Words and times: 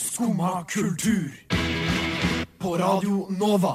Skumma 0.00 0.64
kultur. 0.64 1.30
På 2.58 2.76
Radio 2.76 3.26
Nova. 3.38 3.74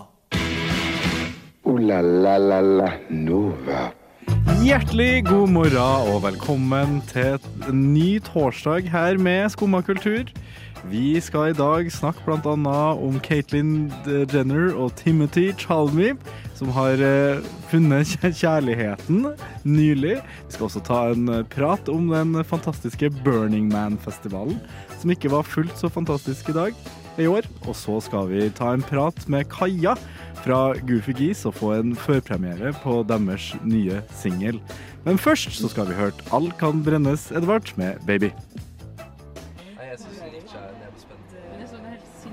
O-la-la-la-la 1.63 2.91
Nova. 3.09 3.91
Hjertelig 4.63 5.27
god 5.27 5.53
morgen 5.53 6.09
og 6.09 6.23
velkommen 6.23 6.97
til 7.11 7.37
en 7.69 7.83
ny 7.93 8.17
torsdag 8.25 8.89
her 8.89 9.21
med 9.21 9.53
Skumma 9.53 9.83
kultur. 9.85 10.25
Vi 10.89 11.19
skal 11.21 11.49
i 11.49 11.57
dag 11.57 11.91
snakke 11.93 12.21
bl.a. 12.25 12.79
om 12.93 13.19
Caitlyn 13.21 13.91
Jenner 14.05 14.73
og 14.73 14.95
Timothy 14.99 15.51
Chalmy, 15.57 16.11
som 16.57 16.69
har 16.75 17.01
eh, 17.01 17.41
funnet 17.71 18.11
kjærligheten 18.21 19.23
nylig. 19.65 20.19
Vi 20.21 20.53
skal 20.53 20.67
også 20.67 20.83
ta 20.85 20.99
en 21.13 21.29
prat 21.49 21.89
om 21.89 22.11
den 22.13 22.37
fantastiske 22.45 23.09
Burning 23.25 23.71
Man-festivalen, 23.73 24.59
som 25.01 25.11
ikke 25.13 25.31
var 25.33 25.47
fullt 25.47 25.77
så 25.79 25.89
fantastisk 25.91 26.49
i 26.49 26.55
dag 26.55 26.79
i 27.21 27.27
år. 27.27 27.47
Og 27.67 27.75
så 27.75 27.99
skal 28.03 28.29
vi 28.31 28.49
ta 28.55 28.73
en 28.73 28.85
prat 28.85 29.17
med 29.31 29.49
Kaja 29.51 29.95
fra 30.43 30.59
Goofy 30.87 31.15
Geese 31.17 31.49
og 31.49 31.57
få 31.59 31.71
en 31.77 31.95
førpremiere 31.95 32.73
på 32.83 33.01
deres 33.07 33.53
nye 33.63 34.01
singel. 34.15 34.59
Men 35.05 35.21
først 35.21 35.55
så 35.59 35.69
skal 35.71 35.89
vi 35.89 35.97
høre 35.97 36.13
All 36.33 36.51
kan 36.59 36.83
brennes, 36.83 37.31
Edvard, 37.31 37.71
med 37.77 38.01
Baby. 38.07 38.31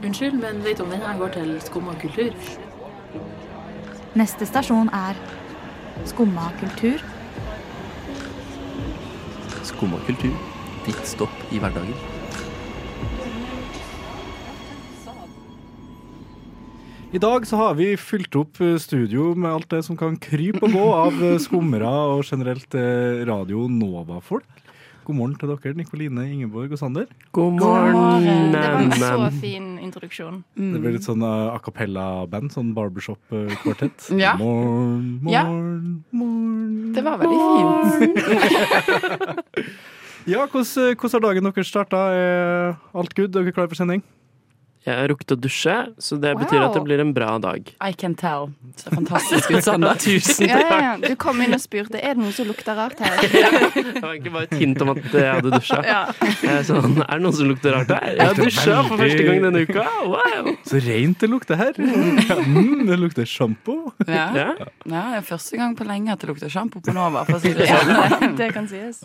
Unnskyld, 0.03 0.35
men 0.35 0.65
vet 0.65 0.79
du 0.79 0.83
om 0.83 0.91
denne 0.91 1.13
går 1.19 1.31
til 1.37 1.53
skumma 1.63 1.93
kultur? 2.03 2.35
Neste 4.19 4.49
stasjon 4.51 4.91
er 4.93 5.17
Skumma 6.05 6.51
kultur. 6.61 7.05
Skumma 9.63 10.01
kultur. 10.07 10.35
Ditt 10.87 11.07
stopp 11.07 11.53
i 11.53 11.61
hverdagen. 11.63 12.12
I 17.13 17.19
dag 17.21 17.45
så 17.47 17.59
har 17.61 17.75
vi 17.77 17.91
fylt 18.01 18.33
opp 18.41 18.57
eh, 18.65 18.79
studio 18.81 19.35
med 19.37 19.51
alt 19.53 19.69
det 19.69 19.83
som 19.85 19.99
kan 20.01 20.15
krype 20.17 20.63
og 20.65 20.73
gå 20.73 20.85
av 20.97 21.19
eh, 21.21 21.35
skummere 21.45 21.91
og 22.15 22.23
generelt 22.25 22.73
eh, 22.79 23.21
Radio 23.29 23.67
Nova-folk. 23.69 24.47
God 25.05 25.19
morgen 25.19 25.35
til 25.37 25.51
dere, 25.51 25.75
Nikoline, 25.77 26.25
Ingeborg 26.31 26.73
og 26.73 26.79
Sander. 26.81 27.11
God 27.37 27.59
morgen. 27.59 28.55
Det 28.55 28.63
var 28.63 28.81
en 28.81 28.95
så 28.97 29.29
fin 29.43 29.67
introduksjon. 29.83 30.39
Det 30.57 30.81
blir 30.81 30.95
litt 30.95 31.05
sånn 31.05 31.25
uh, 31.27 31.51
a 31.53 31.59
cappella-band, 31.61 32.53
sånn 32.55 32.71
barbershop-kvartett. 32.77 34.09
Ja. 34.23 34.37
Morgen, 34.41 35.19
Ja. 35.29 35.43
morgen, 35.51 36.05
morgen. 36.15 36.95
Det 36.97 37.05
var 37.05 37.21
veldig 37.21 37.41
fint. 37.99 38.17
Ja, 40.23 40.45
hvordan, 40.47 40.95
hvordan 40.95 41.17
har 41.17 41.23
dagen 41.25 41.47
deres 41.49 41.67
starta? 41.67 42.01
Er 42.15 42.77
alt 42.95 43.11
good? 43.19 43.35
Er 43.35 43.43
dere 43.43 43.55
klare 43.57 43.67
for 43.73 43.75
sending? 43.75 44.05
Jeg 44.83 44.97
har 44.99 45.07
rukket 45.13 45.31
å 45.31 45.37
dusje, 45.39 45.75
så 46.03 46.17
det 46.19 46.33
betyr 46.41 46.59
Wow. 46.59 46.65
at 46.69 46.75
det 46.75 46.81
blir 46.89 47.01
en 47.01 47.13
bra 47.15 47.37
dag. 47.39 47.69
I 47.81 47.93
can 47.95 48.15
tell. 48.19 48.49
Så 48.77 48.91
fantastisk 48.91 49.51
ut, 49.55 49.63
Sander. 49.65 49.95
Tusen 50.03 50.49
takk! 50.51 50.65
ja, 50.73 50.79
ja. 50.83 50.95
Du 51.09 51.15
kom 51.17 51.39
inn 51.45 51.55
og 51.55 51.61
spurte 51.63 52.01
er 52.03 52.17
det 52.17 52.23
noe 52.25 52.33
som 52.35 52.49
lukter 52.51 52.75
rart 52.75 52.99
her. 52.99 53.15
Det 53.93 54.03
var 54.03 54.15
egentlig 54.17 54.33
bare 54.35 54.49
et 54.49 54.57
hint 54.59 54.83
om 54.83 54.91
at 54.95 54.99
jeg 55.15 55.29
hadde 55.29 55.53
dusja. 55.55 55.79
Ja. 55.87 56.01
Sånn, 56.67 56.97
er 57.05 57.13
det 57.13 57.23
noen 57.23 57.37
som 57.37 57.47
lukter 57.51 57.77
rart 57.77 57.93
her? 57.95 58.09
Jeg 58.17 58.27
har 58.33 58.39
dusja 58.41 58.79
for 58.89 58.99
første 59.05 59.27
gang 59.29 59.43
denne 59.47 59.63
uka! 59.69 59.85
Wow! 60.11 60.51
Så 60.67 60.81
rent 60.83 61.23
det 61.23 61.31
lukter 61.31 61.61
her! 61.61 61.79
Mm, 61.79 62.83
det 62.89 62.99
lukter 62.99 63.29
sjampo. 63.29 63.77
Ja. 64.09 64.27
Ja. 64.35 64.49
det 64.83 65.05
er 65.21 65.25
første 65.27 65.61
gang 65.61 65.77
på 65.79 65.87
lenge 65.87 66.11
at 66.17 66.23
det 66.25 66.31
lukter 66.33 66.51
sjampo 66.53 66.83
på 66.83 66.95
Nova, 66.97 67.23
for 67.29 67.39
å 67.39 67.43
si 67.45 67.55
det 67.55 67.69
sånn. 67.71 68.35
Det 68.43 68.51
kan 68.55 68.67
sies. 68.71 69.03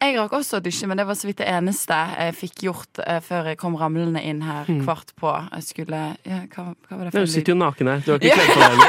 Jeg 0.00 0.16
rakk 0.18 0.32
også 0.40 0.58
å 0.60 0.64
dusje, 0.64 0.88
men 0.90 0.98
det 1.00 1.06
var 1.08 1.16
så 1.16 1.28
vidt 1.30 1.40
det 1.40 1.48
eneste 1.48 1.96
jeg 2.18 2.36
fikk 2.36 2.64
gjort 2.68 3.00
eh, 3.06 3.20
før 3.24 3.50
jeg 3.52 3.58
kom 3.60 3.76
ramlende 3.80 4.20
inn 4.26 4.42
her 4.44 4.68
kvart 4.90 5.12
på. 5.16 5.30
Jeg 5.54 5.66
skulle 5.68 6.00
ja, 6.26 6.40
hva, 6.50 6.66
hva 6.74 6.98
var 6.98 7.10
det 7.10 7.22
Du 7.22 7.30
sitter 7.30 7.54
jo 7.54 7.58
naken 7.60 7.90
her. 7.92 8.02
Du 8.04 8.12
har 8.12 8.18
ikke 8.18 8.34
kledd 8.40 8.54
på 8.54 8.60
deg. 8.60 8.80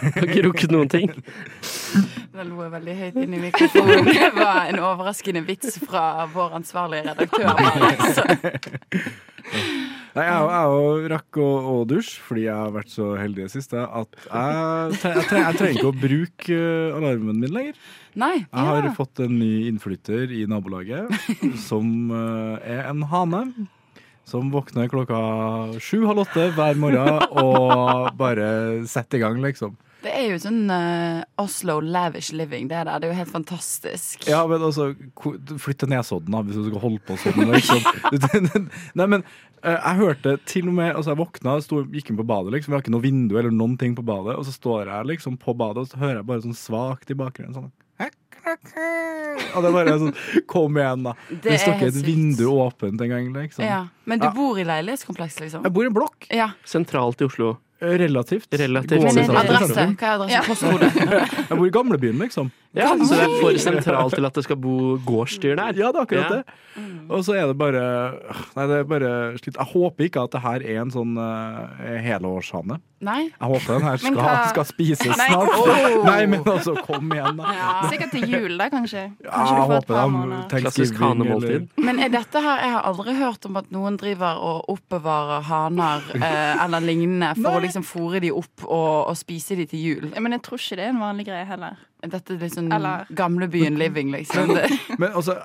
Du 0.00 0.18
har 0.18 0.26
ikke 0.28 0.44
rukket 0.48 0.74
noen 0.74 0.90
ting. 0.92 1.08
Da 2.34 2.44
lo 2.46 2.60
jeg 2.64 2.72
veldig 2.76 2.96
høyt 3.00 3.16
inn 3.24 3.36
i 3.36 3.40
mikrofonen. 3.46 4.10
Det 4.10 4.30
var 4.36 4.60
en 4.70 4.82
overraskende 4.84 5.42
vits 5.48 5.80
fra 5.82 6.26
vår 6.32 6.60
ansvarlige 6.60 7.10
redaktør. 7.10 7.50
Marius. 7.60 8.20
Nei, 10.10 10.24
jeg, 10.26 10.46
jeg 10.50 10.70
jo 10.74 11.08
rakk 11.12 11.38
å, 11.38 11.48
å 11.70 11.74
dusje, 11.88 12.22
fordi 12.26 12.44
jeg 12.48 12.56
har 12.58 12.72
vært 12.74 12.90
så 12.90 13.12
heldig 13.18 13.44
i 13.44 13.46
det 13.46 13.52
siste 13.52 13.78
at 13.84 14.16
jeg, 14.24 14.94
jeg, 14.96 15.26
jeg 15.30 15.58
trenger 15.60 15.76
ikke 15.78 15.90
å 15.92 15.94
bruke 15.94 16.56
eh, 16.56 16.96
alarmen 16.98 17.38
min 17.38 17.54
lenger. 17.54 17.78
Nei. 18.18 18.36
Jeg 18.42 18.70
har 18.72 18.88
fått 18.96 19.22
en 19.22 19.36
ny 19.38 19.68
innflytter 19.68 20.34
i 20.34 20.42
nabolaget, 20.50 21.14
som 21.68 22.10
eh, 22.10 22.72
er 22.74 22.90
en 22.90 23.06
hane. 23.12 23.44
Som 24.30 24.52
våkner 24.54 24.86
klokka 24.90 25.20
sju-halv 25.82 26.22
åtte 26.22 26.50
hver 26.54 26.76
morgen 26.78 27.16
og 27.42 28.12
bare 28.18 28.50
setter 28.86 29.18
i 29.18 29.24
gang, 29.24 29.40
liksom. 29.42 29.74
Det 30.00 30.12
er 30.16 30.30
jo 30.30 30.36
sånn 30.40 30.62
uh, 30.72 31.20
Oslo 31.42 31.76
lavish 31.84 32.32
living, 32.32 32.70
det 32.70 32.78
der. 32.86 33.02
det. 33.02 33.10
Er 33.10 33.12
jo 33.12 33.18
helt 33.18 33.32
fantastisk. 33.34 34.24
Ja, 34.30 34.40
men 34.48 34.62
altså, 34.64 34.94
flytt 35.60 35.82
til 35.82 35.90
Nesodden, 35.92 36.32
da, 36.32 36.40
hvis 36.46 36.56
du 36.56 36.70
skal 36.70 36.84
holde 36.86 37.02
på 37.04 37.18
sånn. 37.20 37.50
Liksom. 37.50 37.84
Nei, 39.00 39.08
men 39.16 39.26
uh, 39.66 39.74
jeg 39.74 40.00
hørte 40.00 40.38
til 40.48 40.70
og 40.70 40.78
med 40.78 40.94
Altså, 40.94 41.12
jeg 41.12 41.20
våkna, 41.20 41.58
sto, 41.64 41.82
gikk 41.92 42.14
inn 42.14 42.22
på 42.22 42.28
badet, 42.30 42.54
liksom. 42.54 42.72
Vi 42.72 42.78
har 42.78 42.86
ikke 42.86 42.94
noe 42.94 43.04
vindu 43.04 43.36
eller 43.36 43.52
noen 43.52 43.76
ting 43.80 43.98
på 43.98 44.06
badet. 44.06 44.38
Og 44.38 44.48
så 44.48 44.56
står 44.56 44.88
jeg 44.88 45.10
liksom 45.12 45.36
på 45.42 45.56
badet, 45.58 45.84
og 45.84 45.92
så 45.92 46.00
hører 46.00 46.22
jeg 46.22 46.28
bare 46.32 46.46
sånn 46.46 46.60
svakt 46.62 47.12
i 47.12 47.18
bakgrunnen 47.20 47.58
sånn 47.58 47.70
Og 48.46 49.62
det 49.62 49.68
er 49.70 49.74
bare 49.74 49.94
sånn 50.00 50.44
Kom 50.50 50.76
igjen, 50.80 51.02
da. 51.06 51.14
Det 51.30 51.58
står 51.60 51.74
ikke 51.76 51.88
et 51.90 51.94
sykt. 51.98 52.06
vindu 52.06 52.44
åpent 52.52 53.00
engang, 53.04 53.32
liksom. 53.36 53.64
Ja. 53.64 53.82
Men 54.06 54.18
du 54.22 54.26
Ja. 54.28 54.32
bor 54.36 54.58
i 54.58 54.64
leilighetskompleks, 54.64 55.40
liksom? 55.40 55.62
Jeg 55.64 55.72
bor 55.72 55.84
i 55.84 55.86
en 55.90 55.94
blokk. 55.94 56.26
Ja. 56.30 56.50
Sentralt 56.64 57.20
i 57.20 57.24
Oslo. 57.28 57.58
Relativt. 57.80 58.48
Relativt 58.60 59.02
Men 59.02 59.12
sentralt. 59.16 59.50
Adresse? 59.50 59.86
Hva 59.96 60.08
er 60.08 60.16
adresse? 60.18 60.42
Postkode? 60.50 60.90
Jeg 61.50 61.58
bor 61.58 61.66
i 61.66 61.70
gamlebyen, 61.74 62.18
liksom. 62.20 62.50
Ja, 62.76 62.92
så 62.94 63.16
det 63.16 63.24
er 63.24 63.32
for 63.40 63.56
sentralt 63.58 64.14
til 64.14 64.26
at 64.28 64.36
det 64.38 64.44
skal 64.46 64.58
bo 64.62 64.74
gårdsdyr 65.02 65.56
der. 65.58 65.72
Ja, 65.80 65.88
det 65.90 65.98
er 65.98 66.04
akkurat 66.04 66.30
Ja. 66.30 66.36
det. 66.36 66.58
Og 67.10 67.24
så 67.26 67.34
er 67.34 67.48
det 67.50 67.56
bare 67.58 67.80
Nei, 68.54 68.66
det 68.70 68.76
er 68.76 68.84
bare 68.86 69.10
slitt. 69.40 69.56
Jeg 69.58 69.66
håper 69.72 70.04
ikke 70.06 70.22
at 70.22 70.30
det 70.36 70.40
her 70.44 70.62
er 70.62 70.78
en 70.84 70.92
sånn 70.94 71.16
uh, 71.18 71.66
helårshane. 72.04 72.76
Nei? 73.02 73.24
Jeg 73.32 73.48
håper 73.48 73.74
den 73.78 73.82
her 73.88 73.96
skal, 73.96 74.14
hva- 74.20 74.48
skal 74.52 74.64
spises 74.68 75.16
Nei. 75.18 75.26
snart. 75.32 75.50
Oh. 75.56 76.04
Nei, 76.04 76.26
men 76.30 76.44
altså, 76.44 76.76
kom 76.86 77.10
igjen, 77.16 77.40
da. 77.40 77.54
Sikkert 77.90 78.12
til 78.14 78.28
jul, 78.28 78.54
da, 78.60 78.68
kanskje. 78.70 79.06
Ja, 79.24 79.30
Kanskje 79.32 79.56
jeg 79.56 79.64
får 79.64 79.74
et 79.74 79.88
håper 79.88 80.12
måneder. 80.14 80.62
Klassisk 80.66 81.00
hanemåltid. 81.00 81.66
Men 81.80 81.98
er 82.04 82.12
dette 82.12 82.42
her 82.44 82.60
Jeg 82.60 82.74
har 82.76 82.86
aldri 82.92 83.14
hørt 83.18 83.46
om 83.50 83.56
at 83.56 83.70
noen 83.74 83.96
driver 83.98 84.38
og 84.46 84.70
oppbevarer 84.76 85.42
haner 85.48 86.06
eh, 86.20 86.64
eller 86.64 86.84
lignende 86.86 87.32
for 87.40 87.56
å 87.56 87.64
liksom 87.70 87.86
fôre 87.86 88.20
de 88.20 88.30
opp 88.34 88.66
og, 88.66 89.08
og 89.10 89.16
spise 89.16 89.56
de 89.56 89.66
til 89.70 89.80
jul. 89.86 90.10
Ja, 90.14 90.20
men 90.20 90.32
jeg 90.36 90.42
tror 90.46 90.58
ikke 90.60 90.76
det 90.80 90.84
er 90.88 90.92
en 90.94 91.00
vanlig 91.02 91.26
greie 91.30 91.46
heller. 91.48 91.78
Dette 92.04 92.34
er 92.36 92.38
liksom 92.44 92.70
Eller- 92.72 93.06
gamlebyen 93.14 93.78
living, 93.80 94.10
liksom. 94.12 94.48
men, 94.54 94.78
Men 94.98 95.12
altså, 95.12 95.38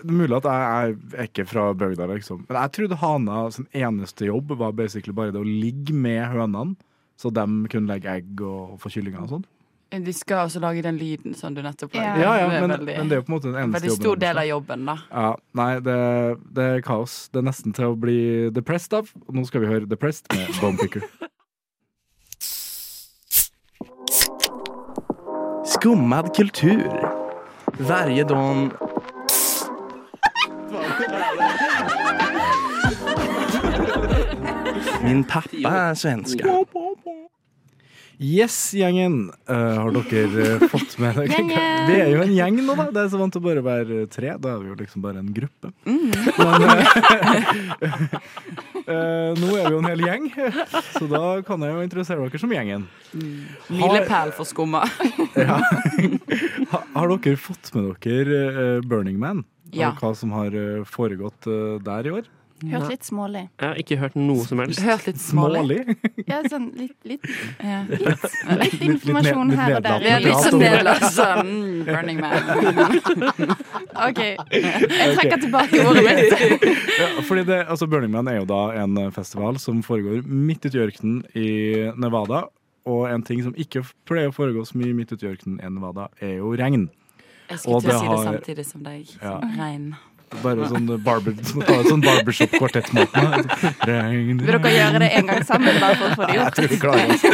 det 0.00 0.08
er 0.08 0.16
mulig 0.16 0.36
at 0.38 0.46
jeg 0.48 0.96
er 1.18 1.26
ikke 1.28 1.44
fra 1.46 1.66
bygda, 1.76 2.06
liksom. 2.14 2.44
Men 2.48 2.56
jeg 2.62 2.72
trodde 2.78 2.96
hana 3.02 3.40
sin 3.52 3.66
eneste 3.76 4.26
jobb 4.30 4.52
var 4.58 4.72
basically 4.72 5.12
bare 5.12 5.32
det 5.34 5.40
å 5.42 5.44
ligge 5.44 5.92
med 5.92 6.24
hønene, 6.32 6.76
så 7.20 7.28
de 7.36 7.44
kunne 7.68 7.90
legge 7.90 8.08
egg 8.08 8.40
og 8.40 8.78
få 8.80 8.88
kyllinger 8.94 9.26
og 9.26 9.28
sånn. 9.34 9.48
de 9.90 10.12
skal 10.14 10.46
også 10.46 10.60
lage 10.62 10.80
den 10.86 10.96
lyden 10.96 11.34
som 11.34 11.52
du 11.52 11.60
nettopp 11.60 11.92
Ja. 11.98 12.00
lagde. 12.14 12.20
Ja, 12.22 12.34
ja, 12.38 12.48
men, 12.60 12.70
veldig- 12.70 12.96
men 12.96 13.08
det 13.10 13.16
er 13.16 13.20
jo 13.20 13.26
på 13.26 13.32
en 13.32 13.34
måte 13.34 13.48
den 13.50 13.56
en 13.56 13.64
eneste 13.64 13.74
veldig 13.80 13.90
jobben. 13.90 14.04
stor 14.06 14.16
del 14.22 14.38
av 14.38 14.46
jobben, 14.46 14.84
da. 14.86 14.96
Ja, 15.10 15.34
nei, 15.60 15.72
det, 15.80 16.38
det 16.54 16.64
er 16.76 16.80
kaos. 16.86 17.28
Det 17.28 17.40
er 17.42 17.46
nesten 17.50 17.74
til 17.74 17.84
å 17.90 17.96
bli 17.98 18.18
depressed 18.54 18.94
av. 18.94 19.10
Nå 19.34 19.44
skal 19.46 19.60
vi 19.60 19.66
høre 19.66 19.88
Depressed 19.90 20.30
med 20.32 20.48
Bonepicker. 20.62 21.02
Skummad 25.70 26.36
kultur. 26.36 27.10
Varje 27.78 28.24
dag... 28.24 28.70
Min 35.02 35.24
pappa 35.24 35.70
er 35.70 35.94
svenska. 35.94 36.56
Yes, 38.18 38.74
gjengen. 38.74 39.30
Uh, 39.50 39.54
har 39.56 39.94
dere 40.10 40.42
eh, 40.42 40.66
fått 40.68 40.98
med 40.98 41.16
dere 41.16 41.46
Vi 41.86 41.94
er 41.94 42.10
jo 42.12 42.24
en 42.26 42.34
gjeng 42.34 42.58
nå, 42.66 42.74
da. 42.74 42.90
Det 42.90 43.06
er 43.06 43.14
så 43.14 43.22
vant 43.22 43.32
til 43.32 43.40
å 43.40 43.46
bare 43.46 43.62
være 43.64 44.02
tre. 44.12 44.34
Da 44.42 44.56
er 44.56 44.60
vi 44.60 44.68
jo 44.72 44.76
liksom 44.82 45.06
bare 45.06 45.22
en 45.22 45.30
gruppe. 45.32 45.70
Mm. 45.86 46.10
Men 46.36 46.66
eh, 46.66 48.20
eh, 48.86 49.30
nå 49.36 49.50
er 49.56 49.66
vi 49.68 49.74
jo 49.74 49.78
en 49.80 49.88
hel 49.90 50.02
gjeng, 50.04 50.26
så 50.96 51.06
da 51.10 51.22
kan 51.46 51.62
jeg 51.66 51.74
jo 51.76 51.84
interessere 51.84 52.24
dere 52.26 52.40
som 52.42 52.52
gjengen. 52.54 52.86
Milepæl 53.70 54.32
for 54.36 54.48
skumma. 54.48 54.84
Ja. 55.40 55.60
Ha- 56.72 56.84
Har 56.96 57.12
dere 57.22 57.36
fått 57.38 57.70
med 57.76 57.92
dere 58.04 58.40
eh, 58.50 58.80
Burning 58.86 59.18
Man? 59.22 59.44
Ja. 59.72 59.92
Og 59.92 60.00
hva 60.02 60.10
som 60.18 60.32
har 60.34 60.50
eh, 60.56 60.82
foregått 60.88 61.46
eh, 61.46 61.76
der 61.86 62.08
i 62.10 62.14
år? 62.20 62.28
Hørt 62.68 62.90
litt 62.90 63.04
smålig. 63.06 63.42
Jeg 63.60 63.68
har 63.70 63.78
ikke 63.80 63.96
hørt 64.00 64.16
noe 64.20 64.44
som 64.44 64.58
helst. 64.60 64.80
Hørt 64.84 65.06
litt 65.08 65.20
smålig. 65.22 65.60
Smålig? 65.60 65.96
Ja, 66.30 66.42
sånn 66.52 66.66
litt, 66.76 66.96
litt, 67.08 67.24
Ja. 67.64 67.78
litt, 67.88 68.00
litt 68.02 68.60
litt 68.60 68.82
informasjon 68.86 69.48
litt, 69.50 69.58
her 69.58 69.76
og 69.78 69.82
der. 69.86 70.04
litt 70.04 70.12
er 70.12 70.20
litt 70.26 70.44
sånn 70.44 70.54
om 70.54 70.60
det. 70.60 70.94
sånn 71.16 71.50
mm, 71.50 71.80
Burning 71.88 72.20
Man. 72.20 73.54
OK. 74.08 74.20
Jeg 74.52 75.16
trekker 75.16 75.42
tilbake 75.46 75.82
ordet 75.86 76.04
mitt. 76.06 76.68
Ja, 77.00 77.08
fordi 77.24 77.44
det, 77.48 77.58
altså 77.72 77.88
Burning 77.88 78.12
Man 78.12 78.28
er 78.28 78.40
jo 78.42 78.46
da 78.50 78.60
en 78.82 78.98
festival 79.16 79.56
som 79.62 79.80
foregår 79.86 80.22
midt 80.28 80.66
ute 80.68 80.76
i 80.76 80.84
ørkenen 80.84 81.22
i 81.38 81.48
Nevada. 81.96 82.44
Og 82.88 83.06
en 83.10 83.22
ting 83.26 83.42
som 83.44 83.52
ikke 83.60 83.82
pleier 84.08 84.30
å 84.30 84.34
foregå 84.36 84.62
så 84.68 84.78
mye 84.80 84.94
midt 84.96 85.12
ute 85.12 85.26
i 85.26 85.32
ørkenen 85.34 85.58
i 85.60 85.68
Nevada, 85.72 86.08
er 86.20 86.38
jo 86.40 86.52
regn. 86.56 86.88
Jeg 87.50 87.58
skulle 87.64 87.80
til 87.82 87.90
å 87.90 87.98
si 87.98 88.06
det 88.06 88.14
har- 88.14 88.26
samtidig 88.30 88.64
som 88.66 88.82
deg. 88.86 89.08
Ja. 89.20 89.34
Regn. 89.58 89.88
Bare 90.40 90.68
sånn 90.70 90.86
barber, 91.02 91.34
sånn 91.42 92.02
barbershop-kvartett-måte. 92.04 93.22
Vil 93.82 94.38
dere 94.46 94.70
gjøre 94.72 95.00
det 95.02 95.08
en 95.18 95.26
gang 95.26 95.42
sammen, 95.48 95.80
bare 95.82 95.96
for 95.98 96.06
å 96.06 96.18
få 96.20 96.28
det 96.28 96.36
Jeg 96.36 96.40
gjort? 96.40 96.58
tror 96.58 96.68
vi 96.70 96.78
klarer 96.84 97.14
oss. 97.14 97.24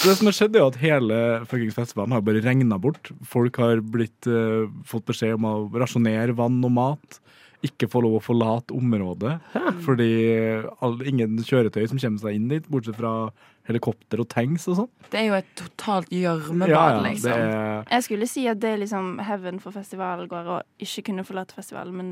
Det 0.00 0.14
som 0.16 0.30
har 0.30 0.36
skjedd, 0.38 0.56
er 0.56 0.64
at 0.70 0.78
hele 0.80 1.18
fuckings 1.50 1.76
festivalen 1.76 2.16
har 2.16 2.24
bare 2.24 2.40
regna 2.44 2.78
bort. 2.80 3.12
Folk 3.28 3.60
har 3.60 3.82
blitt, 3.84 4.16
uh, 4.30 4.64
fått 4.88 5.04
beskjed 5.12 5.36
om 5.36 5.44
å 5.50 5.54
rasjonere 5.82 6.32
vann 6.38 6.56
og 6.64 6.72
mat. 6.78 7.20
Ikke 7.66 7.90
få 7.92 8.00
lov 8.06 8.16
å 8.16 8.24
forlate 8.24 8.72
området. 8.72 9.34
Fordi 9.84 10.10
all, 10.80 10.96
ingen 11.04 11.36
kjøretøy 11.44 11.84
som 11.90 12.00
kommer 12.00 12.22
seg 12.24 12.38
inn 12.38 12.48
dit, 12.48 12.64
bortsett 12.72 12.96
fra 12.96 13.12
helikopter 13.70 14.20
og 14.22 14.28
tanks 14.32 14.66
og 14.68 14.76
sånn. 14.82 14.90
Det 15.10 15.18
er 15.22 15.26
jo 15.30 15.34
et 15.40 15.48
totalt 15.58 16.10
gjørmebad, 16.14 16.68
Ja, 16.70 16.82
ja, 16.90 17.00
det 17.02 17.12
liksom. 17.14 17.32
er 17.32 17.84
Jeg 17.90 18.04
skulle 18.06 18.26
si 18.30 18.44
at 18.50 18.60
det 18.62 18.70
er 18.74 18.78
liksom 18.84 19.08
heaven 19.26 19.58
for 19.62 19.74
festivalgåere 19.74 20.58
å 20.58 20.60
ikke 20.84 21.02
kunne 21.08 21.24
forlate 21.26 21.56
festivalen, 21.56 21.96
men 21.96 22.10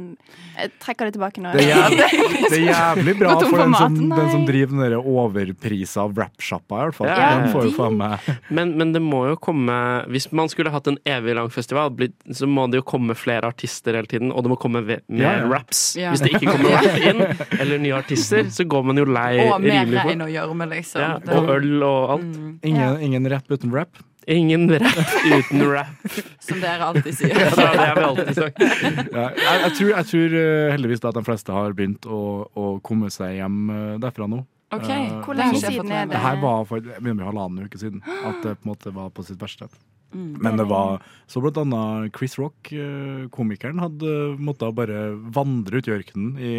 jeg 0.57 0.73
trekker 0.83 1.07
det 1.11 1.15
tilbake 1.19 1.43
nå. 1.45 1.53
Det 1.55 1.67
er 1.67 1.77
jævlig, 1.77 2.09
det 2.51 2.59
er 2.59 2.67
jævlig 2.73 3.15
bra 3.21 3.35
for 3.39 3.51
for 3.53 3.63
den 3.63 3.75
som, 3.79 3.99
den 4.11 4.31
som 4.33 4.47
driver 4.49 4.83
den 4.89 4.99
overprisa 4.99 6.07
wrap-sjappa, 6.11 6.81
i 6.81 6.89
hvert 6.89 6.99
fall. 6.99 7.11
Ja, 7.13 7.29
den 7.39 7.53
får 7.53 7.69
jo 7.69 7.71
de- 7.71 7.77
faen 7.79 7.97
meg 7.99 8.29
Men, 8.55 8.75
men 8.79 8.93
det 8.97 9.03
må 9.05 9.25
jo 9.31 9.37
komme 9.41 9.77
Hvis 10.13 10.29
man 10.33 10.49
skulle 10.51 10.71
hatt 10.75 10.87
en 10.91 10.99
evig 11.09 11.35
lang 11.39 11.51
festival, 11.53 11.93
så 12.35 12.47
må 12.51 12.67
det 12.71 12.81
jo 12.81 12.87
komme 12.89 13.15
flere 13.19 13.49
artister 13.49 13.95
hele 13.99 14.07
tiden, 14.11 14.33
og 14.33 14.43
det 14.45 14.51
må 14.53 14.59
komme 14.61 14.83
ve- 14.87 15.01
mer 15.09 15.23
Ja, 15.25 15.33
ja. 15.45 15.49
raps. 15.53 15.83
Ja. 15.99 16.11
Hvis 16.13 16.23
det 16.25 16.33
ikke 16.35 16.53
kommer 16.57 16.75
rap 16.77 16.99
inn, 16.99 17.23
eller 17.61 17.79
nye 17.83 17.95
artister, 17.99 18.45
så 18.53 18.67
går 18.69 18.85
man 18.91 18.97
jo 19.01 19.05
lei 19.09 19.39
Og 19.47 19.61
mer 19.65 19.87
regn 19.87 20.23
og 20.27 20.31
gjørme, 20.33 20.69
liksom. 20.75 21.01
Ja, 21.03 21.19
Det- 21.19 21.35
og 21.49 21.57
øl 21.57 21.83
og 21.87 22.13
alt. 22.17 22.37
Mm, 22.37 22.53
ingen, 22.71 23.01
ingen 23.09 23.29
rap 23.33 23.51
uten 23.51 23.73
rap. 23.75 24.03
Ingen 24.29 24.69
rap 24.69 24.99
uten 25.25 25.65
rap. 25.73 26.07
som 26.47 26.61
dere 26.61 26.91
alltid 26.91 27.17
sier. 27.17 27.33
Ja, 27.39 27.49
det 27.57 27.81
har 27.81 27.97
vi 27.97 28.05
alltid 28.11 28.35
sagt. 28.37 28.61
Ja, 28.61 29.25
jeg, 29.33 29.57
jeg, 29.65 29.73
tror, 29.79 29.91
jeg 29.95 30.09
tror 30.13 30.39
eh, 30.43 30.69
heldigvis 30.75 31.05
da 31.05 31.13
at 31.13 31.19
de 31.21 31.25
fleste 31.31 31.57
har 31.57 31.77
begynt 31.79 32.09
å, 32.09 32.21
å 32.53 32.71
komme 32.85 33.09
seg 33.15 33.39
hjem 33.39 33.59
eh, 33.73 33.95
derfra 34.05 34.29
nå. 34.29 34.43
OK. 34.77 34.89
Eh, 34.93 35.13
Hvor 35.25 35.33
det 35.33 35.47
lenge 35.47 35.61
siden 35.63 35.93
er 35.93 36.05
det? 36.05 36.13
Det 36.13 36.25
her 36.27 36.43
var 36.43 36.67
for 36.69 36.85
jeg 36.85 37.01
halvannen 37.01 37.65
uke 37.65 37.81
siden. 37.81 38.03
At 38.05 38.43
det 38.45 38.59
på 38.61 38.69
en 38.69 38.75
måte 38.75 38.93
var 38.93 39.09
på 39.17 39.25
sitt 39.25 39.41
verste. 39.41 39.71
Mm. 40.15 40.39
Men 40.41 40.57
det 40.57 40.65
var 40.71 41.03
så 41.29 41.43
blant 41.45 41.59
annet 41.61 42.15
Chris 42.17 42.39
Rock, 42.41 42.71
eh, 42.73 43.27
komikeren, 43.35 43.77
hadde 43.83 44.13
måttet 44.41 44.73
bare 44.75 45.03
vandre 45.35 45.83
ut 45.83 45.89
i 45.91 45.93
ørkenen 45.93 46.39
i 46.41 46.53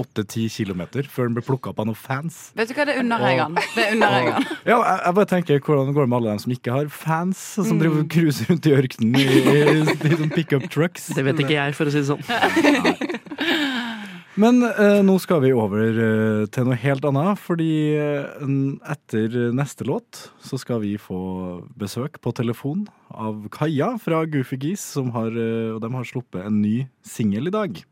åtte-ti 0.00 0.46
kilometer 0.48 1.04
før 1.04 1.28
han 1.28 1.36
ble 1.36 1.42
plukka 1.44 1.74
opp 1.74 1.82
av 1.82 1.90
noen 1.90 1.98
fans. 2.00 2.38
Vet 2.56 2.70
du 2.70 2.74
hva, 2.78 2.86
det 2.88 2.96
unner 3.02 3.26
jeg 3.28 3.42
han. 3.42 3.58
Det 3.76 3.84
unner 3.92 4.16
jeg 4.16 4.32
han. 4.32 4.46
Ja, 4.64 4.78
jeg, 4.78 5.00
jeg 5.04 5.14
bare 5.20 5.30
tenker 5.34 5.60
hvordan 5.68 5.90
det 5.90 5.96
går 5.98 6.08
med 6.08 6.16
alle 6.22 6.32
dem 6.32 6.42
som 6.46 6.54
ikke 6.56 6.72
har 6.78 6.88
fans, 6.88 7.42
som 7.58 7.68
Mm. 7.76 7.82
driver 7.84 8.00
og 8.06 8.08
cruiser 8.16 8.48
rundt 8.54 8.66
i 8.70 8.72
ørkenen 8.78 9.20
i, 9.20 9.26
i, 9.28 9.58
i 10.08 10.16
sånn 10.22 10.32
pickup 10.32 10.64
trucks. 10.72 11.10
Det 11.12 11.24
vet 11.28 11.44
ikke 11.44 11.58
jeg, 11.58 11.76
for 11.76 11.90
å 11.90 11.92
si 11.92 12.00
det 12.00 12.08
sånn. 12.08 12.24
Men 14.38 14.62
eh, 14.62 15.00
nå 15.02 15.16
skal 15.18 15.40
vi 15.42 15.48
over 15.50 15.96
eh, 15.98 16.44
til 16.54 16.68
noe 16.68 16.76
helt 16.78 17.06
annet, 17.08 17.40
fordi 17.42 17.72
eh, 17.98 18.44
etter 18.86 19.34
neste 19.56 19.86
låt 19.88 20.28
så 20.46 20.60
skal 20.62 20.78
vi 20.84 20.92
få 21.00 21.18
besøk 21.78 22.20
på 22.22 22.30
telefon 22.38 22.84
av 23.10 23.48
Kaja 23.54 23.96
fra 23.98 24.20
Goofy 24.30 24.60
Geese, 24.62 24.84
som 24.94 25.10
har, 25.16 25.34
eh, 25.34 25.72
og 25.74 25.80
de 25.82 25.90
har 25.96 26.06
sluppet 26.06 26.46
en 26.46 26.60
ny 26.62 26.84
singel 27.02 27.50
i 27.50 27.54
dag, 27.56 27.82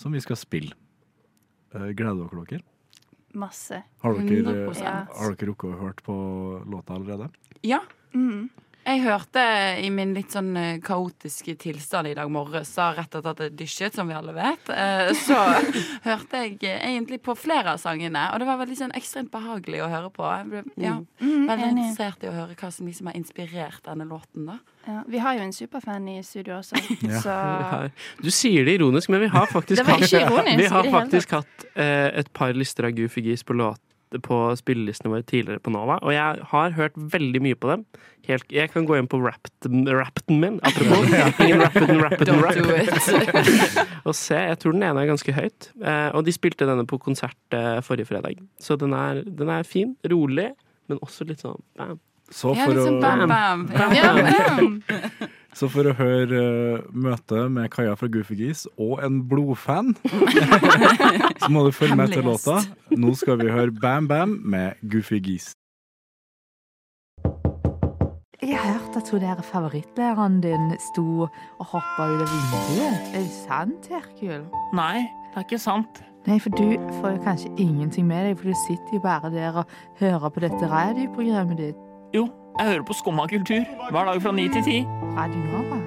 som 0.00 0.16
vi 0.16 0.24
skal 0.24 0.40
spille. 0.40 0.72
Eh, 1.76 1.90
gleder 1.92 2.32
dere 2.32 2.48
dere? 2.48 2.64
Masse. 3.36 3.82
Har 4.00 4.16
dere, 4.16 4.40
100%. 4.40 4.80
Ja. 4.86 4.96
har 5.10 5.36
dere 5.36 5.50
rukket 5.50 5.68
å 5.68 5.82
hørt 5.82 6.00
på 6.06 6.16
låta 6.64 6.96
allerede? 6.96 7.28
Ja. 7.60 7.82
Mm. 8.16 8.48
Jeg 8.84 9.00
hørte 9.00 9.42
i 9.80 9.88
min 9.88 10.10
litt 10.12 10.34
sånn 10.34 10.50
eh, 10.60 10.74
kaotiske 10.84 11.54
tilstand 11.62 12.10
i 12.10 12.14
dag 12.18 12.28
morges, 12.32 12.74
rett 12.76 13.14
etter 13.16 13.30
at 13.30 13.38
jeg 13.40 13.54
dysjet, 13.56 13.94
som 13.96 14.10
vi 14.10 14.16
alle 14.16 14.34
vet, 14.36 14.68
eh, 14.74 15.08
så 15.16 15.38
hørte 16.08 16.42
jeg 16.44 16.58
egentlig 16.76 17.22
på 17.24 17.32
flere 17.38 17.72
av 17.74 17.80
sangene, 17.80 18.26
og 18.34 18.42
det 18.42 18.48
var 18.50 18.60
veldig 18.60 18.76
sånn 18.82 18.92
ekstremt 18.98 19.30
behagelig 19.32 19.80
å 19.86 19.88
høre 19.88 20.10
på. 20.12 20.26
Jeg 20.28 20.50
ble 20.52 20.62
ja, 20.84 20.98
Mm, 21.24 21.46
veldig 21.48 21.64
enig. 21.70 21.86
interessert 21.86 22.24
i 22.26 22.28
å 22.28 22.34
høre 22.36 22.54
hva 22.60 22.70
som 22.76 22.86
liksom 22.90 23.08
har 23.08 23.16
inspirert 23.16 23.80
denne 23.88 24.04
låten, 24.10 24.44
da. 24.52 24.58
Ja, 24.84 25.00
vi 25.08 25.22
har 25.24 25.38
jo 25.38 25.46
en 25.46 25.56
superfan 25.56 26.08
i 26.12 26.18
studio 26.22 26.58
også, 26.60 26.76
Ja. 27.08 27.22
så 27.24 28.20
Du 28.20 28.28
sier 28.30 28.68
det 28.68 28.76
ironisk, 28.76 29.08
men 29.08 29.24
vi 29.24 29.32
har 29.32 29.48
faktisk 29.48 29.80
Det 29.80 29.88
var 29.88 30.04
ikke 30.04 30.26
hatt, 30.28 30.52
vi 30.60 30.68
har 30.76 30.90
faktisk 30.92 31.34
hatt 31.38 31.66
eh, 31.72 32.10
et 32.20 32.28
par 32.36 32.52
lister 32.52 32.90
av 32.90 32.92
Goofy 33.00 33.24
Gis 33.30 33.42
på 33.48 33.56
låt 33.56 33.80
på 34.22 34.38
spillelistene 34.60 35.10
våre 35.12 35.24
tidligere 35.26 35.62
på 35.64 35.72
Nova, 35.74 35.96
og 36.02 36.12
jeg 36.14 36.44
har 36.50 36.74
hørt 36.76 36.96
veldig 36.96 37.40
mye 37.42 37.58
på 37.58 37.70
dem. 37.72 37.84
Helt, 38.28 38.46
jeg 38.52 38.70
kan 38.72 38.86
gå 38.88 38.96
inn 38.96 39.08
på 39.10 39.18
rapten, 39.20 39.84
rapten 39.90 40.38
min, 40.40 40.60
apropos. 40.64 41.10
Ingen 41.44 41.60
rap 41.60 41.76
uten 41.76 42.40
rap. 42.40 42.56
Og 44.08 44.14
se, 44.16 44.38
jeg 44.38 44.58
tror 44.62 44.72
den 44.76 44.86
ene 44.86 45.02
er 45.04 45.10
ganske 45.12 45.34
høyt. 45.36 45.68
Eh, 45.82 46.08
og 46.16 46.24
de 46.24 46.32
spilte 46.32 46.68
denne 46.68 46.86
på 46.88 46.98
konsert 47.02 47.56
eh, 47.56 47.80
forrige 47.84 48.08
fredag. 48.08 48.40
Så 48.60 48.78
den 48.80 48.96
er, 48.96 49.22
den 49.26 49.52
er 49.52 49.68
fin, 49.68 49.92
rolig, 50.10 50.50
men 50.88 51.00
også 51.04 51.26
litt 51.28 51.44
sånn 51.44 51.60
bam. 51.76 52.00
Så 52.32 52.54
Ja, 52.56 52.64
liksom 52.72 52.96
å, 52.96 53.00
bam, 53.04 53.28
bam. 53.28 53.66
ja, 53.92 54.12
ja. 54.24 55.28
så 55.54 55.68
for 55.70 55.86
å 55.86 55.96
høre 55.98 56.44
uh, 56.44 56.86
møtet 56.90 57.50
med 57.54 57.70
Kaja 57.74 57.94
fra 57.98 58.08
Goofy 58.10 58.36
Geese 58.38 58.70
og 58.78 59.02
en 59.06 59.22
blodfan, 59.30 59.94
så 61.42 61.50
må 61.50 61.66
du 61.66 61.74
følge 61.74 61.98
med 61.98 62.14
til 62.14 62.26
låta. 62.26 62.60
Nå 62.90 63.14
skal 63.18 63.38
vi 63.42 63.52
høre 63.54 63.74
Bam 63.74 64.08
Bam 64.10 64.40
med 64.42 64.80
Goofy 64.90 65.22
Geese. 65.22 65.54
Jeg 68.44 68.58
har 68.60 68.74
hørt 68.76 68.96
at 68.96 69.10
hun 69.10 69.20
der 69.20 69.40
favorittlæreren 69.42 70.40
din 70.44 70.74
sto 70.90 71.06
og 71.24 71.64
hoppa 71.70 72.10
ut 72.10 72.24
av 72.24 72.28
vinduet. 72.28 73.14
Er 73.14 73.22
det 73.22 73.30
sant, 73.32 73.88
Herkul? 73.88 74.44
Nei, 74.76 75.06
det 75.30 75.40
er 75.40 75.46
ikke 75.46 75.62
sant. 75.62 76.02
Nei, 76.26 76.36
for 76.40 76.52
du 76.56 76.76
får 77.00 77.14
jo 77.14 77.22
kanskje 77.24 77.54
ingenting 77.56 78.06
med 78.08 78.26
deg, 78.28 78.38
for 78.38 78.50
du 78.50 78.56
sitter 78.66 78.98
jo 78.98 79.00
bare 79.00 79.30
der 79.32 79.62
og 79.62 79.72
hører 80.00 80.28
på 80.28 80.44
dette 80.44 80.68
radioprogrammet 80.70 81.60
ditt. 81.62 81.80
Jo, 82.16 82.26
jeg 82.58 82.66
hører 82.70 82.84
på 82.86 82.94
Skumma 82.96 83.26
kultur 83.30 83.64
hver 83.90 84.08
dag 84.10 84.22
fra 84.22 84.32
ni 84.34 84.46
til 84.52 84.64
ti. 84.66 84.76
Radio 85.16 85.40
Nova. 85.50 85.78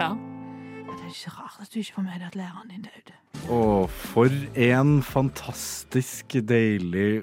Ja. 0.00 0.10
Ja, 0.10 0.92
Det 0.94 1.04
er 1.06 1.12
ikke 1.12 1.34
rart 1.36 1.58
at 1.60 1.72
du 1.74 1.78
ikke 1.80 1.96
får 1.98 2.06
med 2.06 2.16
deg 2.18 2.28
at 2.30 2.38
læreren 2.38 2.70
din 2.70 2.86
døde. 2.86 3.16
Å, 3.50 3.60
for 3.88 4.30
en 4.70 4.96
fantastisk 5.06 6.36
deilig 6.48 7.22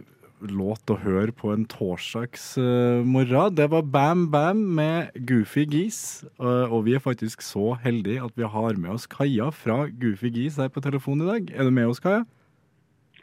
låt 0.54 0.92
å 0.94 0.98
høre 1.02 1.34
på 1.34 1.50
en 1.56 1.64
torsdagsmorgen. 1.66 3.56
det 3.58 3.70
var 3.72 3.82
Bam 3.82 4.28
Bam 4.32 4.60
med 4.78 5.16
Goofy 5.28 5.66
Gis. 5.66 6.26
Og, 6.38 6.72
og 6.78 6.86
vi 6.86 6.94
er 6.94 7.02
faktisk 7.02 7.42
så 7.42 7.74
heldige 7.82 8.22
at 8.24 8.36
vi 8.38 8.46
har 8.46 8.78
med 8.78 8.94
oss 8.94 9.08
Kaja 9.10 9.50
fra 9.50 9.88
Goofy 9.90 10.30
Gis 10.36 10.60
her 10.62 10.70
på 10.70 10.84
telefonen 10.84 11.26
i 11.26 11.32
dag. 11.32 11.54
Er 11.58 11.64
du 11.64 11.72
med 11.72 11.88
oss, 11.90 12.00
Kaja? 12.04 12.24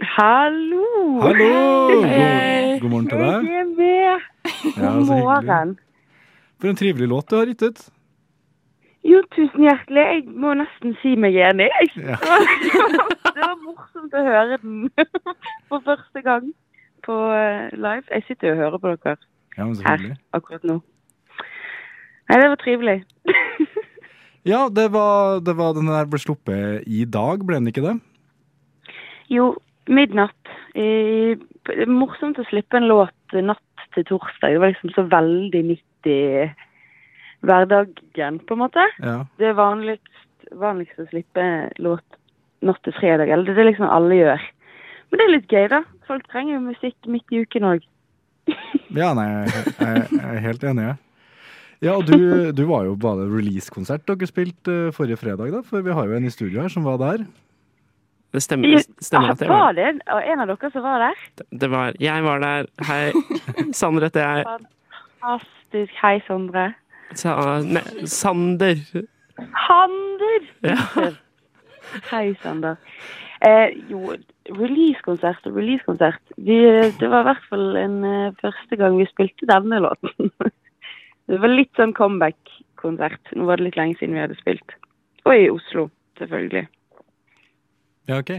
Hallo! 0.01 1.21
Hallo! 1.23 1.51
God, 1.89 2.81
god 2.81 2.91
morgen 2.91 3.09
til 3.09 3.19
deg. 3.21 3.45
Jeg 3.47 3.61
er 3.61 3.69
med. 3.79 4.25
Ja, 4.77 4.89
God 4.91 5.07
så 5.07 5.15
hyggelig. 5.15 5.21
morgen. 5.25 5.75
For 6.61 6.69
en 6.73 6.77
trivelig 6.81 7.09
låt 7.09 7.31
du 7.31 7.37
har 7.39 7.47
gitt 7.51 7.63
ut. 7.63 7.83
Jo, 9.05 9.21
tusen 9.37 9.63
hjertelig. 9.67 10.05
Jeg 10.09 10.25
må 10.41 10.55
nesten 10.59 10.97
si 11.03 11.15
meg 11.21 11.37
enig. 11.37 11.69
jeg. 11.79 11.91
Ja. 12.09 12.17
Det 13.35 13.43
var 13.43 13.57
morsomt 13.65 14.15
å 14.15 14.23
høre 14.25 14.59
den 14.63 14.89
for 15.71 15.83
første 15.87 16.23
gang 16.27 16.51
på 17.05 17.15
eh, 17.35 17.71
live. 17.77 18.05
Jeg 18.11 18.25
sitter 18.29 18.51
jo 18.51 18.55
og 18.55 18.61
hører 18.63 18.79
på 18.83 18.93
dere 18.95 19.17
Ja, 19.59 19.65
men 19.67 19.75
så 19.79 19.83
her 19.87 19.99
hyggelig. 19.99 20.19
akkurat 20.35 20.65
nå. 20.71 20.77
Nei, 22.31 22.39
det 22.43 22.51
var 22.55 22.61
trivelig. 22.65 22.99
Ja, 24.45 24.67
det 24.69 24.91
var, 24.93 25.39
det 25.41 25.55
var 25.57 25.71
den 25.73 25.87
der 25.89 26.05
ble 26.05 26.19
sluppet 26.21 26.83
i 26.85 27.07
dag, 27.09 27.41
ble 27.49 27.57
den 27.57 27.71
ikke 27.71 27.81
det? 27.81 27.95
Jo, 29.33 29.55
midnatt. 29.91 30.53
I, 30.75 31.35
det 31.71 31.87
morsomt 31.91 32.39
å 32.41 32.47
slippe 32.49 32.79
en 32.79 32.89
låt 32.91 33.37
natt 33.37 33.87
til 33.95 34.07
torsdag. 34.09 34.55
Det 34.55 34.63
var 34.63 34.75
liksom 34.75 34.95
så 34.95 35.07
veldig 35.11 35.63
midt 35.69 36.11
i 36.11 36.21
hverdagen, 37.45 38.41
på 38.47 38.57
en 38.57 38.63
måte. 38.65 38.85
Ja. 39.03 39.23
Det 39.41 39.51
er 39.51 39.59
vanligst, 39.59 40.27
vanligst 40.53 41.01
å 41.01 41.09
slippe 41.11 41.47
låt 41.83 42.21
natt 42.65 42.81
til 42.87 42.97
fredag. 42.97 43.31
Eller 43.31 43.53
det 43.53 43.61
er 43.61 43.71
liksom 43.71 43.91
alle 43.91 44.21
gjør. 44.21 44.45
Men 45.11 45.21
det 45.21 45.27
er 45.27 45.35
litt 45.37 45.53
gøy, 45.53 45.67
da. 45.73 45.83
Folk 46.09 46.27
trenger 46.33 46.57
jo 46.57 46.67
musikk 46.69 47.11
midt 47.11 47.35
i 47.35 47.45
uken 47.45 47.73
òg. 47.75 47.91
Ja, 48.95 49.09
nei, 49.17 49.25
jeg, 49.27 49.71
jeg, 49.75 50.03
jeg 50.13 50.23
er 50.23 50.43
helt 50.45 50.65
enig. 50.71 50.83
jeg. 50.87 50.99
Ja, 51.83 51.97
og 51.97 52.07
du, 52.07 52.53
du 52.55 52.63
var 52.69 52.85
jo 52.87 52.95
bare 53.01 53.27
release-konsert 53.27 54.05
dere 54.07 54.29
spilte 54.29 54.75
eh, 54.87 54.93
forrige 54.95 55.19
fredag, 55.19 55.51
da, 55.51 55.63
for 55.67 55.83
vi 55.85 55.97
har 55.97 56.07
jo 56.07 56.15
en 56.15 56.29
i 56.29 56.31
studio 56.33 56.63
her 56.63 56.71
som 56.73 56.87
var 56.87 57.01
der. 57.03 57.25
Det 58.35 58.43
stemmer, 58.43 58.83
stemmer 58.99 59.31
at 59.31 59.43
jeg 59.45 59.51
var 59.51 59.77
Var 59.79 59.99
Og 60.11 60.29
en 60.33 60.41
av 60.43 60.49
dere 60.51 60.71
som 60.75 60.83
var 60.83 61.03
der? 61.05 61.19
Det 61.63 61.71
var 61.71 61.99
Jeg 62.03 62.25
var 62.25 62.41
der. 62.43 62.71
Hei. 62.89 63.13
Sander 63.81 64.09
heter 64.09 64.25
jeg. 64.25 64.47
Fantastisk. 65.23 65.93
Hei, 66.03 66.17
Sondre. 66.27 66.73
Sa, 67.15 67.35
ne, 67.63 67.83
Sander. 68.11 68.81
Sander! 69.39 70.49
Ja. 70.67 70.79
Hei, 72.11 72.35
Sander. 72.43 72.77
Eh, 73.45 73.75
jo, 73.91 74.17
releasekonsert 74.51 75.47
og 75.47 75.59
releasekonsert. 75.61 76.35
Det 76.37 77.11
var 77.11 77.23
i 77.23 77.29
hvert 77.29 77.49
fall 77.51 77.77
en 77.79 77.99
uh, 78.03 78.37
første 78.41 78.79
gang 78.81 78.99
vi 78.99 79.07
spilte 79.11 79.49
denne 79.51 79.83
låten. 79.85 80.33
det 81.31 81.43
var 81.43 81.53
litt 81.53 81.75
sånn 81.79 81.95
comeback-konsert. 81.95 83.35
Nå 83.37 83.47
var 83.47 83.61
det 83.61 83.69
litt 83.69 83.79
lenge 83.79 83.99
siden 84.01 84.17
vi 84.17 84.25
hadde 84.25 84.39
spilt. 84.41 84.79
Og 85.29 85.37
i 85.37 85.51
Oslo, 85.53 85.87
selvfølgelig. 86.19 86.67
Ja, 88.09 88.19
ok. 88.19 88.31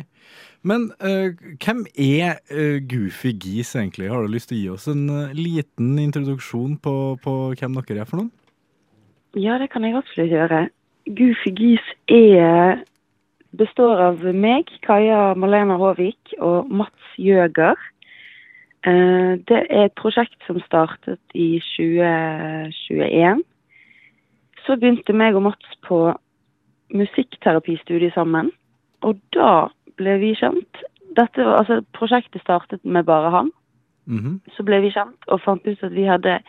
Men 0.66 0.90
uh, 1.02 1.34
hvem 1.62 1.86
er 1.98 2.40
uh, 2.54 2.78
Goofy 2.90 3.34
Geese 3.42 3.80
egentlig? 3.80 4.10
Har 4.10 4.22
du 4.22 4.34
lyst 4.34 4.50
til 4.50 4.58
å 4.58 4.62
gi 4.62 4.74
oss 4.74 4.88
en 4.92 5.06
uh, 5.10 5.34
liten 5.38 5.96
introduksjon 6.02 6.78
på, 6.82 6.96
på 7.22 7.34
hvem 7.58 7.78
dere 7.82 8.04
er 8.04 8.10
for 8.10 8.22
noen? 8.22 8.32
Ja, 9.36 9.58
det 9.62 9.72
kan 9.74 9.86
jeg 9.86 9.98
absolutt 9.98 10.34
gjøre. 10.34 10.68
Goofy 11.06 11.54
Geese 11.58 11.98
er 12.14 12.84
består 13.58 14.02
av 14.10 14.24
meg, 14.36 14.70
Kaja 14.86 15.34
Malena 15.38 15.78
Håvik 15.80 16.36
og 16.44 16.70
Mats 16.70 17.14
Jøger. 17.22 17.78
Det 18.86 19.60
er 19.64 19.88
et 19.88 19.94
prosjekt 19.98 20.36
som 20.46 20.60
startet 20.62 21.22
i 21.34 21.56
2021. 21.78 23.40
Så 24.66 24.76
begynte 24.78 25.16
meg 25.16 25.40
og 25.40 25.48
Mats 25.48 25.80
på 25.88 26.02
musikkterapistudiet 26.94 28.14
sammen. 28.14 28.52
Og 29.06 29.20
da 29.36 29.68
ble 30.00 30.18
vi 30.22 30.34
kjent. 30.38 30.82
Dette 31.16 31.44
var, 31.46 31.62
altså, 31.62 31.82
prosjektet 31.96 32.44
startet 32.44 32.84
med 32.84 33.08
bare 33.08 33.32
han. 33.34 33.52
Mhm. 34.06 34.40
Så 34.56 34.66
ble 34.66 34.82
vi 34.84 34.94
kjent 34.94 35.30
og 35.32 35.42
fant 35.42 35.66
ut 35.66 35.84
at 35.84 35.94
vi 35.94 36.06
hadde 36.06 36.40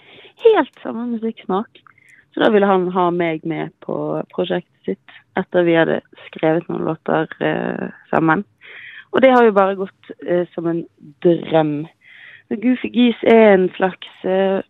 helt 0.45 0.83
samme 0.83 1.07
musikksmak. 1.15 1.81
Så 2.35 2.43
da 2.45 2.51
ville 2.53 2.69
han 2.69 2.91
ha 2.93 3.11
meg 3.11 3.47
med 3.49 3.73
på 3.81 3.97
prosjektet 4.35 4.73
sitt 4.85 5.15
etter 5.41 5.65
vi 5.65 5.77
hadde 5.77 6.01
skrevet 6.29 6.69
noen 6.69 6.85
låter 6.85 7.29
eh, 7.41 7.89
sammen. 8.13 8.45
Og 9.13 9.23
det 9.25 9.33
har 9.33 9.47
jo 9.47 9.57
bare 9.57 9.79
gått 9.79 10.13
eh, 10.27 10.45
som 10.55 10.69
en 10.69 10.85
drøm. 11.25 11.87
Goofy 12.53 12.93
Geese 12.93 13.33
er 13.33 13.55
en 13.55 13.69
slags 13.77 14.25
eh, 14.29 14.61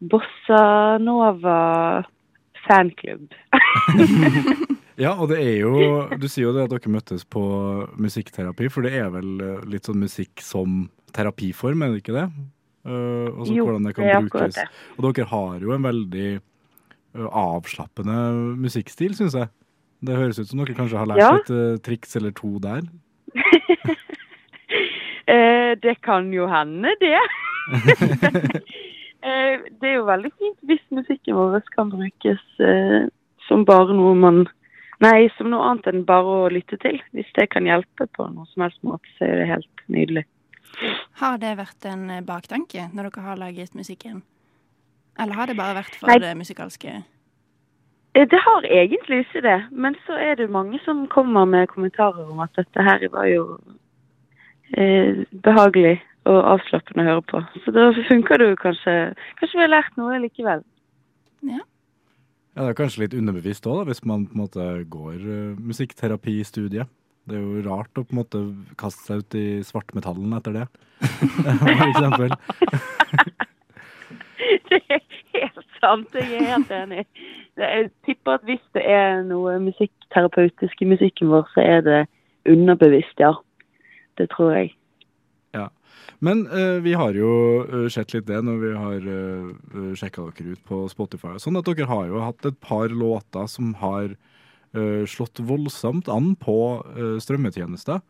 bossa 0.00 0.62
nova 1.04 1.58
fanklubb. 2.64 3.28
Ja, 5.00 5.14
og 5.16 5.30
det 5.30 5.38
er 5.40 5.54
jo 5.62 5.72
Du 6.20 6.26
sier 6.28 6.50
jo 6.50 6.54
det 6.56 6.66
at 6.66 6.72
dere 6.74 6.92
møttes 6.92 7.22
på 7.24 7.40
musikkterapi, 8.00 8.68
for 8.72 8.84
det 8.84 8.92
er 9.00 9.08
vel 9.14 9.30
eh, 9.40 9.62
litt 9.72 9.88
sånn 9.88 10.00
musikk 10.02 10.42
som 10.44 10.90
terapiform, 11.16 11.82
er 11.84 11.88
det 11.94 12.02
ikke 12.02 12.16
det? 12.16 12.26
Uh, 12.82 13.28
og 13.38 13.44
så 13.46 13.54
Jo, 13.54 13.64
hvordan 13.68 13.84
det 13.86 13.92
kan 13.94 14.04
det 14.04 14.10
er 14.16 14.24
brukes. 14.26 14.54
det. 14.56 14.64
Og 14.98 15.04
dere 15.06 15.26
har 15.30 15.58
jo 15.62 15.70
en 15.76 15.84
veldig 15.86 16.30
uh, 16.40 17.28
avslappende 17.28 18.16
musikkstil, 18.58 19.12
syns 19.14 19.36
jeg. 19.38 19.48
Det 20.02 20.16
høres 20.18 20.40
ut 20.42 20.50
som 20.50 20.58
dere 20.62 20.74
kanskje 20.74 20.98
har 20.98 21.06
lært 21.12 21.22
Ja. 21.22 21.30
et 21.38 21.50
uh, 21.54 21.76
triks 21.84 22.16
eller 22.18 22.32
to 22.34 22.56
der. 22.62 22.82
Det 25.82 25.94
kan 26.04 26.26
jo 26.34 26.44
hende, 26.50 26.90
det. 27.00 27.16
det 29.80 29.88
er 29.88 29.94
jo 29.94 30.02
veldig 30.04 30.30
fint 30.36 30.58
hvis 30.68 30.82
musikken 30.92 31.34
vår 31.38 31.62
kan 31.72 31.88
brukes 31.90 32.42
som 33.48 33.64
bare 33.64 33.94
noe 33.96 34.12
man 34.18 34.42
Nei, 35.00 35.28
som 35.36 35.50
noe 35.50 35.64
annet 35.70 35.86
enn 35.90 36.04
bare 36.06 36.34
å 36.44 36.50
lytte 36.52 36.76
til. 36.82 37.00
Hvis 37.16 37.30
det 37.38 37.48
kan 37.50 37.66
hjelpe 37.66 38.06
på 38.14 38.26
noe 38.30 38.46
som 38.52 38.62
helst 38.66 38.82
måte, 38.86 39.08
så 39.18 39.24
er 39.26 39.40
det 39.40 39.48
helt 39.50 39.82
nydelig. 39.88 40.24
Har 41.20 41.38
det 41.38 41.56
vært 41.58 41.84
en 41.88 42.10
eh, 42.10 42.22
baktanke 42.24 42.88
når 42.92 43.10
dere 43.10 43.24
har 43.26 43.40
laget 43.40 43.74
musikken? 43.74 44.22
Eller 45.20 45.34
har 45.36 45.46
det 45.50 45.56
bare 45.58 45.74
vært 45.82 45.96
for 45.98 46.08
Nei. 46.08 46.18
det 46.22 46.36
musikalske? 46.38 47.02
Eh, 48.14 48.26
Det 48.28 48.40
har 48.46 48.64
egentlig 48.64 49.24
ikke 49.26 49.42
det, 49.44 49.58
men 49.72 49.96
så 50.06 50.16
er 50.20 50.36
det 50.36 50.50
mange 50.50 50.78
som 50.84 51.06
kommer 51.08 51.44
med 51.44 51.68
kommentarer 51.68 52.30
om 52.30 52.40
at 52.40 52.54
dette 52.56 52.82
her 52.86 53.04
var 53.12 53.26
jo 53.28 53.58
eh, 54.76 55.24
behagelig 55.44 55.98
og 56.24 56.38
avslappende 56.54 57.02
å 57.02 57.08
høre 57.10 57.22
på. 57.26 57.42
Så 57.64 57.74
da 57.74 57.88
funker 58.08 58.38
det 58.38 58.52
jo 58.52 58.56
kanskje 58.60 58.92
Kanskje 59.40 59.58
vi 59.58 59.64
har 59.64 59.72
lært 59.74 59.96
noe 59.98 60.20
likevel. 60.22 60.62
Ja, 61.42 61.58
Det 62.52 62.64
er 62.68 62.76
kanskje 62.76 63.06
litt 63.06 63.14
underbevisst 63.16 63.66
òg, 63.70 63.86
hvis 63.88 64.02
man 64.04 64.26
på 64.28 64.36
en 64.36 64.42
måte 64.42 64.64
går 64.92 65.22
uh, 65.24 65.54
musikkterapistudiet. 65.56 66.90
Det 67.24 67.38
er 67.38 67.44
jo 67.44 67.62
rart 67.64 67.96
å 67.96 68.02
på 68.04 68.12
en 68.12 68.18
måte 68.18 68.40
kaste 68.80 69.06
seg 69.06 69.22
ut 69.22 69.36
i 69.38 69.46
svartmetallen 69.64 70.34
etter 70.36 70.56
det, 70.58 70.66
for 71.62 71.86
eksempel. 71.86 72.34
Det 74.72 74.78
er 74.90 75.00
helt 75.32 75.68
sant, 75.80 76.16
jeg 76.16 76.38
er 76.38 76.50
helt 76.50 76.70
enig. 76.74 77.04
Jeg 77.60 77.88
tipper 78.06 78.38
at 78.38 78.44
hvis 78.48 78.62
det 78.76 78.82
er 78.88 79.22
noe 79.26 79.54
musikkterapeutisk 79.62 80.82
i 80.82 80.88
musikken 80.92 81.30
vår, 81.32 81.46
så 81.54 81.64
er 81.64 81.84
det 81.86 82.00
underbevisst, 82.48 83.20
ja. 83.22 83.32
Det 84.20 84.28
tror 84.34 84.52
jeg. 84.56 84.72
Ja. 85.52 85.68
Men 86.24 86.46
uh, 86.48 86.78
vi 86.80 86.94
har 86.96 87.12
jo 87.14 87.30
uh, 87.68 87.88
sett 87.92 88.14
litt 88.14 88.26
det 88.26 88.40
når 88.44 88.58
vi 88.62 88.70
har 88.78 89.08
uh, 89.12 89.92
sjekka 89.98 90.24
dere 90.30 90.54
ut 90.56 90.62
på 90.68 90.82
Spotify. 90.90 91.34
Sånn 91.42 91.58
at 91.60 91.68
dere 91.68 91.88
har 91.90 92.06
jo 92.08 92.22
hatt 92.24 92.46
et 92.48 92.58
par 92.64 92.88
låter 92.88 93.46
som 93.50 93.74
har 93.82 94.14
uh, 94.14 95.04
slått 95.06 95.42
voldsomt 95.44 96.08
an 96.08 96.32
på 96.40 96.56
uh, 96.96 97.18
strømmetjenester. 97.22 98.00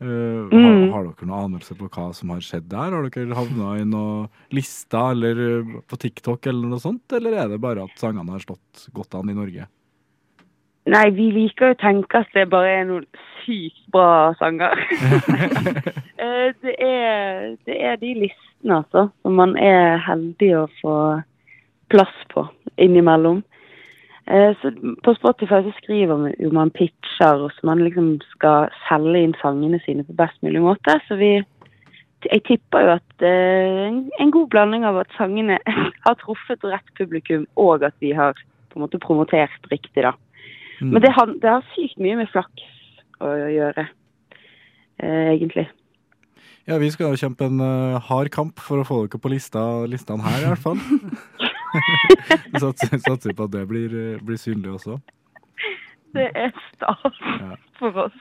Uh, 0.00 0.48
har, 0.48 0.56
Mm. 0.56 0.92
har 0.94 1.04
dere 1.10 1.26
noen 1.28 1.44
anelse 1.50 1.74
på 1.76 1.84
hva 1.92 2.06
som 2.16 2.30
har 2.32 2.40
skjedd 2.40 2.70
der? 2.72 2.94
Har 2.96 3.04
dere 3.12 3.36
havna 3.36 3.74
i 3.76 3.84
noen 3.84 4.30
lister 4.56 5.12
eller 5.12 5.42
eh, 5.44 5.74
på 5.84 5.98
TikTok 6.00 6.46
eller 6.48 6.70
noe 6.72 6.80
sånt, 6.80 7.04
eller 7.12 7.36
er 7.36 7.50
det 7.52 7.58
bare 7.60 7.84
at 7.84 8.00
sangene 8.00 8.32
har 8.32 8.40
slått 8.40 8.86
godt 8.96 9.18
an 9.18 9.28
i 9.28 9.36
Norge? 9.36 9.66
Nei, 10.88 11.10
vi 11.12 11.28
liker 11.34 11.70
jo 11.70 11.74
å 11.74 11.80
tenke 11.80 12.22
at 12.22 12.30
det 12.32 12.46
bare 12.50 12.70
er 12.80 12.86
noen 12.88 13.06
sykt 13.44 13.82
bra 13.92 14.32
sanger. 14.40 14.78
Eh, 16.20 16.50
det, 16.60 16.74
er, 16.84 17.54
det 17.64 17.76
er 17.80 17.94
de 17.96 18.10
listene, 18.12 18.82
altså, 18.82 19.06
som 19.24 19.38
man 19.40 19.54
er 19.56 19.94
heldig 20.04 20.50
å 20.58 20.66
få 20.82 20.96
plass 21.88 22.12
på 22.28 22.42
innimellom. 22.76 23.38
Eh, 24.28 24.52
Så 24.60 24.72
på 25.00 25.14
Spotify 25.16 25.62
så 25.64 25.72
skriver 25.78 26.20
man 26.20 26.34
jo 26.36 26.50
man 26.52 26.68
pitcher, 26.76 27.40
og 27.40 27.54
så 27.56 27.70
man 27.70 27.80
liksom 27.80 28.18
skal 28.34 28.68
selge 28.84 29.22
inn 29.24 29.32
sangene 29.40 29.80
sine 29.86 30.04
på 30.04 30.18
best 30.20 30.36
mulig 30.44 30.60
måte. 30.60 30.98
Så 31.08 31.16
vi 31.16 31.38
Jeg 32.28 32.42
tipper 32.44 32.84
jo 32.84 32.90
at 32.98 33.22
eh, 33.24 33.88
en, 33.88 34.10
en 34.20 34.30
god 34.30 34.50
blanding 34.52 34.84
av 34.84 34.98
at 35.00 35.14
sangene 35.16 35.56
har 36.04 36.20
truffet 36.20 36.60
rett 36.68 36.96
publikum, 37.00 37.46
og 37.56 37.82
at 37.82 37.96
vi 38.04 38.12
har 38.12 38.36
på 38.68 38.76
en 38.76 38.84
måte 38.84 39.00
promotert 39.00 39.72
riktig, 39.72 40.04
da. 40.04 40.12
Mm. 40.80 40.94
Men 40.94 41.04
det 41.04 41.12
har, 41.16 41.34
det 41.42 41.50
har 41.50 41.66
sykt 41.74 42.00
mye 42.00 42.18
med 42.22 42.30
flaks 42.32 42.66
å 43.20 43.34
gjøre, 43.52 43.84
eh, 45.04 45.28
egentlig. 45.34 45.66
Ja, 46.68 46.78
vi 46.80 46.90
skal 46.92 47.12
jo 47.12 47.20
kjempe 47.20 47.48
en 47.48 47.60
uh, 47.60 48.00
hard 48.08 48.30
kamp 48.32 48.60
for 48.62 48.80
å 48.80 48.86
få 48.86 49.02
dere 49.04 49.20
på 49.20 49.32
lista, 49.32 49.62
listene 49.90 50.24
her, 50.24 50.44
i 50.44 50.52
hvert 50.52 50.64
fall. 50.64 50.80
Satser, 52.60 52.98
satser 52.98 53.34
på 53.36 53.46
at 53.46 53.54
det 53.54 53.64
blir, 53.70 53.94
eh, 53.94 54.20
blir 54.24 54.38
synlig 54.40 54.74
også. 54.78 54.98
Det 56.16 56.26
er 56.34 56.52
stas 56.72 57.18
for 57.78 58.06
oss. 58.06 58.18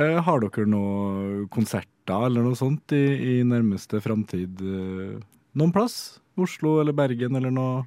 Eh, 0.00 0.18
har 0.26 0.42
dere 0.42 0.66
noen 0.68 1.46
konserter 1.54 2.26
eller 2.26 2.44
noe 2.44 2.58
sånt 2.58 2.92
i, 2.92 3.04
i 3.14 3.34
nærmeste 3.46 4.02
framtid 4.04 4.60
eh, 4.60 5.16
noen 5.54 5.74
plass? 5.74 6.18
Oslo 6.36 6.80
eller 6.82 6.96
Bergen 6.96 7.38
eller 7.38 7.54
noe? 7.54 7.84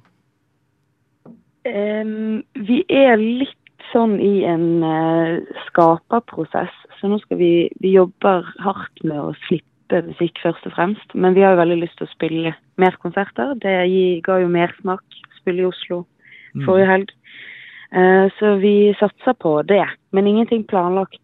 Um, 1.68 2.40
vi 2.56 2.80
er 2.88 3.18
litt 3.20 3.67
sånn 3.92 4.18
i 4.20 4.44
en 4.48 4.84
uh, 4.84 5.38
skaperprosess, 5.68 6.74
så 6.98 7.10
nå 7.10 7.20
skal 7.22 7.40
vi 7.40 7.52
Vi 7.82 7.94
jobber 7.94 8.46
hardt 8.64 9.02
med 9.04 9.18
å 9.18 9.34
slippe 9.46 10.02
musikk 10.04 10.38
først 10.42 10.66
og 10.68 10.74
fremst, 10.76 11.14
men 11.14 11.34
vi 11.34 11.42
har 11.44 11.54
jo 11.54 11.62
veldig 11.62 11.80
lyst 11.80 11.96
til 11.98 12.08
å 12.08 12.12
spille 12.12 12.54
mer 12.76 12.96
konserter. 13.00 13.54
Det 13.62 13.74
ga 14.26 14.40
jo 14.42 14.50
mersmak. 14.52 15.04
Spille 15.40 15.64
i 15.64 15.68
Oslo 15.70 16.04
Mm. 16.54 16.66
forrige 16.66 16.90
helg. 16.90 17.14
Uh, 17.88 18.26
så 18.38 18.56
vi 18.60 18.94
satser 19.00 19.36
på 19.40 19.62
det, 19.62 19.84
men 20.12 20.26
ingenting 20.26 20.64
planlagt 20.68 21.22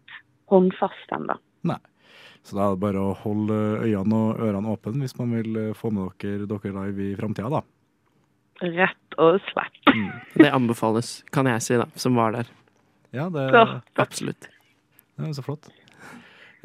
håndfast 0.49 1.11
ennå. 1.13 1.37
Nei. 1.63 1.77
Så 2.45 2.57
da 2.57 2.67
er 2.67 2.75
det 2.75 2.81
bare 2.81 3.01
å 3.01 3.13
holde 3.17 3.55
øynene 3.81 4.17
og 4.17 4.41
ørene 4.45 4.73
åpne 4.73 5.01
hvis 5.01 5.17
man 5.17 5.31
vil 5.33 5.55
eh, 5.57 5.71
få 5.73 5.89
med 5.93 6.11
dere, 6.21 6.45
dere 6.45 6.73
live 6.75 7.07
i 7.07 7.15
framtida, 7.17 7.49
da. 7.49 7.63
Rett 8.61 9.17
og 9.19 9.39
slett. 9.49 9.81
Det 10.39 10.51
anbefales, 10.51 11.23
kan 11.31 11.45
jeg 11.49 11.61
si, 11.63 11.75
da, 11.79 11.85
som 11.99 12.15
var 12.15 12.31
der. 12.37 12.47
Ja, 13.15 13.29
det 13.31 13.49
er 13.53 13.81
Absolutt. 13.99 14.47
Det 15.15 15.27
er 15.29 15.33
så 15.35 15.43
flott. 15.43 15.67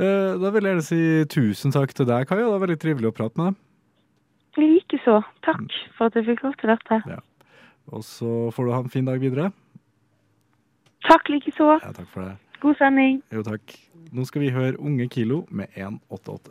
Eh, 0.01 0.37
Da 0.41 0.51
vil 0.51 0.63
jeg 0.65 0.73
gjerne 0.77 0.87
si 0.87 1.01
tusen 1.31 1.73
takk 1.75 1.93
til 1.95 2.07
deg, 2.09 2.27
Kaja. 2.31 2.47
Det 2.47 2.53
var 2.55 2.63
veldig 2.67 2.79
trivelig 2.83 3.11
å 3.11 3.15
prate 3.17 3.37
med 3.39 3.51
deg. 3.53 3.67
Likeså. 4.61 5.21
Takk 5.47 5.67
for 5.97 6.07
at 6.11 6.15
jeg 6.19 6.27
fikk 6.31 6.43
lov 6.47 6.55
til 6.59 6.73
dette. 6.73 7.01
Ja. 7.07 7.19
Og 7.93 8.03
så 8.07 8.51
får 8.55 8.67
du 8.67 8.73
ha 8.75 8.81
en 8.83 8.89
fin 8.93 9.05
dag 9.07 9.21
videre. 9.23 9.51
Takk 11.07 11.29
likeså. 11.33 11.79
Ja, 11.83 11.93
takk 11.97 12.09
for 12.13 12.27
det. 12.27 12.37
God 12.61 12.77
sending. 12.79 13.21
Jo, 13.33 13.43
takk. 13.47 13.77
Nå 14.13 14.25
skal 14.27 14.43
vi 14.43 14.51
høre 14.55 14.77
Unge 14.83 15.07
Kilo 15.11 15.45
med 15.51 15.71
188. 15.79 16.51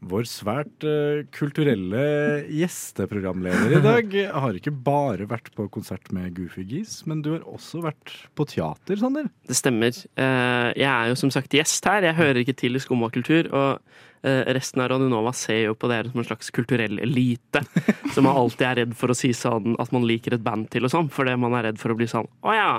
Vår 0.00 0.24
svært 0.24 0.84
uh, 0.88 1.20
kulturelle 1.36 2.02
gjesteprogramleder 2.56 3.74
i 3.76 3.80
dag 3.90 4.14
har 4.32 4.56
ikke 4.56 4.72
bare 4.72 5.26
vært 5.28 5.50
på 5.56 5.66
konsert 5.72 6.08
med 6.16 6.32
Goofy 6.38 6.64
Geese, 6.64 7.04
men 7.10 7.20
du 7.24 7.34
har 7.34 7.44
også 7.44 7.82
vært 7.84 8.14
på 8.38 8.46
teater, 8.48 8.96
Sander. 9.00 9.28
Det 9.48 9.58
stemmer. 9.58 9.92
Uh, 10.16 10.70
Jeg 10.72 10.88
er 10.88 11.10
jo 11.12 11.18
som 11.20 11.32
sagt 11.34 11.52
gjest 11.56 11.84
her. 11.90 12.06
Jeg 12.08 12.16
hører 12.16 12.40
ikke 12.44 12.56
til 12.56 12.78
i 12.78 12.82
Skumma 12.82 13.10
kultur. 13.12 13.50
Og 13.52 13.82
uh, 14.24 14.42
resten 14.56 14.80
av 14.80 14.88
Radionova 14.94 15.34
ser 15.36 15.66
jo 15.66 15.76
på 15.76 15.90
dere 15.92 16.08
som 16.08 16.22
en 16.24 16.28
slags 16.30 16.48
kulturell 16.56 16.96
elite. 17.04 17.62
Som 18.14 18.26
man 18.26 18.34
alltid 18.40 18.64
er 18.66 18.78
redd 18.80 18.96
for 18.98 19.12
å 19.12 19.14
si 19.14 19.28
sånn 19.36 19.76
at 19.78 19.92
man 19.94 20.02
liker 20.08 20.34
et 20.34 20.42
band 20.42 20.66
til 20.72 20.88
og 20.88 20.90
sånn, 20.90 21.12
fordi 21.14 21.36
man 21.38 21.54
er 21.54 21.68
redd 21.68 21.78
for 21.78 21.92
å 21.92 21.94
bli 22.00 22.08
sånn 22.10 22.26
Å 22.42 22.56
ja, 22.56 22.72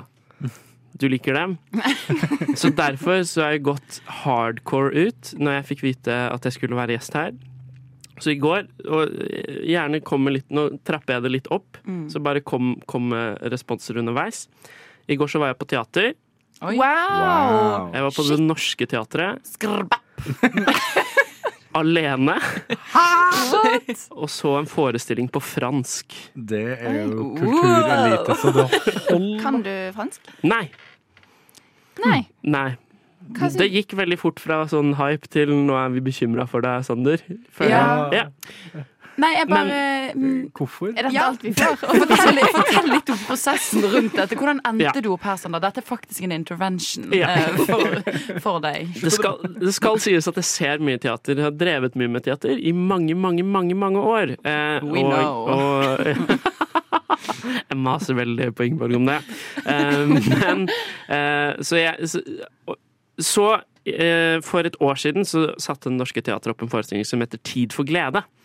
du 0.98 1.06
liker 1.08 1.34
dem? 1.38 1.54
Så 2.60 2.70
derfor 2.76 3.22
så 3.28 3.42
har 3.46 3.54
jeg 3.56 3.64
gått 3.70 4.00
hardcore 4.22 4.92
ut 5.08 5.32
når 5.38 5.56
jeg 5.60 5.68
fikk 5.72 5.82
vite 5.86 6.18
at 6.32 6.44
jeg 6.48 6.56
skulle 6.58 6.76
være 6.78 6.96
gjest 6.98 7.16
her. 7.18 7.32
Så 8.22 8.34
i 8.34 8.38
går, 8.38 8.68
og 8.92 9.14
gjerne 9.66 9.98
kommer 10.04 10.30
litt 10.36 10.50
Nå 10.52 10.66
trapper 10.86 11.16
jeg 11.16 11.24
det 11.24 11.32
litt 11.38 11.48
opp, 11.50 11.78
Mm. 11.82 12.04
så 12.12 12.20
bare 12.22 12.38
kom, 12.46 12.76
kom 12.86 13.08
med 13.10 13.40
responser 13.50 13.96
underveis. 13.98 14.44
I 15.10 15.16
går 15.18 15.26
så 15.32 15.40
var 15.42 15.50
jeg 15.50 15.58
på 15.58 15.66
teater. 15.72 16.12
Oi. 16.62 16.76
Wow. 16.78 17.88
Jeg 17.90 18.04
var 18.04 18.12
på 18.14 18.22
Det 18.28 18.36
Norske 18.38 18.86
Teatret. 18.86 19.42
Alene. 21.78 22.36
Og 24.12 24.28
så 24.30 24.54
en 24.58 24.68
forestilling 24.68 25.28
på 25.32 25.40
fransk. 25.42 26.14
Det 26.34 26.64
er 26.78 27.02
jo 27.06 27.32
kulturelite, 27.38 28.36
så 28.38 28.52
det 28.54 28.66
holder. 29.08 29.42
Kan 29.42 29.60
du 29.64 29.74
fransk? 29.96 30.32
Nei. 30.44 30.66
Nei. 32.04 32.20
Nei. 32.42 32.70
Det 33.56 33.68
gikk 33.70 33.94
veldig 33.96 34.18
fort 34.18 34.40
fra 34.42 34.62
sånn 34.68 34.96
hype 34.98 35.30
til 35.32 35.52
nå 35.66 35.76
er 35.78 35.92
vi 35.94 36.02
bekymra 36.04 36.46
for 36.50 36.64
deg, 36.64 36.82
Sander. 36.86 37.22
Ja. 37.62 38.10
jeg. 38.12 38.32
Ja. 38.74 38.86
Nei, 39.20 39.30
jeg 39.36 39.48
bare 39.50 40.14
Men, 40.16 40.50
Hvorfor? 40.56 40.88
Er 40.96 41.02
dette 41.04 41.12
Ja. 41.14 41.26
alt 41.28 41.42
vi 41.44 41.52
får? 41.52 41.82
Og 41.84 41.96
fortell, 42.02 42.38
fortell 42.54 42.88
litt 42.88 43.10
om 43.12 43.18
prosessen 43.26 43.82
rundt 43.92 44.14
dette. 44.16 44.36
Hvordan 44.38 44.60
endte 44.64 44.86
Ja. 44.86 44.92
du 45.04 45.10
opp 45.12 45.22
her, 45.28 45.36
Sander? 45.36 45.60
Dette 45.60 45.82
er 45.82 45.86
faktisk 45.88 46.22
en 46.24 46.32
intervention 46.32 47.12
Ja. 47.12 47.28
eh, 47.28 47.56
for, 47.66 48.40
for 48.40 48.60
deg. 48.64 48.88
Det 49.02 49.12
skal, 49.12 49.38
det 49.60 49.74
skal 49.76 49.98
sies 50.00 50.28
at 50.28 50.34
jeg 50.40 50.44
ser 50.48 50.78
mye 50.84 50.98
teater. 51.02 51.36
Jeg 51.36 51.44
har 51.44 51.56
drevet 51.56 51.94
mye 52.00 52.08
med 52.08 52.24
teater 52.24 52.56
i 52.56 52.72
mange, 52.72 53.14
mange, 53.14 53.44
mange 53.44 53.74
mange 53.76 54.00
år. 54.00 54.36
Eh, 54.44 54.80
We 54.82 55.02
know. 55.04 55.46
og 55.52 56.06
jeg 57.68 57.78
maser 57.78 58.14
veldig 58.18 58.50
på 58.56 58.64
Ingeborg 58.66 58.96
om 58.96 59.06
det. 59.10 59.18
Eh, 59.66 60.06
men 60.08 60.68
eh, 61.08 61.60
så 61.62 61.76
jeg 61.80 62.08
Så, 62.08 62.22
så 63.20 63.46
eh, 63.86 64.40
for 64.44 64.64
et 64.64 64.76
år 64.80 64.94
siden 65.00 65.24
så 65.28 65.50
satte 65.60 65.90
Det 65.90 65.98
Norske 66.00 66.22
Teatret 66.24 66.54
opp 66.54 66.62
en 66.64 66.70
forestilling 66.72 67.04
som 67.08 67.20
heter 67.20 67.38
Tid 67.44 67.72
for 67.76 67.84
glede, 67.88 68.22
eh, 68.24 68.41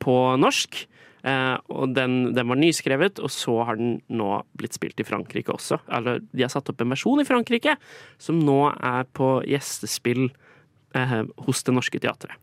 på 0.00 0.14
norsk. 0.40 0.84
Eh, 1.24 1.56
og 1.72 1.94
den, 1.96 2.34
den 2.36 2.50
var 2.50 2.58
nyskrevet, 2.60 3.20
og 3.24 3.32
så 3.32 3.56
har 3.64 3.78
den 3.80 3.96
nå 4.12 4.42
blitt 4.60 4.76
spilt 4.76 5.00
i 5.00 5.06
Frankrike 5.08 5.54
også. 5.54 5.80
Eller 5.96 6.20
de 6.20 6.44
har 6.44 6.52
satt 6.52 6.68
opp 6.68 6.84
en 6.84 6.92
versjon 6.92 7.22
i 7.22 7.28
Frankrike 7.28 7.78
som 8.20 8.42
nå 8.44 8.58
er 8.74 9.08
på 9.16 9.38
gjestespill 9.48 10.26
eh, 10.28 11.20
hos 11.46 11.64
Det 11.64 11.76
Norske 11.76 12.02
Teatret. 12.02 12.36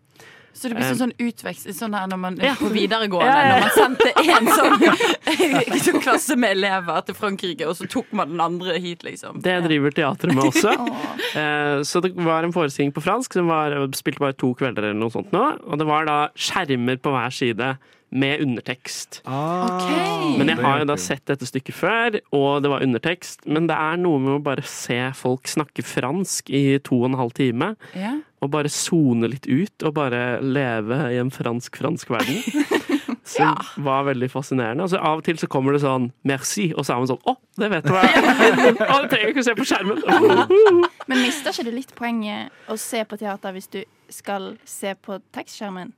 Så 0.54 0.70
det 0.70 0.76
blir 0.78 0.86
sånn, 0.92 1.00
sånn 1.00 1.14
utvekst 1.28 1.70
sånn 1.78 1.94
her 1.96 2.08
når 2.12 2.20
man 2.20 2.36
Ja. 2.44 2.54
på 2.60 2.70
videregående, 2.74 3.32
Ja, 3.32 3.42
ja, 3.42 3.54
når 3.54 3.62
man 3.62 3.76
sendte 3.78 4.10
en 4.20 4.50
sånn, 4.52 5.80
sånn 5.86 6.02
klasse 6.04 6.36
med 6.38 6.58
elever 6.58 7.02
til 7.08 7.16
Frankrike, 7.16 7.68
og 7.70 7.76
så 7.80 7.88
tok 7.90 8.12
man 8.14 8.30
den 8.34 8.42
andre 8.44 8.78
hit, 8.84 9.04
liksom. 9.08 9.40
Det 9.42 9.56
driver 9.64 9.92
teatret 9.92 10.36
med 10.36 10.44
også. 10.52 10.76
Eh, 11.32 11.80
så 11.88 12.02
det 12.04 12.10
var 12.18 12.44
en 12.44 12.52
forestilling 12.52 12.92
på 12.92 13.00
fransk 13.06 13.34
som 13.38 13.48
var, 13.48 13.72
spilte 13.96 14.20
bare 14.20 14.36
to 14.36 14.50
kvelder 14.60 14.90
eller 14.90 15.00
noe 15.00 15.14
sånt 15.14 15.32
nå. 15.32 15.44
Og 15.72 15.78
det 15.80 15.86
var 15.88 16.04
da 16.10 16.18
skjermer 16.36 16.98
på 17.00 17.14
hver 17.14 17.32
side 17.32 17.70
med 18.12 18.42
undertekst. 18.44 19.22
Men 19.26 20.52
jeg 20.52 20.60
har 20.60 20.82
jo 20.82 20.88
da 20.90 20.98
sett 21.00 21.24
dette 21.30 21.48
stykket 21.48 21.76
før, 21.76 22.18
og 22.36 22.64
det 22.64 22.72
var 22.74 22.84
undertekst. 22.84 23.48
Men 23.48 23.70
det 23.72 23.78
er 23.78 24.02
noe 24.02 24.20
med 24.22 24.36
å 24.36 24.44
bare 24.44 24.66
se 24.68 25.00
folk 25.18 25.48
snakke 25.50 25.86
fransk 25.86 26.52
i 26.52 26.80
to 26.84 27.00
og 27.02 27.12
en 27.12 27.20
halv 27.22 27.36
time. 27.38 27.74
Yeah. 27.96 28.20
Og 28.44 28.52
bare 28.54 28.72
sone 28.74 29.30
litt 29.32 29.48
ut, 29.48 29.76
og 29.86 29.96
bare 29.96 30.42
leve 30.44 30.98
i 31.14 31.20
en 31.22 31.32
fransk-fransk 31.32 32.12
verden. 32.12 32.42
Som 33.32 33.56
var 33.86 34.04
veldig 34.10 34.28
fascinerende. 34.34 34.84
Altså, 34.84 34.98
av 34.98 35.22
og 35.22 35.24
til 35.24 35.38
så 35.40 35.48
kommer 35.48 35.76
det 35.76 35.84
sånn 35.84 36.10
'merci', 36.28 36.72
og 36.76 36.84
så 36.84 36.96
er 36.96 37.04
man 37.04 37.12
sånn 37.12 37.22
'å, 37.22 37.36
det 37.62 37.70
vet 37.72 37.86
du 37.86 37.94
hva 37.94 38.02
Å, 38.92 38.96
det 39.04 39.12
trenger 39.14 39.30
ikke 39.30 39.46
se 39.46 39.56
på 39.56 39.68
skjermen'. 39.70 40.02
Men 41.10 41.22
mister 41.22 41.54
ikke 41.54 41.68
det 41.70 41.76
litt 41.76 41.94
poenget 41.96 42.52
å 42.68 42.76
se 42.82 43.06
på 43.06 43.22
teater 43.22 43.54
hvis 43.56 43.70
du 43.72 43.84
skal 44.10 44.58
se 44.66 44.96
på 45.00 45.22
tekstskjermen? 45.32 45.94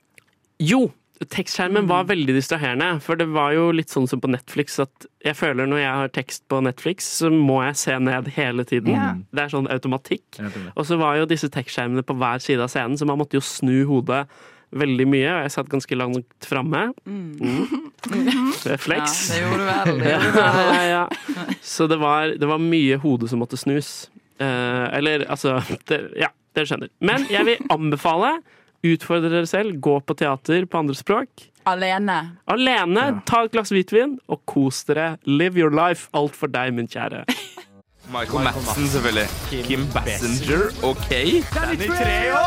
Jo, 0.60 0.92
tekstskjermen 1.22 1.88
var 1.88 2.08
veldig 2.10 2.34
distraherende. 2.36 2.88
For 3.04 3.20
det 3.20 3.30
var 3.34 3.54
jo 3.56 3.68
litt 3.76 3.92
sånn 3.94 4.08
som 4.10 4.22
på 4.24 4.32
Netflix 4.32 4.80
at 4.82 5.08
jeg 5.24 5.38
føler 5.40 5.70
når 5.70 5.84
jeg 5.84 6.00
har 6.00 6.14
tekst 6.16 6.46
på 6.52 6.60
Netflix, 6.66 7.08
så 7.20 7.30
må 7.34 7.62
jeg 7.64 7.78
se 7.80 8.00
ned 8.02 8.32
hele 8.36 8.66
tiden. 8.68 8.96
Yeah. 8.96 9.22
Det 9.32 9.46
er 9.46 9.54
sånn 9.54 9.70
automatikk. 9.72 10.42
Og 10.74 10.88
så 10.90 10.98
var 11.02 11.20
jo 11.20 11.30
disse 11.30 11.52
tekstskjermene 11.54 12.04
på 12.08 12.18
hver 12.20 12.44
side 12.44 12.66
av 12.66 12.74
scenen, 12.74 12.98
så 13.00 13.08
man 13.10 13.22
måtte 13.22 13.40
jo 13.40 13.46
snu 13.46 13.86
hodet 13.90 14.26
veldig 14.74 15.06
mye. 15.10 15.30
Og 15.30 15.46
jeg 15.46 15.54
satt 15.56 15.72
ganske 15.72 15.98
langt 16.00 16.50
framme. 16.50 16.88
Mm. 17.06 17.92
Refleks. 18.74 19.20
Ja, 19.30 19.36
det 19.36 19.44
gjorde 19.44 19.62
du 19.62 19.70
vel, 19.70 20.02
det 20.02 20.16
gjorde 20.16 20.34
du 20.34 20.42
vel. 20.42 20.74
ja, 20.74 20.84
ja. 20.90 21.48
Så 21.62 21.88
det 21.92 22.00
var, 22.02 22.34
det 22.42 22.50
var 22.50 22.64
mye 22.64 23.00
hode 23.04 23.30
som 23.32 23.44
måtte 23.44 23.60
snus. 23.60 23.94
Eh, 24.42 24.88
eller 24.98 25.28
altså 25.30 25.60
det, 25.88 26.02
Ja, 26.20 26.34
dere 26.58 26.70
skjønner. 26.70 26.92
Men 27.06 27.26
jeg 27.32 27.48
vil 27.48 27.74
anbefale 27.74 28.36
Utfordre 28.84 29.30
dere 29.32 29.48
selv, 29.48 29.78
gå 29.80 29.96
på 30.04 30.16
teater 30.20 30.66
på 30.68 30.78
andre 30.82 30.96
språk. 30.98 31.30
Alene. 31.66 32.18
Alene, 32.52 33.04
ta 33.24 33.46
et 33.46 33.54
glass 33.54 33.72
hvitvin 33.72 34.18
og 34.28 34.42
kos 34.50 34.82
dere. 34.90 35.14
Live 35.24 35.56
your 35.60 35.72
life. 35.72 36.10
Alt 36.14 36.36
for 36.36 36.52
deg, 36.52 36.74
min 36.76 36.90
kjære. 36.92 37.24
Michael 38.14 38.44
Madsen, 38.44 38.88
selvfølgelig. 38.92 39.28
Kim 39.64 39.86
Bassinger 39.94 40.64
og 40.84 40.98
Kay. 41.08 41.40
Danny 41.56 41.88
Treho! 41.88 42.44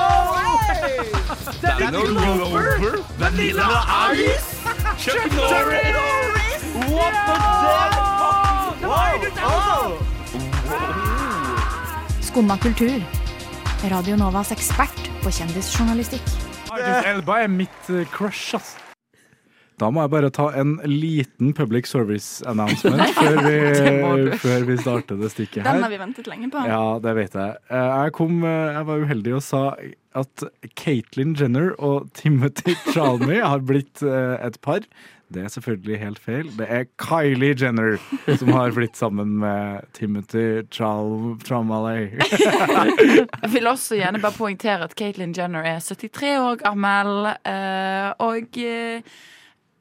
Danny 1.62 1.88
Glover. 2.12 3.00
Vanilla 3.18 3.68
Ice! 4.12 4.60
Chuck 5.00 5.32
Norris! 5.32 6.60
What 6.92 7.14
the 7.24 7.36
fuck? 7.64 7.92
Wow! 8.84 9.96
Skumma 12.20 12.56
kultur. 12.60 13.00
Radio 13.84 14.16
Novas 14.18 14.50
ekspert 14.54 14.96
på 15.22 15.30
kjendisjournalistikk. 15.34 16.24
Idris 16.74 17.06
Elba 17.06 17.42
er 17.44 17.50
mitt 17.52 17.90
eh, 17.92 18.06
crush, 18.12 18.56
ass. 18.56 18.74
Da 19.76 19.90
må 19.92 20.00
jeg 20.06 20.12
bare 20.14 20.30
ta 20.32 20.46
en 20.56 20.78
liten 20.88 21.50
public 21.54 21.84
service 21.90 22.40
announcement 22.48 23.02
før 23.20 23.36
vi, 23.44 24.38
før 24.40 24.64
vi 24.70 24.76
starter 24.80 25.20
det 25.20 25.28
stikket 25.34 25.60
her. 25.60 25.68
Den 25.76 25.84
har 25.84 25.92
vi 25.92 25.98
ventet 26.00 26.30
lenge 26.32 26.48
på. 26.54 26.62
Ja, 26.64 26.80
det 27.04 27.12
vet 27.18 27.36
jeg. 27.36 27.58
Eh, 27.68 27.92
Jeg, 28.06 28.14
kom, 28.16 28.38
eh, 28.48 28.72
jeg 28.78 28.88
var 28.88 29.04
uheldig 29.04 29.36
og 29.36 29.44
sa 29.44 29.62
at 30.16 30.46
Caitlyn 30.80 31.36
Jenner 31.36 31.74
og 31.76 32.08
Timothy 32.16 32.72
Chalmy 32.94 33.42
har 33.44 33.60
blitt 33.68 34.00
et 34.02 34.56
par. 34.64 34.86
Det 35.28 35.42
er 35.42 35.48
selvfølgelig 35.50 35.98
helt 35.98 36.18
feil. 36.22 36.50
Det 36.54 36.66
er 36.70 36.84
Kylie 37.02 37.56
Jenner 37.58 37.96
som 38.38 38.50
har 38.54 38.70
blitt 38.76 38.96
sammen 38.96 39.38
med 39.42 39.86
Timothy 39.92 40.62
Chalmey. 40.70 42.12
Jeg 43.42 43.50
vil 43.52 43.66
også 43.66 43.98
gjerne 43.98 44.20
bare 44.22 44.36
poengtere 44.36 44.86
at 44.86 44.94
Caitlyn 44.98 45.34
Jenner 45.36 45.66
er 45.66 45.80
73 45.82 46.36
år 46.38 46.60
gammel, 46.60 47.32
eh, 47.42 48.12
og 48.22 48.60
eh, 48.62 49.16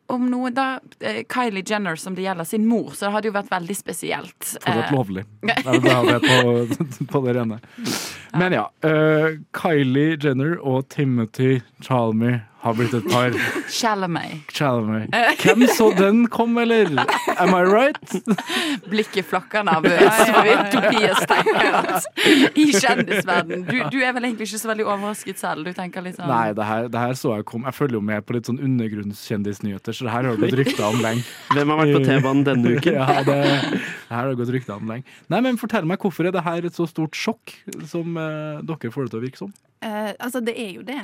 om 0.10 0.26
noe 0.30 0.50
da 0.54 0.80
eh, 1.00 1.22
Kylie 1.30 1.66
Jenner 1.66 2.00
som 2.02 2.18
det 2.18 2.26
gjelder 2.26 2.50
sin 2.50 2.66
mor, 2.66 2.96
så 2.98 3.06
det 3.06 3.14
hadde 3.14 3.30
jo 3.30 3.38
vært 3.38 3.54
veldig 3.54 3.78
spesielt. 3.78 4.50
Fortsatt 4.50 4.98
lovlig. 4.98 5.28
Det 5.46 5.62
er 5.62 6.10
det 6.10 6.20
på, 6.26 7.06
på 7.14 7.24
det 7.28 7.38
rene. 7.38 7.62
Men 8.34 8.58
ja. 8.58 8.66
Kylie 9.54 10.18
Jenner 10.18 10.58
og 10.58 10.90
Timothy 10.90 11.60
Chalmey 11.86 12.42
har 12.66 12.74
blitt 12.78 12.94
et 12.98 13.08
par. 13.12 13.36
Chalamet. 13.70 14.46
Chalamet. 14.54 15.14
Hvem 15.44 15.68
så 15.70 15.92
den 15.98 16.26
kom, 16.34 16.58
eller? 16.58 16.90
Am 17.38 17.54
I 17.54 17.62
right? 17.62 18.16
Blikket 18.90 19.28
flakker 19.30 19.66
nervøst, 19.68 20.32
Tobias 20.74 21.22
tenker 21.30 22.56
i 22.56 22.66
kjendisverden 22.74 23.66
du, 23.68 23.76
du 23.92 23.98
er 24.02 24.14
vel 24.16 24.28
egentlig 24.28 24.48
ikke 24.50 24.60
så 24.62 24.70
veldig 24.72 24.86
overrasket 24.88 25.42
selv? 25.42 25.68
Du 25.68 25.76
tenker 25.78 26.04
litt 26.06 26.18
sånn 26.18 26.30
Nei, 26.30 26.54
det 26.58 26.66
her, 26.68 26.88
det 26.92 27.02
her 27.02 27.18
så 27.20 27.36
jeg 27.38 27.48
kom. 27.50 27.66
Jeg 27.68 27.78
følger 27.78 28.00
jo 28.00 28.04
med 28.06 28.26
på 28.26 28.38
litt 28.38 28.50
sånn 28.50 28.62
undergrunnskjendisnyheter, 28.66 29.96
så 29.96 30.08
det 30.08 30.16
her 30.16 30.30
har 30.30 30.38
det 30.40 30.48
gått 30.48 30.58
rykter 30.62 30.88
om 30.88 31.02
lenge. 31.04 31.26
Hvem 31.54 31.74
har 31.74 31.82
vært 31.82 31.94
på 31.98 32.02
T-banen 32.08 32.48
denne 32.48 32.74
uken? 32.78 32.98
Ja, 32.98 33.20
det, 33.28 33.38
det 33.46 33.82
her 34.10 34.18
har 34.22 34.32
det 34.32 34.40
gått 34.42 34.54
rykter 34.56 34.80
om 34.80 34.90
lenge. 34.90 35.20
Nei, 35.34 35.44
men 35.46 35.60
fortell 35.62 35.88
meg, 35.90 36.02
hvorfor 36.02 36.30
er 36.30 36.36
det 36.36 36.46
her 36.46 36.66
et 36.68 36.78
så 36.78 36.88
stort 36.90 37.18
sjokk 37.20 37.54
som 37.92 38.18
eh, 38.22 38.66
dere 38.66 38.94
får 38.94 39.08
det 39.08 39.14
til 39.16 39.22
å 39.22 39.26
virke 39.26 39.44
som? 39.44 39.54
Eh, 39.86 40.12
altså, 40.18 40.42
det 40.46 40.58
er 40.58 40.74
jo 40.80 40.86
det. 40.88 41.02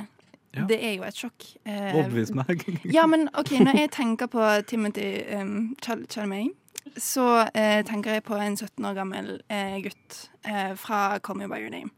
Det 0.68 0.76
er 0.84 0.96
jo 0.98 1.04
et 1.08 1.16
sjokk. 1.16 1.46
Eh, 1.64 1.94
Overbevis 1.96 2.32
meg. 2.36 2.64
ja, 2.96 3.06
men 3.08 3.28
OK, 3.38 3.54
når 3.64 3.78
jeg 3.78 3.90
tenker 3.94 4.28
på 4.32 4.42
Timothy 4.68 5.22
um, 5.36 5.76
Chalmay, 5.82 6.50
så 7.00 7.46
eh, 7.54 7.80
tenker 7.88 8.18
jeg 8.18 8.24
på 8.26 8.36
en 8.36 8.56
17 8.56 8.84
år 8.84 8.94
gammel 8.98 9.30
eh, 9.48 9.78
gutt 9.84 10.18
eh, 10.44 10.74
fra 10.76 11.18
Call 11.24 11.38
Me 11.40 11.48
By 11.48 11.62
Your 11.62 11.72
Name. 11.72 11.90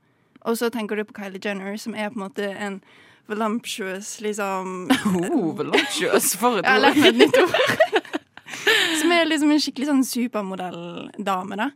Og 0.45 0.59
så 0.61 0.69
tenker 0.71 0.97
du 1.01 1.05
på 1.09 1.17
Kylie 1.17 1.41
Jenner, 1.43 1.77
som 1.81 1.95
er 1.97 2.13
på 2.13 2.21
en 2.21 2.27
måte 2.27 2.51
en 2.53 2.81
voluptuous, 3.27 4.21
liksom 4.21 4.91
Oh, 5.33 5.57
voluptuous, 5.57 6.35
for 6.37 6.61
et 6.61 6.67
Jeg 6.69 6.73
har 6.77 6.85
lært 6.85 7.01
meg 7.01 7.09
et 7.09 7.15
ord. 7.15 7.23
nytt 7.25 7.39
ord. 7.43 8.21
som 9.01 9.15
er 9.17 9.25
liksom 9.27 9.51
en 9.51 9.63
skikkelig 9.65 9.89
sånn 9.91 10.05
supermodelldame, 10.07 11.59
da. 11.59 11.71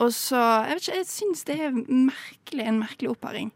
Og 0.00 0.12
så 0.16 0.40
Jeg 0.40 0.76
vet 0.76 0.82
ikke, 0.82 0.96
jeg 0.96 1.08
syns 1.10 1.44
det 1.48 1.56
er 1.60 1.76
merkelig, 1.76 2.66
en 2.66 2.80
merkelig 2.80 3.10
oppharing. 3.12 3.50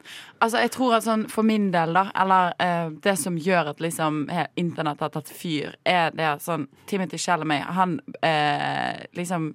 Altså, 0.44 0.60
jeg 0.60 0.74
tror 0.76 0.98
at 0.98 1.06
sånn 1.06 1.26
for 1.32 1.46
min 1.46 1.70
del, 1.74 1.96
da, 1.96 2.06
eller 2.20 2.52
eh, 2.62 2.92
det 3.04 3.16
som 3.20 3.38
gjør 3.40 3.72
at 3.72 3.80
liksom 3.80 4.24
internett 4.60 5.00
har 5.00 5.12
tatt 5.14 5.32
fyr, 5.32 5.78
er 5.88 6.12
det 6.16 6.34
sånn 6.44 6.68
Timothy 6.90 7.20
Chalamet, 7.20 7.64
han 7.76 7.98
eh, 8.22 9.04
liksom 9.16 9.54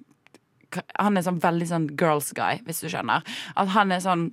Han 1.02 1.18
er 1.18 1.24
sånn 1.26 1.40
veldig 1.42 1.66
sånn 1.66 1.86
girls 1.98 2.28
guy, 2.30 2.60
hvis 2.62 2.78
du 2.84 2.86
skjønner. 2.92 3.24
At 3.58 3.72
han 3.74 3.90
er 3.90 3.98
sånn 4.04 4.28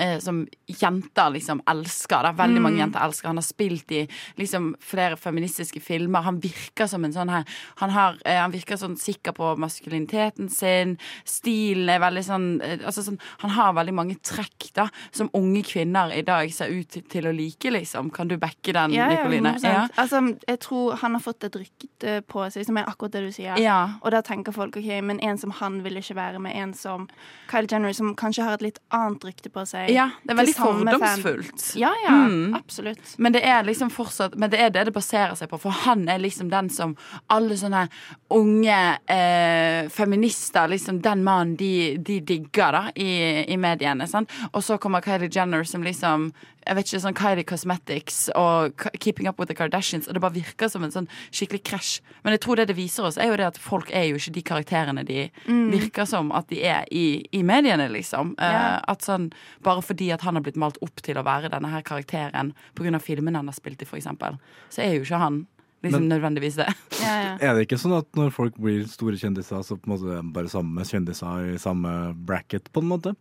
eh, 0.00 0.18
som 0.24 0.40
jenter 0.66 1.30
liksom 1.36 1.60
elsker. 1.68 2.22
Da. 2.24 2.32
Veldig 2.32 2.62
mange 2.64 2.78
Mm. 2.80 2.84
jenter 2.86 3.04
elsker. 3.04 3.28
Han 3.28 3.36
har 3.36 3.46
spilt 3.46 3.92
i 3.92 4.06
liksom 4.38 4.74
flere 4.80 5.16
feministiske 5.20 5.80
filmer. 5.82 6.22
Han 6.24 6.40
virker 6.40 6.88
som 6.88 7.04
en 7.04 7.12
sånn 7.12 7.28
her 7.30 7.44
Han, 7.76 7.90
har, 7.90 8.16
eh, 8.24 8.40
han 8.40 8.52
virker 8.52 8.76
sånn 8.80 8.96
sikker 8.98 9.32
på 9.36 9.56
maskuliniteten 9.60 10.48
sin. 10.50 10.96
Stilen 11.24 11.88
er 11.88 12.00
veldig 12.02 12.24
sånn, 12.24 12.46
eh, 12.62 12.78
altså 12.86 13.02
sånn 13.04 13.18
Han 13.42 13.50
har 13.50 13.72
veldig 13.76 13.94
mange 13.94 14.16
trekk 14.22 14.72
da 14.76 14.88
som 15.12 15.30
unge 15.34 15.62
kvinner 15.66 16.12
i 16.16 16.22
dag 16.22 16.50
ser 16.52 16.68
ut 16.70 16.88
til, 17.08 17.24
å 17.24 17.32
like, 17.36 17.70
liksom. 17.70 18.10
Kan 18.12 18.28
du 18.28 18.36
backe 18.36 18.72
den, 18.72 18.92
Ja, 18.92 19.08
ja, 19.10 19.24
Nikoline? 19.24 19.54
100%. 19.54 19.90
Altså, 19.98 20.38
jeg 20.48 20.60
tror 20.60 20.96
han 21.00 21.12
har 21.12 21.20
fått 21.20 21.44
et 21.44 21.52
rykte 21.56 22.22
på 22.26 22.50
seg 22.52 22.64
som 22.66 22.76
er 22.78 22.84
akkurat 22.84 23.12
det 23.12 23.22
du 23.26 23.32
sier. 23.32 23.58
Ja. 23.58 23.94
Og 24.02 24.10
da 24.12 24.20
tenker 24.22 24.52
folk 24.52 24.76
ok, 24.76 25.02
men 25.02 25.20
en 25.20 25.38
som 25.38 25.50
han 25.50 25.82
vil 25.82 25.94
ikke 26.00 26.14
være 26.16 26.40
med 26.40 26.56
en 26.56 26.72
som 26.74 27.08
Kyle 27.50 27.66
Jenner, 27.70 27.92
som 27.92 28.14
kanskje 28.14 28.44
har 28.44 28.54
et 28.54 28.62
litt 28.62 28.78
annet 28.92 29.20
rykte 29.24 29.50
på 29.50 29.66
seg. 29.66 29.89
Ja, 29.94 30.08
det 30.24 30.32
er 30.34 30.38
veldig 30.40 30.54
fordomsfullt. 30.56 31.76
Ja, 31.80 31.92
ja, 32.04 32.10
Mm. 32.26 32.54
absolutt. 32.54 33.14
Men 33.18 33.32
det 33.32 33.42
er 33.44 33.62
liksom 33.64 33.90
fortsatt 33.90 34.36
Men 34.36 34.50
det 34.50 34.60
er 34.60 34.70
det 34.70 34.84
det 34.86 34.94
baserer 34.94 35.34
seg 35.36 35.48
på, 35.50 35.58
for 35.60 35.70
han 35.70 36.08
er 36.08 36.18
liksom 36.18 36.50
den 36.50 36.68
som 36.70 36.96
alle 37.28 37.56
sånne 37.56 37.88
unge 38.30 38.98
eh, 39.08 39.88
feminister 39.88 40.68
Liksom 40.68 41.00
den 41.02 41.24
mannen 41.24 41.56
de, 41.56 41.96
de 41.98 42.20
digger 42.20 42.72
da 42.72 42.84
i, 42.94 43.44
i 43.52 43.56
mediene. 43.56 44.06
Sant? 44.08 44.30
Og 44.52 44.62
så 44.62 44.78
kommer 44.78 45.00
Kylie 45.04 45.30
Jenner 45.32 45.64
som 45.64 45.82
liksom 45.82 46.32
jeg 46.68 46.76
vet 46.76 46.90
ikke, 46.90 46.98
sånn 47.00 47.16
Kylie 47.16 47.44
Cosmetics 47.48 48.16
og 48.36 48.82
Keeping 49.00 49.26
Up 49.30 49.38
With 49.40 49.48
The 49.48 49.54
Kardashians, 49.56 50.06
og 50.06 50.14
det 50.14 50.20
bare 50.20 50.34
virker 50.36 50.68
som 50.68 50.84
en 50.84 50.92
sånn 50.92 51.06
skikkelig 51.32 51.62
krasj. 51.64 52.02
Men 52.22 52.34
jeg 52.36 52.42
tror 52.44 52.60
det 52.60 52.66
det 52.68 52.76
viser 52.76 53.06
oss, 53.08 53.16
er 53.16 53.30
jo 53.32 53.38
det 53.40 53.46
at 53.48 53.56
folk 53.58 53.88
er 53.96 54.04
jo 54.10 54.18
ikke 54.20 54.34
de 54.36 54.42
karakterene 54.44 55.04
de 55.08 55.30
Mm. 55.48 55.70
virker 55.72 56.04
som 56.06 56.28
at 56.36 56.48
de 56.52 56.60
er 56.62 56.84
i, 56.92 57.24
i 57.32 57.40
mediene, 57.42 57.88
liksom. 57.90 58.34
Yeah. 58.38 58.76
Uh, 58.76 58.92
at 58.92 59.00
sånn, 59.08 59.30
bare 59.64 59.79
fordi 59.84 60.10
at 60.14 60.22
han 60.26 60.36
har 60.38 60.42
blitt 60.46 60.58
malt 60.60 60.78
opp 60.84 61.00
til 61.04 61.18
å 61.20 61.24
være 61.26 61.50
denne 61.52 61.70
her 61.72 61.82
karakteren 61.86 62.52
pga. 62.74 63.00
filmene 63.00 63.36
han 63.40 63.46
har 63.50 63.54
spilt 63.56 63.82
i, 63.82 63.86
eksempel, 63.86 64.38
så 64.70 64.82
er 64.84 64.94
jo 64.96 65.02
ikke 65.06 65.18
han 65.18 65.46
liksom 65.82 66.06
Men- 66.06 66.12
nødvendigvis 66.20 66.56
det. 66.60 66.68
Er 67.40 67.54
det 67.56 67.66
ikke 67.68 67.78
sånn 67.80 67.96
at 67.98 68.06
når 68.14 68.30
folk 68.36 68.56
blir 68.60 68.84
store 68.86 69.16
kjendiser, 69.16 69.62
så 69.64 69.76
på 69.80 69.88
en 69.88 69.94
måte 69.96 70.10
er 70.12 70.22
de 70.22 70.32
bare 70.32 70.48
samme 70.52 70.84
kjendiser 70.84 71.54
i 71.54 71.58
samme 71.58 72.14
bracket, 72.14 72.70
på 72.72 72.82
en 72.82 72.88
måte? 72.90 73.16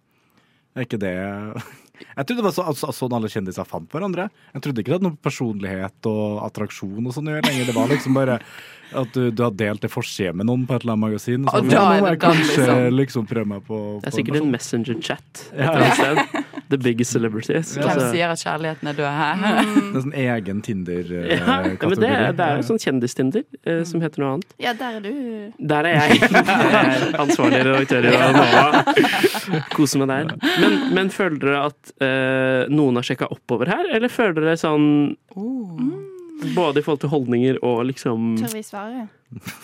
Er 0.76 0.86
ikke 0.86 1.00
det 1.02 1.14
Jeg 2.16 2.26
trodde 2.28 2.40
det 2.40 2.46
var 2.46 2.54
så, 2.56 2.64
altså, 2.72 2.92
sånn 2.96 3.12
alle 3.18 3.28
kjendiser 3.28 3.66
fant 3.68 3.90
hverandre. 3.92 4.30
Jeg 4.54 4.62
trodde 4.64 4.80
ikke 4.80 4.92
det 4.94 4.98
hadde 5.00 5.08
noe 5.10 5.18
personlighet 5.20 6.08
og 6.08 6.38
attraksjon 6.46 7.04
og 7.10 7.12
sånn 7.12 7.28
å 7.28 7.34
gjøre 7.34 7.50
lenger. 7.50 7.66
Det 7.68 7.76
var 7.76 7.90
liksom 7.92 8.16
bare 8.16 8.38
at 8.96 9.12
du, 9.14 9.26
du 9.36 9.44
har 9.44 9.52
delt 9.60 9.84
det 9.84 9.92
forside 9.92 10.32
med 10.40 10.48
noen 10.48 10.64
på 10.66 10.78
et 10.78 10.86
eller 10.86 10.96
annet 10.96 11.04
magasin. 11.10 11.44
Så, 11.44 11.60
Og 11.60 11.68
da 11.68 11.76
nå 11.76 11.82
er 11.92 12.00
må 12.00 12.08
det 12.08 12.14
jeg 12.14 12.22
kanskje 12.24 12.56
liksom. 12.56 12.96
liksom 13.02 13.28
prøve 13.30 13.52
meg 13.52 13.66
på, 13.68 13.82
Det 14.00 14.12
er 14.14 14.16
sikkert 14.16 14.40
en 14.40 14.54
messenger-chat 14.56 15.44
et 15.52 15.60
Ja. 15.60 16.46
The 16.70 16.78
biggest 16.78 17.12
celebrities. 17.12 17.72
Hvem 17.76 17.88
Altså- 17.90 18.12
sier 18.14 18.30
at 18.30 18.38
kjærligheten 18.44 18.88
er 18.92 18.94
død 18.94 19.08
her? 19.10 19.36
Det 19.40 19.96
er 19.96 20.04
sånn 20.04 20.14
egen 20.14 20.20
ja, 20.20 20.30
ja, 20.30 20.46
men 20.46 20.54
det, 20.54 20.68
Tinder-kategori. 20.70 22.36
det 22.38 22.46
er 22.46 22.60
jo 22.60 22.66
sånn 22.68 22.82
kjendistinder 22.84 23.44
eh, 23.66 23.84
som 23.90 24.02
heter 24.02 24.22
noe 24.22 24.34
annet. 24.36 24.54
Ja, 24.62 24.74
der 24.78 25.00
er 25.00 25.02
du. 25.02 25.52
Der 25.74 25.90
er 25.90 25.98
jeg. 25.98 26.20
Ansvarlig 27.24 27.64
redaktør 27.66 28.06
i 28.06 28.14
Nova. 28.38 29.64
Koser 29.74 30.04
meg 30.04 30.14
der. 30.14 30.34
Men, 30.62 30.80
men 30.94 31.10
føler 31.10 31.42
dere 31.42 31.66
at 31.72 31.94
eh, 32.06 32.70
noen 32.70 33.02
har 33.02 33.10
sjekka 33.10 33.32
oppover 33.34 33.74
her, 33.74 33.90
eller 33.96 34.14
føler 34.14 34.38
dere 34.44 34.58
sånn 34.62 35.16
Både 36.56 36.80
i 36.80 36.84
forhold 36.86 37.02
til 37.02 37.10
holdninger 37.12 37.58
og 37.68 37.82
liksom 37.90 38.36
Tør 38.40 38.54
vi 38.54 38.62
svare? 38.64 39.08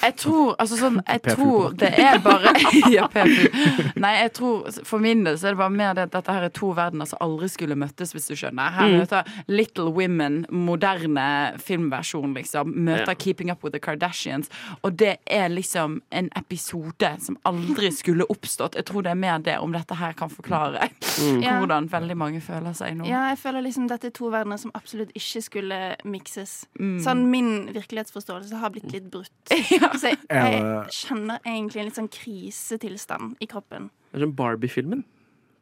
Jeg 0.01 0.13
tror 0.21 0.51
altså 0.61 0.77
sånn 0.77 0.99
Jeg 1.07 1.21
tror 1.25 1.71
det 1.73 1.89
er 1.97 2.19
bare 2.21 2.51
Ja, 2.93 3.07
PFU. 3.09 3.95
Nei, 3.97 4.11
jeg 4.21 4.33
tror 4.37 4.67
For 4.85 5.01
min 5.01 5.23
del 5.25 5.39
så 5.41 5.47
er 5.49 5.55
det 5.55 5.61
bare 5.63 5.73
mer 5.73 5.95
det 5.97 6.03
at 6.05 6.11
dette 6.13 6.35
her 6.35 6.45
er 6.45 6.53
to 6.53 6.69
verdener 6.77 7.09
som 7.09 7.17
aldri 7.25 7.49
skulle 7.49 7.73
møttes, 7.79 8.13
hvis 8.13 8.27
du 8.29 8.35
skjønner. 8.37 8.69
Her 8.75 8.85
Mm. 8.85 8.99
møter 9.01 9.31
Little 9.49 9.89
Women, 9.95 10.45
moderne 10.53 11.25
filmversjon, 11.65 12.33
liksom, 12.37 12.75
møter 12.85 13.07
Ja. 13.15 13.15
Keeping 13.15 13.49
Up 13.51 13.63
With 13.63 13.73
The 13.73 13.79
Kardashians, 13.79 14.49
og 14.83 14.95
det 14.97 15.17
er 15.25 15.49
liksom 15.49 16.01
en 16.11 16.29
episode 16.37 17.09
som 17.25 17.37
aldri 17.45 17.89
skulle 17.91 18.25
oppstått. 18.29 18.75
Jeg 18.75 18.85
tror 18.85 19.01
det 19.03 19.11
er 19.11 19.19
mer 19.19 19.39
det, 19.39 19.57
om 19.59 19.71
dette 19.73 19.95
her 19.97 20.13
kan 20.13 20.29
forklare 20.29 20.89
Mm. 21.15 21.41
Hvordan 21.65 21.89
veldig 21.89 22.15
mange 22.17 22.41
føler 22.43 22.73
seg 22.75 22.97
nå. 22.97 23.05
Ja, 23.07 23.29
jeg 23.31 23.37
føler 23.39 23.63
liksom 23.63 23.87
dette 23.89 24.07
er 24.07 24.11
to 24.15 24.29
verdener 24.29 24.59
som 24.59 24.71
absolutt 24.75 25.11
ikke 25.15 25.41
skulle 25.41 25.95
mikses. 26.05 26.65
Mm. 26.79 26.99
Sånn 27.01 27.25
min 27.31 27.49
virkelighetsforståelse 27.73 28.59
har 28.59 28.69
blitt 28.75 28.91
litt 28.91 29.09
brutt. 29.11 29.31
Så 30.01 30.11
jeg, 30.11 30.19
jeg 30.29 30.93
kjenner 30.95 31.39
egentlig 31.45 31.81
en 31.81 31.89
litt 31.89 31.97
sånn 31.99 32.11
krisetilstand 32.11 33.35
i 33.43 33.47
kroppen. 33.49 33.89
Det 34.11 34.19
er 34.21 34.25
som 34.25 34.33
Barbie-filmen. 34.37 35.03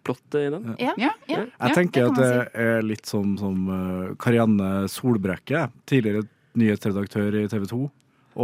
Plottet 0.04 0.36
i 0.42 0.50
den. 0.52 0.74
Ja, 0.84 0.94
ja, 1.00 1.12
ja, 1.32 1.46
Jeg 1.62 1.76
tenker 1.78 2.04
det 2.04 2.12
at 2.12 2.18
det 2.20 2.30
si. 2.30 2.64
er 2.66 2.82
litt 2.84 3.08
som, 3.08 3.38
som 3.40 3.68
uh, 3.72 4.10
Karianne 4.20 4.90
Solbrekke, 4.92 5.70
tidligere 5.88 6.26
nyhetsredaktør 6.60 7.38
i 7.40 7.48
TV 7.48 7.64
2, 7.72 7.80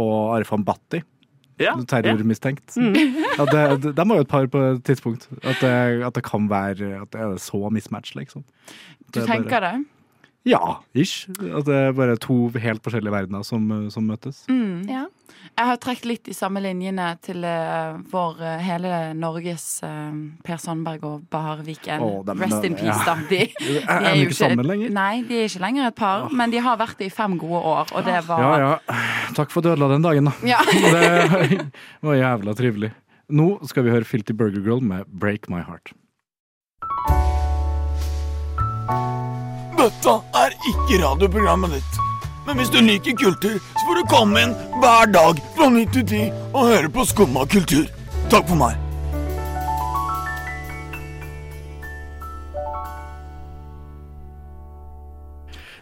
og 0.00 0.14
Arfan 0.38 0.64
Bhatti. 0.64 1.02
Ja, 1.60 1.74
Terrormistenkt. 1.84 2.72
ja. 2.80 2.88
Mm. 2.88 3.18
Ja, 3.40 3.44
det, 3.46 3.60
det, 3.84 3.90
de 3.96 4.04
var 4.08 4.16
jo 4.18 4.24
et 4.24 4.28
par 4.32 4.46
på 4.52 4.60
et 4.72 4.80
tidspunkt. 4.84 5.28
At 5.44 5.60
det, 5.62 5.70
at 6.04 6.16
det 6.16 6.22
kan 6.26 6.48
være 6.50 6.88
At 7.02 7.12
det 7.14 7.20
er 7.22 7.36
så 7.40 7.60
mismatch, 7.72 8.14
liksom. 8.16 8.42
Du 8.42 9.20
Det 9.20 9.22
er 9.22 9.26
bare- 9.26 9.36
tenker 9.36 9.60
det? 9.64 9.74
Ja, 10.48 10.60
ish. 10.96 11.28
At 11.28 11.66
det 11.68 11.76
er 11.76 11.92
bare 11.96 12.16
to 12.20 12.48
helt 12.56 12.80
forskjellige 12.84 13.12
verdener 13.12 13.44
som, 13.44 13.68
som 13.92 14.06
møtes. 14.08 14.42
Mm. 14.48 14.88
Jeg 15.60 15.68
har 15.68 15.76
trukket 15.82 16.06
litt 16.08 16.22
de 16.24 16.34
samme 16.36 16.60
linjene 16.64 17.06
til 17.24 17.42
uh, 17.44 17.98
vår 18.12 18.38
uh, 18.40 18.52
hele 18.64 18.90
Norges 19.18 19.64
uh, 19.84 20.14
Per 20.46 20.60
Sandberg 20.62 21.04
og 21.04 21.26
Bahar 21.32 21.60
Viken. 21.66 22.00
Oh, 22.00 22.22
dem- 22.24 22.40
Rest 22.40 22.64
in 22.64 22.76
peace, 22.78 22.96
ja. 22.96 23.04
da. 23.04 23.16
De, 23.28 23.40
de 23.66 23.76
Er 23.82 24.06
de 24.06 24.22
jo 24.22 24.28
ikke 24.30 24.38
sammen 24.38 24.68
lenger? 24.70 24.94
Nei, 24.96 25.22
de 25.28 25.42
er 25.42 25.50
ikke 25.50 25.62
lenger 25.66 25.90
et 25.90 25.98
par, 26.00 26.28
men 26.32 26.54
de 26.54 26.62
har 26.64 26.80
vært 26.80 26.96
det 27.02 27.10
i 27.10 27.14
fem 27.14 27.36
gode 27.40 27.60
år, 27.74 27.92
og 27.92 28.08
det 28.08 28.16
var 28.28 28.44
Ja 28.46 28.52
ja. 28.62 28.72
Takk 29.36 29.52
for 29.52 29.60
at 29.60 29.68
du 29.68 29.72
ødela 29.74 29.90
den 29.92 30.04
dagen, 30.06 30.30
da. 30.30 30.34
Ja. 30.48 30.60
Det 32.00 32.08
var 32.08 32.16
jævla 32.18 32.54
trivelig. 32.56 32.92
Nå 33.30 33.48
skal 33.68 33.84
vi 33.86 33.92
høre 33.94 34.04
Filty 34.08 34.32
Burger 34.34 34.64
Girl 34.64 34.80
med 34.82 35.04
Break 35.06 35.46
My 35.52 35.60
Heart. 35.62 35.92
Dette 39.80 40.14
er 40.36 40.56
ikke 40.72 40.98
radioprogrammet 41.04 41.78
ditt. 41.78 42.00
Men 42.50 42.58
hvis 42.58 42.70
du 42.74 42.80
liker 42.82 43.12
kultur, 43.16 43.58
så 43.62 43.82
får 43.86 44.00
du 44.00 44.06
komme 44.10 44.40
inn 44.42 44.54
hver 44.82 45.06
dag 45.14 45.38
fra 45.54 45.68
9 45.70 45.84
til 45.94 46.02
10 46.02 46.22
og 46.50 46.66
høre 46.66 46.90
på 46.90 47.06
Skumma 47.06 47.46
kultur. 47.46 47.86
Takk 48.26 48.48
for 48.50 48.58
meg. 48.58 48.89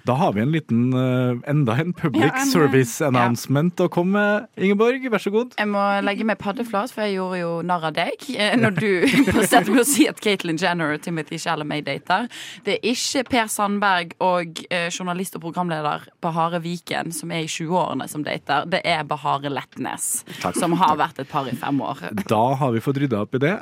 Da 0.09 0.15
har 0.17 0.33
vi 0.33 0.41
en 0.41 0.53
liten, 0.53 0.93
eh, 0.95 1.51
enda 1.51 1.75
en 1.77 1.93
public 1.93 2.33
Ja, 2.33 2.45
service 2.49 3.03
announcement 3.05 3.77
å 3.77 3.91
komme 3.93 4.13
med. 4.17 4.47
Ingeborg, 4.57 5.05
vær 5.13 5.21
så 5.21 5.31
god. 5.31 5.53
Jeg 5.59 5.69
må 5.69 5.83
legge 6.01 6.25
meg 6.25 6.39
paddeflat, 6.41 6.89
for 6.95 7.05
jeg 7.05 7.19
gjorde 7.19 7.41
jo 7.43 7.51
narr 7.69 7.85
av 7.91 7.93
deg 7.99 8.25
eh, 8.33 8.57
når 8.57 8.79
du 8.79 8.89
presterte 9.29 9.69
med 9.69 9.83
å 9.83 9.85
si 9.85 10.07
at 10.09 10.17
Caitlyn 10.25 10.57
Jenner 10.57 10.95
og 10.97 11.03
Timothy 11.05 11.37
Shalamay 11.37 11.85
dater. 11.85 12.25
Det 12.65 12.79
er 12.79 12.89
ikke 12.95 13.27
Per 13.29 13.53
Sandberg 13.53 14.17
og 14.25 14.65
eh, 14.71 14.89
journalist 14.89 15.37
og 15.37 15.45
programleder 15.45 16.09
Bahare 16.25 16.63
Viken 16.65 17.13
som 17.13 17.31
er 17.37 17.45
i 17.45 17.53
20-årene 17.53 18.09
som 18.09 18.25
dater. 18.25 18.65
Det 18.65 18.81
er 18.89 19.05
Bahare 19.05 19.53
Letnes, 19.53 20.25
Takk. 20.41 20.57
som 20.57 20.73
har 20.81 20.97
vært 20.97 21.21
et 21.21 21.29
par 21.29 21.53
i 21.53 21.57
fem 21.59 21.85
år. 21.85 22.07
Da 22.25 22.43
har 22.57 22.73
vi 22.73 22.81
fått 22.81 23.05
rydda 23.05 23.27
opp 23.29 23.37
i 23.37 23.45
det. 23.45 23.57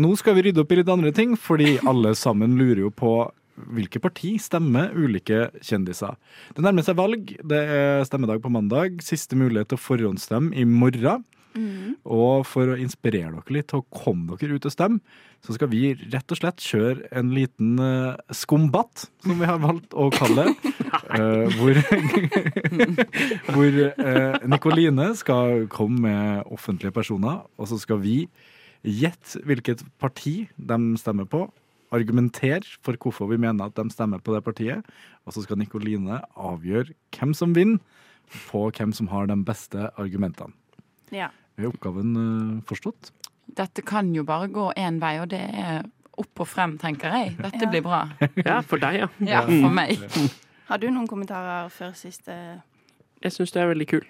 Nå 0.00 0.16
skal 0.16 0.40
vi 0.40 0.48
rydde 0.48 0.64
opp 0.64 0.72
i 0.72 0.80
litt 0.80 0.88
andre 0.96 1.12
ting, 1.12 1.36
fordi 1.36 1.76
alle 1.84 2.16
sammen 2.16 2.56
lurer 2.56 2.86
jo 2.86 2.94
på 2.94 3.18
hvilke 3.54 4.00
parti 4.02 4.34
stemmer 4.42 4.94
ulike 4.96 5.48
kjendiser. 5.64 6.16
Det 6.56 6.64
nærmer 6.64 6.86
seg 6.86 6.98
valg. 6.98 7.36
Det 7.42 7.60
er 7.60 8.06
stemmedag 8.08 8.42
på 8.42 8.52
mandag. 8.52 8.98
Siste 9.04 9.38
mulighet 9.38 9.72
til 9.72 9.80
å 9.80 9.84
forhåndsstemme 9.84 10.54
i 10.58 10.66
morgen. 10.68 11.24
Og 11.54 12.42
for 12.50 12.72
å 12.72 12.78
inspirere 12.80 13.30
dere 13.36 13.54
litt 13.54 13.68
til 13.70 13.82
å 13.82 13.86
komme 13.94 14.34
dere 14.40 14.56
ut 14.58 14.66
og 14.66 14.74
stemme, 14.74 14.98
så 15.44 15.54
skal 15.54 15.70
vi 15.70 15.92
rett 16.10 16.32
og 16.34 16.40
slett 16.40 16.62
kjøre 16.64 17.06
en 17.14 17.30
liten 17.36 17.76
uh, 17.78 18.16
skumbatt, 18.34 19.06
som 19.22 19.38
vi 19.38 19.46
har 19.46 19.60
valgt 19.62 19.94
å 19.94 20.08
kalle 20.14 20.48
det. 20.48 20.72
uh, 21.14 21.46
hvor 21.58 21.78
hvor 23.54 23.78
uh, 24.00 24.38
Nikoline 24.50 25.12
skal 25.20 25.68
komme 25.72 26.08
med 26.08 26.50
offentlige 26.50 26.94
personer, 26.96 27.44
og 27.54 27.70
så 27.70 27.78
skal 27.78 28.02
vi 28.02 28.24
gjette 28.82 29.44
hvilket 29.46 29.84
parti 30.02 30.48
de 30.56 30.80
stemmer 31.00 31.28
på. 31.30 31.46
Argumentere 31.94 32.64
for 32.82 32.98
hvorfor 32.98 33.30
vi 33.30 33.38
mener 33.40 33.68
at 33.68 33.76
de 33.78 33.86
stemmer 33.92 34.22
på 34.24 34.34
det 34.34 34.42
partiet. 34.46 34.86
Og 35.24 35.36
så 35.36 35.44
skal 35.44 35.60
Nikoline 35.60 36.20
avgjøre 36.34 36.94
hvem 37.14 37.34
som 37.36 37.54
vinner 37.56 37.78
på 38.48 38.66
hvem 38.74 38.92
som 38.96 39.08
har 39.12 39.28
de 39.30 39.36
beste 39.46 39.90
argumentene. 40.00 40.54
Ja. 41.14 41.28
Er 41.60 41.68
oppgaven 41.70 42.14
eh, 42.18 42.62
forstått? 42.66 43.12
Dette 43.54 43.84
kan 43.86 44.08
jo 44.16 44.24
bare 44.26 44.48
gå 44.50 44.70
én 44.80 44.98
vei, 45.02 45.18
og 45.22 45.28
det 45.30 45.42
er 45.44 45.84
opp 46.18 46.42
og 46.42 46.48
frem, 46.48 46.76
tenker 46.80 47.12
jeg. 47.12 47.34
Dette 47.38 47.68
blir 47.70 47.84
bra. 47.84 48.04
Ja, 48.46 48.60
for 48.64 48.82
deg, 48.82 49.04
ja. 49.04 49.08
Ja, 49.26 49.44
for 49.46 49.74
meg. 49.74 50.00
Har 50.70 50.80
du 50.80 50.88
noen 50.88 51.08
kommentarer 51.10 51.68
før 51.74 51.92
siste 51.98 52.34
Jeg 53.22 53.34
syns 53.34 53.52
du 53.52 53.60
er 53.60 53.70
veldig 53.70 53.88
kul. 53.90 54.06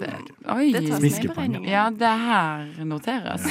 Oi. 0.00 0.72
Det 0.72 0.84
tas 0.88 1.00
med 1.00 1.12
i 1.24 1.28
beregningen. 1.28 1.70
Ja, 1.70 1.86
det 1.90 2.14
her 2.24 2.84
noteres. 2.84 3.46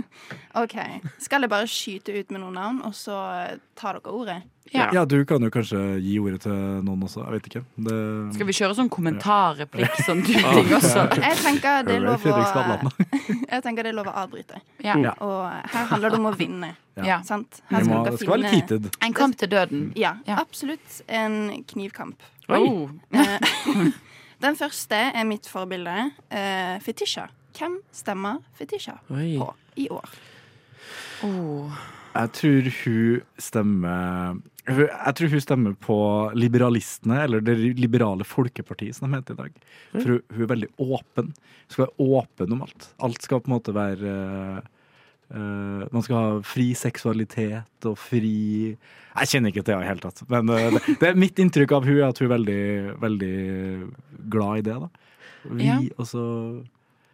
OK. 0.62 0.76
Skal 1.20 1.44
jeg 1.44 1.52
bare 1.52 1.68
skyte 1.68 2.14
ut 2.16 2.30
med 2.32 2.42
noen 2.42 2.56
navn, 2.56 2.82
og 2.86 2.94
så 2.96 3.16
eh, 3.36 3.56
tar 3.78 3.98
dere 3.98 4.14
ordet? 4.14 4.38
Ja. 4.72 5.04
du 5.04 5.24
kan 5.24 5.42
jo 5.42 5.50
kanskje 5.52 5.78
gi 6.02 6.16
ordet 6.18 6.40
til 6.42 6.54
noen 6.86 7.04
også. 7.06 7.22
Jeg 7.22 7.36
vet 7.36 7.48
ikke. 7.50 7.62
Det... 7.88 7.98
Skal 8.34 8.48
vi 8.48 8.56
kjøre 8.58 8.76
sånn 8.78 8.90
kommentarreplikk 8.92 10.00
sånn 10.08 10.24
du 10.26 10.32
ting 10.32 10.72
også? 10.74 11.06
Jeg 11.22 11.38
tenker 11.42 11.86
det 11.86 11.98
er 11.98 12.06
lov 12.06 12.24
å 12.26 12.90
Jeg 13.52 13.62
tenker 13.62 13.86
det 13.86 13.92
er 13.92 13.98
lov 13.98 14.10
å 14.10 14.16
avbryte. 14.24 14.62
Ja. 14.82 14.96
Ja. 14.98 15.14
Og 15.22 15.44
her 15.46 15.92
handler 15.92 16.16
det 16.16 16.20
om 16.20 16.30
å 16.32 16.34
vinne. 16.36 16.72
Ja. 16.96 17.20
Sant? 17.28 17.60
Her 17.70 17.84
skal 17.84 18.08
dere 18.08 18.16
det 18.16 18.72
finne-. 18.72 18.96
En 19.04 19.14
kamp 19.16 19.38
til 19.38 19.52
døden. 19.52 19.86
Ja, 19.98 20.16
absolutt. 20.40 21.02
En 21.06 21.62
knivkamp. 21.68 22.24
Oi. 22.48 22.88
Eh, 23.12 23.94
Den 24.42 24.56
første 24.58 24.98
er 25.16 25.24
mitt 25.28 25.48
forbilde. 25.48 26.10
Uh, 26.30 26.76
Fetisha. 26.84 27.28
Hvem 27.56 27.78
stemmer 27.94 28.42
Fetisha 28.56 28.98
Oi. 29.08 29.36
på 29.40 29.52
i 29.80 29.88
år? 29.92 30.16
Jeg 32.16 32.32
tror 32.36 32.68
hun 32.82 33.40
stemmer 33.40 34.36
Jeg 34.66 35.14
tror 35.18 35.32
hun 35.32 35.42
stemmer 35.44 35.74
på 35.80 35.96
Liberalistene, 36.34 37.22
eller 37.24 37.40
Det 37.40 37.56
liberale 37.78 38.24
folkepartiet, 38.24 38.96
som 38.96 39.08
de 39.08 39.20
heter 39.20 39.36
i 39.36 39.42
dag. 39.44 39.60
For 39.92 40.14
hun, 40.14 40.22
hun 40.34 40.42
er 40.42 40.52
veldig 40.54 40.70
åpen. 40.78 41.32
Hun 41.32 41.74
skal 41.74 41.86
være 41.86 42.08
åpen 42.20 42.56
om 42.56 42.64
alt. 42.66 42.88
Alt 42.98 43.22
skal 43.22 43.40
på 43.40 43.50
en 43.50 43.56
måte 43.56 43.76
være 43.76 44.16
eh, 44.16 44.72
eh, 45.34 45.82
Man 45.92 46.04
skal 46.04 46.16
ha 46.16 46.28
fri 46.46 46.70
seksualitet 46.78 47.88
og 47.88 47.98
fri 47.98 48.76
Jeg 48.76 49.30
kjenner 49.32 49.52
ikke 49.52 49.64
til 49.64 49.74
henne 49.74 49.84
i 49.84 49.88
det 49.88 49.92
hele 49.94 50.04
tatt. 50.04 50.22
Men 50.28 50.50
uh, 50.52 50.76
det, 50.76 50.96
det 51.00 51.08
er 51.08 51.18
mitt 51.18 51.38
inntrykk 51.40 51.72
av 51.72 51.86
hun 51.88 51.96
er 51.96 52.08
at 52.10 52.18
hun 52.20 52.26
er 52.28 52.34
veldig, 52.36 52.64
veldig 53.00 53.36
glad 54.32 54.58
i 54.58 54.66
det. 54.66 54.78
da. 54.84 54.88
Vi, 55.46 55.64
Ja. 55.64 55.78
og 55.96 56.06
så 56.10 56.24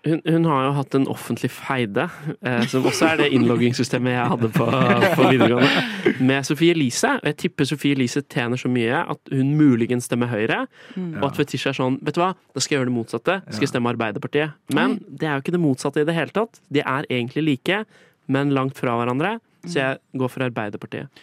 Hun, 0.03 0.19
hun 0.27 0.47
har 0.51 0.65
jo 0.67 0.71
hatt 0.75 0.95
en 0.99 1.05
offentlig 1.11 1.53
feide, 1.55 2.09
eh, 2.43 2.65
som 2.67 2.87
også 2.91 3.07
er 3.13 3.21
det 3.21 3.29
innloggingssystemet 3.37 4.17
jeg 4.17 4.31
hadde 4.33 4.49
på, 4.51 4.67
på 5.15 5.29
videregående, 5.29 5.85
med 6.27 6.49
Sofie 6.49 6.75
Elise. 6.75 7.13
Og 7.21 7.29
jeg 7.31 7.39
tipper 7.45 7.69
Sofie 7.71 7.95
Elise 7.95 8.25
tjener 8.27 8.59
så 8.59 8.71
mye 8.73 9.05
at 9.15 9.31
hun 9.31 9.53
muligens 9.59 10.11
stemmer 10.11 10.33
Høyre. 10.33 10.65
Mm. 10.97 11.21
Og 11.21 11.29
at 11.31 11.39
Fetisha 11.39 11.71
er 11.71 11.79
sånn, 11.79 12.01
vet 12.03 12.19
du 12.19 12.23
hva, 12.25 12.33
da 12.35 12.65
skal 12.65 12.75
jeg 12.75 12.83
gjøre 12.83 12.91
det 12.91 12.97
motsatte. 12.97 13.39
Skal 13.53 13.69
jeg 13.69 13.75
stemme 13.75 13.93
Arbeiderpartiet. 13.95 14.59
Men 14.75 14.99
det 15.07 15.29
er 15.29 15.37
jo 15.37 15.45
ikke 15.45 15.55
det 15.55 15.63
motsatte 15.63 16.03
i 16.03 16.09
det 16.09 16.19
hele 16.19 16.35
tatt. 16.35 16.59
De 16.75 16.83
er 16.83 17.07
egentlig 17.07 17.47
like, 17.47 17.85
men 18.33 18.51
langt 18.57 18.83
fra 18.83 18.97
hverandre. 18.99 19.37
Så 19.69 19.79
jeg 19.79 20.03
går 20.19 20.35
for 20.35 20.49
Arbeiderpartiet. 20.49 21.23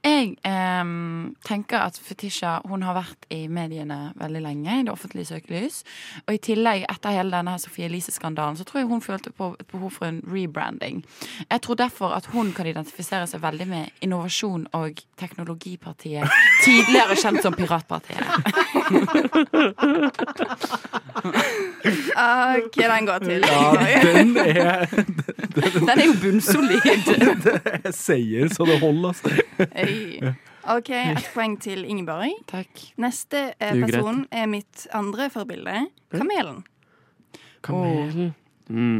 Jeg 0.00 0.30
eh, 0.48 0.84
tenker 1.44 1.82
at 1.82 1.98
Fetisha 2.00 2.54
hun 2.68 2.82
har 2.86 2.94
vært 2.96 3.26
i 3.34 3.48
mediene 3.52 4.12
veldig 4.20 4.42
lenge, 4.44 4.78
i 4.80 4.84
det 4.86 4.92
offentlige 4.92 5.26
søkelys. 5.28 5.82
Og 6.26 6.34
i 6.34 6.38
tillegg, 6.40 6.86
etter 6.88 7.10
hele 7.18 7.30
denne 7.34 7.58
Sofie 7.60 7.86
Elise-skandalen, 7.90 8.56
så 8.56 8.64
tror 8.64 8.80
jeg 8.80 8.90
hun 8.90 9.04
følte 9.04 9.30
på 9.36 9.46
et 9.60 9.68
behov 9.70 9.90
for 9.98 10.04
en 10.08 10.22
rebranding. 10.24 11.04
Jeg 11.50 11.60
tror 11.66 11.76
derfor 11.82 12.08
at 12.16 12.26
hun 12.32 12.52
kan 12.56 12.66
identifisere 12.70 13.26
seg 13.28 13.40
veldig 13.44 13.68
med 13.68 13.84
Innovasjon- 14.04 14.68
og 14.72 14.90
teknologipartiet, 15.20 16.24
tidligere 16.64 17.16
kjent 17.20 17.42
som 17.44 17.54
Piratpartiet. 17.54 18.24
OK, 22.60 22.76
den 22.76 23.06
går 23.06 23.18
til. 23.18 23.44
Ja, 23.44 23.72
den 24.04 24.36
er 24.36 24.86
Den 25.56 25.90
er 25.96 26.06
jo 26.06 26.14
bunnsolid. 26.22 27.10
Det 27.44 27.56
er 27.80 27.94
seier 27.96 28.50
så 28.52 28.66
det 28.68 28.78
holder, 28.82 29.14
altså. 29.14 29.68
Hey. 29.74 30.34
OK, 30.70 30.90
ett 30.92 31.30
poeng 31.34 31.56
til 31.62 31.86
Ingeborg. 31.88 32.34
Takk. 32.50 32.82
Neste 33.00 33.46
eh, 33.56 33.70
er 33.72 33.80
person 33.80 34.26
er 34.30 34.50
mitt 34.50 34.86
andre 34.96 35.30
forbilde. 35.32 35.86
Kamelen. 36.12 36.62
Kamelen. 37.64 38.34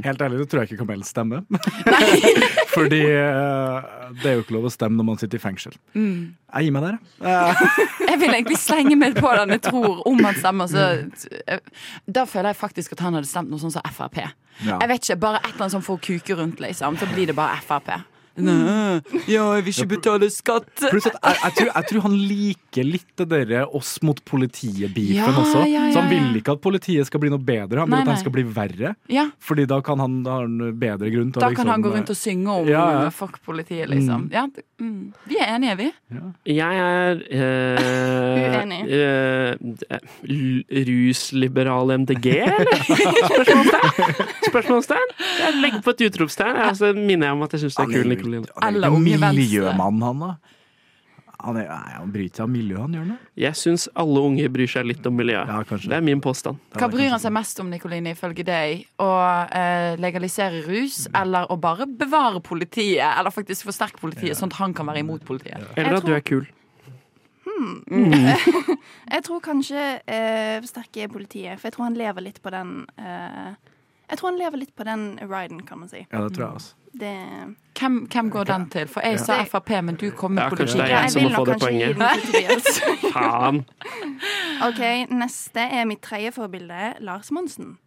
Helt 0.04 0.22
ærlig, 0.24 0.40
det 0.40 0.48
tror 0.50 0.62
jeg 0.62 0.72
ikke 0.72 0.83
kamelen 0.83 1.06
stemmer. 1.06 1.44
Fordi 2.74 3.00
eh, 3.06 3.88
det 4.20 4.30
er 4.30 4.37
jo 4.37 4.44
ikke 4.44 4.56
lov 4.56 4.66
å 4.66 4.72
stemme 4.74 4.98
når 4.98 5.06
man 5.12 5.20
sitter 5.20 5.38
i 5.38 5.42
fengsel. 5.42 5.76
Mm. 5.94 6.35
Jeg 6.50 6.66
gir 6.66 6.74
meg 6.74 6.87
der, 6.87 6.98
jeg. 7.22 7.70
Jeg 8.11 8.18
vil 8.18 8.35
egentlig 8.35 8.59
slenge 8.59 8.96
meg 8.98 9.14
på 9.14 9.30
den 9.38 9.54
jeg 9.54 9.62
tror 9.68 10.00
om 10.09 10.18
han 10.26 10.35
stemmer. 10.35 10.66
Så, 10.66 10.87
da 12.11 12.24
føler 12.26 12.50
jeg 12.50 12.59
faktisk 12.59 12.96
at 12.96 13.04
han 13.06 13.14
hadde 13.14 13.28
stemt 13.30 13.52
noe 13.52 13.62
sånn 13.62 13.70
som 13.70 13.85
Frp. 13.94 14.18
Ja. 14.66 14.80
Jeg 14.80 14.88
vet 14.90 15.04
ikke, 15.06 15.16
Bare 15.22 15.38
et 15.38 15.52
eller 15.52 15.62
annet 15.68 15.76
sånn 15.76 15.85
for 15.87 16.00
å 16.00 16.02
kuke 16.02 16.35
rundt, 16.37 16.59
liksom. 16.61 16.98
Så 16.98 17.06
blir 17.12 17.30
det 17.30 17.37
bare 17.38 17.61
Frp. 17.62 17.92
Nei, 18.40 19.01
ja, 19.29 19.43
jeg 19.59 19.64
vil 19.66 19.73
ikke 19.75 19.88
betale 19.97 20.29
skatt. 20.33 20.69
Pluss 20.87 21.07
at 21.11 21.16
jeg, 21.19 21.37
jeg, 21.43 21.53
tror, 21.59 21.71
jeg 21.75 21.87
tror 21.90 22.05
han 22.07 22.14
liker 22.31 22.87
litt 22.87 23.09
det 23.21 23.27
derre 23.33 23.64
oss 23.77 23.97
mot 24.07 24.21
politiet-beefen 24.25 25.19
Ja, 25.19 25.27
også. 25.35 25.64
ja, 25.66 25.83
ja, 25.88 25.93
Så 25.93 26.01
han 26.05 26.11
vil 26.12 26.38
ikke 26.38 26.55
at 26.57 26.62
politiet 26.62 27.09
skal 27.09 27.21
bli 27.25 27.31
noe 27.33 27.43
bedre, 27.43 27.83
han 27.83 27.90
vil 27.90 27.97
Nei, 27.99 28.05
at 28.07 28.12
han 28.14 28.21
skal 28.23 28.35
bli 28.37 28.45
verre. 28.47 28.95
Ja. 29.12 29.27
Fordi 29.43 29.66
da 29.69 29.81
kan 29.85 30.01
han 30.01 30.21
ha 30.29 30.38
en 30.47 30.57
bedre 30.81 31.11
grunn 31.12 31.33
til 31.35 31.43
Da 31.43 31.51
liksom, 31.51 31.66
kan 31.66 31.66
liksom 31.66 31.73
han 31.75 31.85
gå 31.85 31.93
rundt 31.97 32.12
og 32.14 32.21
synge 32.21 32.55
om 32.62 32.71
Ja, 32.71 32.85
ja. 33.01 33.11
fuck 33.14 33.40
politiet, 33.45 33.90
liksom. 33.90 34.29
Mm. 34.29 34.33
Ja, 34.33 34.47
mm. 34.81 35.12
Vi 35.29 35.40
er 35.43 35.55
enige, 35.57 35.77
vi. 35.83 35.88
Jeg 36.55 36.81
er 36.87 37.21
øh, 37.40 38.61
Uenig. 38.61 38.81
Øh, 38.95 39.53
rusliberal 40.87 41.93
MDG, 41.99 42.27
eller? 42.47 42.79
Spørsmålstegn? 43.31 44.31
Spørsmålstegn? 44.51 45.12
Jeg 45.40 45.61
legger 45.62 45.83
på 45.85 45.90
et 45.97 46.07
utropstegn. 46.09 46.57
og 46.71 46.77
så 46.77 46.93
minner 46.97 47.27
jeg 47.31 47.37
om 47.37 47.43
at 47.47 47.53
jeg 47.57 47.61
syns 47.66 47.79
det 47.79 47.87
er 47.88 47.93
kul 48.03 48.12
Nikoline. 48.20 48.56
Han 48.61 48.80
er 48.80 48.94
jo 48.94 49.02
miljømann, 49.02 50.02
han 50.06 50.26
da. 50.26 50.33
Han, 51.40 51.56
er, 51.56 51.70
nei, 51.70 51.92
han 51.96 52.11
bryr 52.12 52.28
seg 52.28 52.44
om 52.44 52.52
miljøet, 52.52 52.83
han 52.83 52.96
gjør 52.96 53.06
det. 53.14 53.16
Jeg 53.40 53.56
syns 53.56 53.87
alle 53.98 54.22
unge 54.28 54.48
bryr 54.52 54.68
seg 54.68 54.87
litt 54.90 55.06
om 55.09 55.16
miljøet. 55.16 55.72
det 55.87 55.96
er 55.96 56.04
min 56.04 56.20
påstand. 56.20 56.61
Hva 56.76 56.88
bryr 56.92 57.09
han 57.14 57.22
seg 57.22 57.33
mest 57.33 57.61
om, 57.62 57.70
Nikoline, 57.72 58.12
ifølge 58.12 58.44
deg? 58.44 58.85
Å 59.00 59.11
eh, 59.46 59.96
legalisere 60.00 60.61
rus, 60.66 61.06
eller 61.16 61.48
å 61.48 61.56
bare 61.61 61.88
bevare 61.88 62.42
politiet? 62.44 63.06
Eller 63.09 63.33
faktisk 63.33 63.70
forsterke 63.70 64.02
politiet, 64.02 64.37
sånn 64.37 64.52
at 64.52 64.61
han 64.61 64.76
kan 64.76 64.88
være 64.90 65.04
imot 65.04 65.24
politiet? 65.28 65.64
Eller 65.80 66.00
at 66.00 66.09
du 66.09 66.12
er 66.16 66.24
kul. 66.24 66.44
Hmm. 67.46 67.80
Mm. 67.88 68.12
jeg 69.14 69.24
tror 69.26 69.40
kanskje 69.44 69.87
eh, 70.04 70.59
forsterke 70.61 71.09
politiet, 71.12 71.56
for 71.56 71.70
jeg 71.70 71.76
tror 71.76 71.88
han 71.88 71.98
lever 71.98 72.28
litt 72.28 72.40
på 72.44 72.52
den 72.52 72.83
eh, 73.00 73.56
Jeg 74.11 74.20
tror 74.20 74.33
han 74.33 74.40
lever 74.40 74.61
litt 74.61 74.76
på 74.76 74.85
den 74.88 75.09
riden, 75.22 75.64
kan 75.64 75.80
man 75.80 75.88
si. 75.88 76.04
Ja, 76.04 76.26
det 76.26 76.37
tror 76.37 76.46
jeg 76.46 76.61
også. 76.61 76.80
Det 76.92 77.57
Hvem, 77.81 77.98
hvem 78.12 78.31
går 78.31 78.44
den 78.44 78.64
til? 78.70 78.88
For 78.90 79.00
jeg 79.07 79.20
sa 79.22 79.42
Frp, 79.48 79.70
men 79.85 79.94
du 79.96 80.11
kom 80.11 80.33
med 80.35 80.42
Ja, 80.42 80.48
kanskje 80.50 80.76
politikk. 80.76 80.85
det 80.85 80.92
er 80.92 81.00
jeg 81.00 81.11
som 81.11 81.22
må 81.22 81.31
få 81.37 81.44
det 81.44 81.61
poenget. 81.61 81.96
Faen. 83.14 83.61
OK, 84.66 84.81
neste 85.14 85.61
er 85.79 85.85
mitt 85.88 86.03
tredje 86.03 86.33
forbilde, 86.35 86.94
Lars 87.00 87.31
Monsen. 87.33 87.79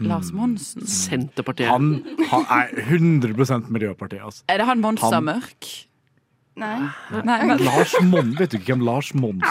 Lars 0.00 0.32
Monsen. 0.32 0.84
Senterpartiet. 0.86 1.68
Han, 1.70 2.02
han 2.32 2.44
er 2.50 2.66
100% 2.82 3.70
Miljøpartiet, 3.72 4.20
altså. 4.24 4.42
Er 4.48 4.56
det 4.60 4.66
han 4.66 4.80
Monster 4.80 5.14
Han- 5.14 5.24
Mørk? 5.24 5.70
Nei. 6.56 6.88
Nei, 7.26 7.34
men 7.50 7.58
Lars 7.66 7.92
Mon 8.00 8.30
Vet 8.38 8.54
du 8.54 8.56
ikke 8.56 8.72
hvem 8.72 8.84
Lars 8.86 9.10
Monsen 9.12 9.42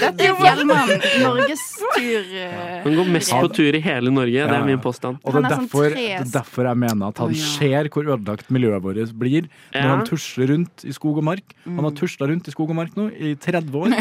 Dette 0.00 0.24
er 0.26 0.32
Fjellmann. 0.40 0.90
Norges 1.22 1.60
tur... 1.78 2.32
eh, 2.34 2.80
Han 2.82 2.96
går 2.98 3.10
mest 3.14 3.30
på 3.30 3.50
tur 3.54 3.76
i 3.78 3.80
hele 3.84 4.10
Norge, 4.10 4.42
det 4.50 4.56
er 4.56 4.64
min 4.66 4.80
påstand. 4.82 5.20
Og 5.22 5.36
det 5.36 5.38
er 5.38 5.52
sånn 5.52 5.68
derfor, 5.68 5.94
det 5.94 6.06
er 6.16 6.24
derfor 6.34 6.66
jeg 6.66 6.80
mener 6.82 7.12
at 7.12 7.20
han 7.22 7.30
ja. 7.36 7.44
ser 7.52 7.88
hvor 7.94 8.10
ødelagt 8.10 8.50
miljøet 8.54 8.82
vårt 8.82 9.12
blir 9.22 9.46
når 9.46 9.78
Ja. 9.78 9.84
han 9.92 10.02
tusler 10.08 10.50
rundt 10.50 10.82
i 10.82 10.96
skog 10.96 11.20
og 11.22 11.26
mark. 11.30 11.54
Han 11.68 11.78
har 11.86 11.94
tusla 12.00 12.26
rundt 12.32 12.50
i 12.50 12.54
skog 12.56 12.74
og 12.74 12.78
mark 12.80 12.98
nå 12.98 13.06
i 13.14 13.36
30 13.38 13.78
år, 13.78 13.94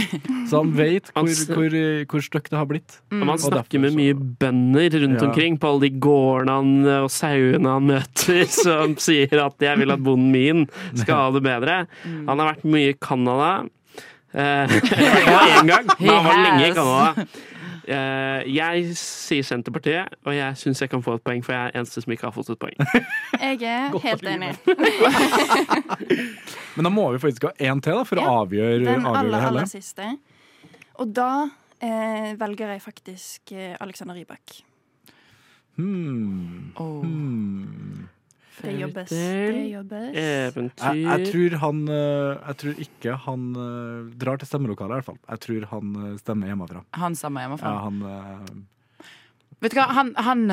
så 0.50 0.63
han 0.63 0.74
vet 0.82 1.12
hvor, 1.13 1.30
hvor, 1.54 1.78
hvor 2.10 2.26
stygt 2.26 2.50
det 2.56 2.58
har 2.58 2.65
blitt. 2.74 2.98
Og 3.12 3.22
man 3.22 3.36
Og 3.36 3.38
derfor 3.38 3.54
snakker 3.54 3.86
med 3.86 3.98
mye 4.02 4.17
bønder 4.17 4.98
rundt 5.06 5.22
Ja. 5.22 5.28
omkring 5.30 5.60
på 5.62 5.70
alle 5.70 5.86
de 5.86 5.93
gårdene 6.08 6.58
han, 6.58 6.74
og 7.06 7.12
sauene 7.13 7.70
han 7.78 7.86
møter, 7.93 8.43
som 8.63 8.98
sier 8.98 9.46
at 9.46 9.62
'jeg 9.62 9.78
vil 9.78 9.91
at 9.93 10.02
bonden 10.02 10.32
min 10.34 10.65
skal 10.98 11.15
ha 11.22 11.32
det 11.38 11.43
bedre'. 11.46 11.80
Han 12.28 12.39
har 12.39 12.47
vært 12.48 12.64
mye 12.68 12.90
i 12.94 12.98
Canada. 13.02 13.52
Eh, 14.34 14.66
hvert 14.90 15.54
én 15.60 15.68
gang, 15.72 15.86
men 16.00 16.10
han 16.14 16.26
var 16.28 16.36
lenge 16.46 16.66
i. 16.68 16.74
Canada. 16.78 17.28
Eh, 17.88 18.42
jeg 18.52 18.90
sier 19.00 19.46
Senterpartiet, 19.48 20.12
og 20.28 20.34
jeg 20.36 20.58
syns 20.60 20.82
jeg 20.84 20.90
kan 20.92 21.00
få 21.06 21.14
et 21.16 21.22
poeng, 21.24 21.40
for 21.46 21.56
jeg 21.56 21.70
er 21.70 21.78
eneste 21.80 22.02
som 22.04 22.12
ikke 22.12 22.26
har 22.28 22.34
fått 22.36 22.50
et 22.52 22.60
poeng. 22.60 22.76
Jeg 23.40 23.62
er 23.64 23.96
helt 24.04 24.26
enig. 24.28 24.50
Men 26.76 26.90
da 26.90 26.92
må 26.92 27.06
vi 27.14 27.22
faktisk 27.24 27.46
ha 27.48 27.54
én 27.70 27.80
til 27.86 27.96
da, 27.96 28.04
for 28.10 28.20
å 28.20 28.26
avgjøre, 28.42 28.82
Den 28.84 29.08
avgjøre 29.08 29.22
aller, 29.22 29.32
det 29.32 29.40
hele. 29.46 29.54
aller 29.54 29.72
siste. 29.72 30.10
Og 31.00 31.08
da 31.16 31.30
eh, 31.80 32.34
velger 32.42 32.68
jeg 32.76 32.84
faktisk 32.84 33.56
eh, 33.56 33.78
Alexander 33.80 34.20
Rybak. 34.20 34.46
Hmm. 35.78 36.74
Åh. 36.76 37.00
Hmm. 37.06 38.10
Det 38.62 38.74
jobbes. 38.80 39.10
Det 39.10 39.65
jobbes. 39.72 40.15
Eventyr 40.17 40.88
Jeg, 40.88 41.04
jeg 41.06 41.28
tror 41.32 41.58
han 41.63 41.84
eh, 41.88 42.48
Jeg 42.48 42.58
tror 42.62 42.82
ikke 42.88 43.20
han 43.28 43.43
eh, 43.65 44.15
drar 44.24 44.41
til 44.41 44.50
stemmelokalet, 44.50 44.89
i 44.89 44.98
hvert 44.98 45.12
fall. 45.12 45.22
Jeg 45.30 45.43
tror 45.46 45.67
han 45.76 46.00
eh, 46.02 46.15
stemmer 46.22 46.52
hjemmefra. 46.52 46.82
Han 46.98 47.17
stemmer 47.17 47.46
hjemmefra. 47.46 47.76
Ja, 47.76 47.86
han 47.86 48.65
Vet 49.58 49.74
du 49.74 49.80
hva, 49.80 49.88
han, 49.89 50.12
han, 50.22 50.43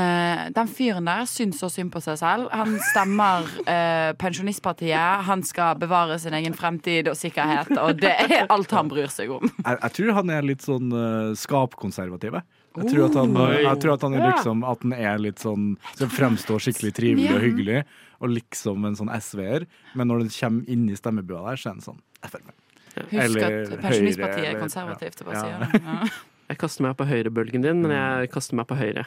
Den 0.56 0.68
fyren 0.72 1.04
der 1.04 1.26
syns 1.28 1.58
så 1.60 1.68
synd 1.68 1.90
på 1.92 2.00
seg 2.00 2.16
selv. 2.22 2.46
Han 2.56 2.78
stemmer 2.88 3.44
eh, 3.68 4.12
Pensjonistpartiet. 4.16 5.26
Han 5.28 5.44
skal 5.44 5.76
bevare 5.76 6.16
sin 6.22 6.32
egen 6.38 6.56
fremtid 6.56 7.10
og 7.12 7.18
sikkerhet, 7.20 7.74
og 7.76 8.00
det 8.00 8.14
er 8.24 8.46
alt 8.48 8.72
han 8.72 8.88
bryr 8.88 9.12
seg 9.12 9.34
om. 9.36 9.44
jeg, 9.44 9.76
jeg 9.76 9.96
tror 9.98 10.14
han 10.20 10.32
er 10.32 10.48
litt 10.48 10.64
sånn 10.64 10.88
uh, 10.96 11.36
skapkonservativ. 11.36 12.40
Jeg. 12.80 12.90
Tror, 12.90 13.04
at 13.06 13.16
han, 13.20 13.36
jeg 13.62 13.80
tror 13.82 13.94
at 13.94 14.04
han 14.06 14.16
er 14.18 14.24
liksom 14.26 14.64
At 14.66 14.82
han 14.82 14.94
er 14.96 15.20
litt 15.22 15.38
sånn 15.38 15.66
Som 15.94 16.10
fremstår 16.10 16.64
skikkelig 16.64 16.90
trivelig 16.96 17.30
og 17.30 17.44
hyggelig, 17.44 17.84
og 18.18 18.32
liksom 18.34 18.88
en 18.88 18.98
sånn 18.98 19.12
SV-er. 19.14 19.66
Men 19.94 20.10
når 20.10 20.24
den 20.24 20.34
kommer 20.34 20.74
inn 20.74 20.84
i 20.90 20.98
stemmebua 20.98 21.44
der, 21.50 21.60
så 21.60 21.70
er 21.70 21.78
den 21.78 21.86
sånn 21.86 22.02
Frp. 22.24 22.52
Husk 22.94 23.18
Eller 23.24 23.46
at 23.48 23.74
Pensjonistpartiet 23.82 24.48
er 24.52 24.60
konservativt. 24.60 25.26
Bare 25.26 25.42
ja. 25.42 25.66
sier. 25.68 25.82
Ja. 25.94 26.14
Jeg 26.44 26.58
kaster 26.60 26.84
meg 26.84 26.92
på 26.98 27.06
høyrebølgen 27.08 27.62
din, 27.64 27.78
men 27.80 27.94
jeg 27.94 28.28
kaster 28.34 28.56
meg 28.58 28.66
på 28.68 28.76
høyre. 28.76 29.06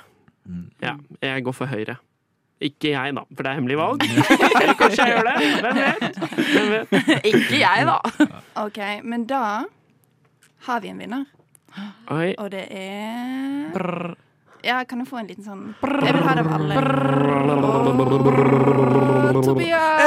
Mm. 0.49 0.63
Ja, 0.81 0.95
jeg 1.21 1.43
går 1.45 1.53
for 1.53 1.69
høyre. 1.69 1.99
Ikke 2.57 2.89
jeg, 2.89 3.13
da, 3.13 3.21
for 3.29 3.45
det 3.45 3.51
er 3.51 3.57
hemmelig 3.59 3.77
valg. 3.77 4.05
Eller 4.61 4.73
kanskje 4.79 5.05
jeg 5.05 5.13
gjør 5.13 5.27
det. 5.27 5.35
Hvem 5.61 5.77
vet? 5.77 6.21
Hvem 6.47 6.71
vet? 6.73 6.95
Ikke 7.31 7.59
jeg, 7.61 7.85
da. 7.85 7.97
OK, 8.63 8.79
men 9.05 9.27
da 9.29 9.43
har 10.65 10.81
vi 10.81 10.89
en 10.89 11.03
vinner. 11.03 11.27
Oi. 12.11 12.33
Og 12.37 12.51
det 12.51 12.65
er 12.71 14.15
Ja, 14.65 14.83
kan 14.89 14.99
jeg 14.99 15.07
få 15.07 15.17
en 15.21 15.27
liten 15.29 15.45
sånn 15.45 15.75
Jeg 15.83 16.13
vil 16.15 16.23
ha 16.25 16.33
det 16.35 16.43
av 16.45 16.53
alle. 16.57 16.75
Åh, 19.27 19.41
Tobias! 19.45 20.01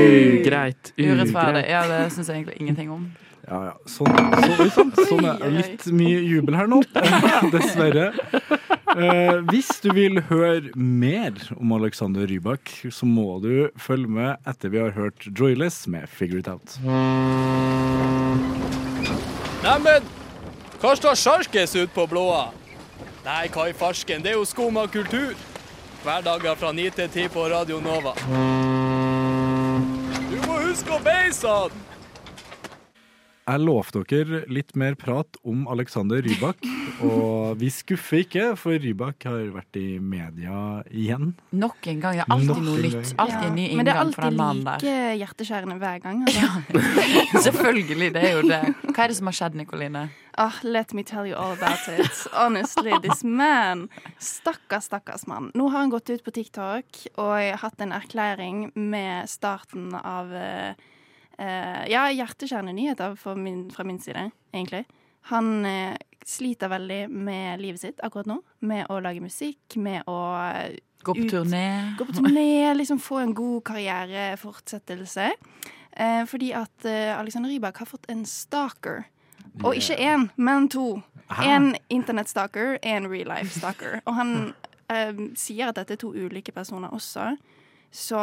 Ugreit. 0.00 0.92
Urettferdig. 0.96 1.64
Ja, 1.70 1.82
det 1.88 2.12
syns 2.14 2.28
jeg 2.28 2.36
egentlig 2.42 2.60
ingenting 2.60 2.90
om. 2.94 3.10
Ja, 3.50 3.58
ja. 3.70 3.74
Sånn, 3.90 4.12
så, 4.44 4.66
sånn, 4.76 4.92
sånn 5.08 5.26
er 5.26 5.50
litt 5.50 5.86
mye 5.96 6.20
jubel 6.22 6.54
her 6.54 6.68
nå, 6.70 6.82
dessverre. 7.54 8.10
Eh, 8.90 9.36
hvis 9.50 9.70
du 9.82 9.90
vil 9.96 10.20
høre 10.28 10.70
mer 10.76 11.32
om 11.56 11.72
Alexander 11.78 12.26
Rybak, 12.30 12.70
så 12.94 13.06
må 13.08 13.40
du 13.42 13.70
følge 13.80 14.10
med 14.20 14.50
etter 14.50 14.68
vi 14.74 14.82
har 14.82 14.94
hørt 14.94 15.26
Joyless 15.30 15.86
med 15.90 16.08
Figure 16.10 16.44
It 16.44 16.50
Out. 16.52 16.78
Neimen, 19.60 20.06
hva 20.80 20.94
står 20.96 21.18
sjarkes 21.20 21.74
ut 21.76 21.90
på 21.92 22.06
blåa? 22.08 22.46
Nei, 23.26 23.48
hva 23.52 23.66
i 23.68 23.74
farsken, 23.76 24.22
det 24.24 24.32
er 24.32 24.38
jo 24.38 24.46
skumma 24.48 24.86
kultur. 24.88 25.34
Hverdager 26.00 26.56
fra 26.56 26.70
9 26.72 26.86
til 26.96 27.10
10 27.12 27.28
på 27.34 27.44
Radio 27.52 27.80
Nova. 27.84 28.14
Du 30.30 30.38
må 30.46 30.62
huske 30.64 30.96
å 30.96 31.02
beise 31.04 31.52
han! 31.52 31.89
Jeg 33.50 33.62
lovte 33.64 34.04
dere 34.06 34.44
litt 34.52 34.76
mer 34.78 34.94
prat 34.94 35.38
om 35.42 35.64
Alexander 35.72 36.20
Rybak, 36.22 36.60
og 37.02 37.56
vi 37.58 37.70
skuffer 37.74 38.20
ikke, 38.22 38.44
for 38.60 38.78
Rybak 38.78 39.24
har 39.26 39.48
vært 39.56 39.78
i 39.80 39.96
media 39.98 40.84
igjen. 40.86 41.32
Nok 41.50 41.88
en 41.90 42.02
gang. 42.04 42.20
Det 42.20 42.22
er 42.22 42.34
alltid 42.36 42.50
Nok 42.52 42.60
noe 42.68 42.82
nytt. 42.84 43.10
Alltid 43.18 43.46
en 43.48 43.56
ny 43.58 43.64
Men 43.74 43.88
det 43.88 43.94
er 43.94 43.98
inngang 43.98 44.12
for 44.14 44.28
den 44.28 44.42
alltid 44.44 44.84
like 44.84 45.16
hjerteskjærende 45.22 45.78
hver 45.80 46.04
gang. 46.04 46.20
Altså. 46.28 47.40
Selvfølgelig, 47.48 48.12
det 48.14 48.22
er 48.28 48.36
jo 48.36 48.44
det. 48.46 48.60
Hva 48.86 49.02
er 49.02 49.10
det 49.10 49.18
som 49.18 49.32
har 49.32 49.38
skjedd, 49.40 49.58
Nikoline? 49.58 50.04
Oh, 50.38 50.60
let 50.62 50.94
me 50.94 51.02
tell 51.02 51.26
you 51.26 51.34
all 51.34 51.56
about 51.58 51.90
it. 51.90 52.22
Honestly, 52.30 52.94
this 53.02 53.24
man. 53.24 53.88
Stakkars, 54.22 54.86
stakkars 54.92 55.26
mann. 55.26 55.50
Nå 55.58 55.72
har 55.74 55.88
han 55.88 55.90
gått 55.90 56.14
ut 56.14 56.22
på 56.22 56.36
TikTok 56.38 57.02
og 57.18 57.50
hatt 57.64 57.82
en 57.82 57.98
erklæring 57.98 58.68
med 58.78 59.26
starten 59.28 59.90
av 59.98 60.30
eh, 60.30 60.88
eh, 61.40 61.86
Ja, 61.90 62.04
hjerteskjærende 62.12 62.74
nyheter 62.76 63.16
min, 63.36 63.70
fra 63.72 63.84
min 63.84 63.98
side, 64.00 64.30
egentlig. 64.52 64.84
Han 65.32 65.66
uh, 65.66 65.96
sliter 66.24 66.68
veldig 66.68 67.10
med 67.10 67.60
livet 67.60 67.80
sitt 67.80 68.00
akkurat 68.04 68.28
nå. 68.30 68.38
Med 68.60 68.86
å 68.92 69.00
lage 69.00 69.20
musikk, 69.20 69.76
med 69.76 70.06
å 70.08 70.18
eh, 70.38 70.78
Gå 71.02 71.14
på 71.16 71.24
ut- 71.24 71.30
turné. 71.32 71.64
Gå 71.98 72.04
på 72.04 72.12
turné, 72.18 72.74
liksom 72.76 73.00
få 73.00 73.22
en 73.22 73.34
god 73.34 73.62
karrierefortsettelse. 73.70 75.30
Uh, 75.96 76.24
fordi 76.28 76.52
at 76.56 76.86
Alexander 77.16 77.50
Rybak 77.50 77.80
har 77.82 77.88
fått 77.88 78.08
en 78.12 78.24
stalker. 78.28 79.06
Og 79.64 79.74
ikke 79.76 79.96
én, 79.98 80.28
men 80.36 80.68
to. 80.68 81.02
Én 81.40 81.50
En 81.50 81.76
internettstalker, 81.90 82.78
en 82.82 83.08
real 83.10 83.28
life 83.28 83.58
stalker. 83.58 84.00
Og 84.06 84.14
han 84.14 84.34
sier 85.38 85.68
at 85.70 85.76
dette 85.78 85.94
er 85.94 86.00
to 86.02 86.08
ulike 86.10 86.50
personer 86.52 86.90
også. 86.90 87.36
Så 87.90 88.18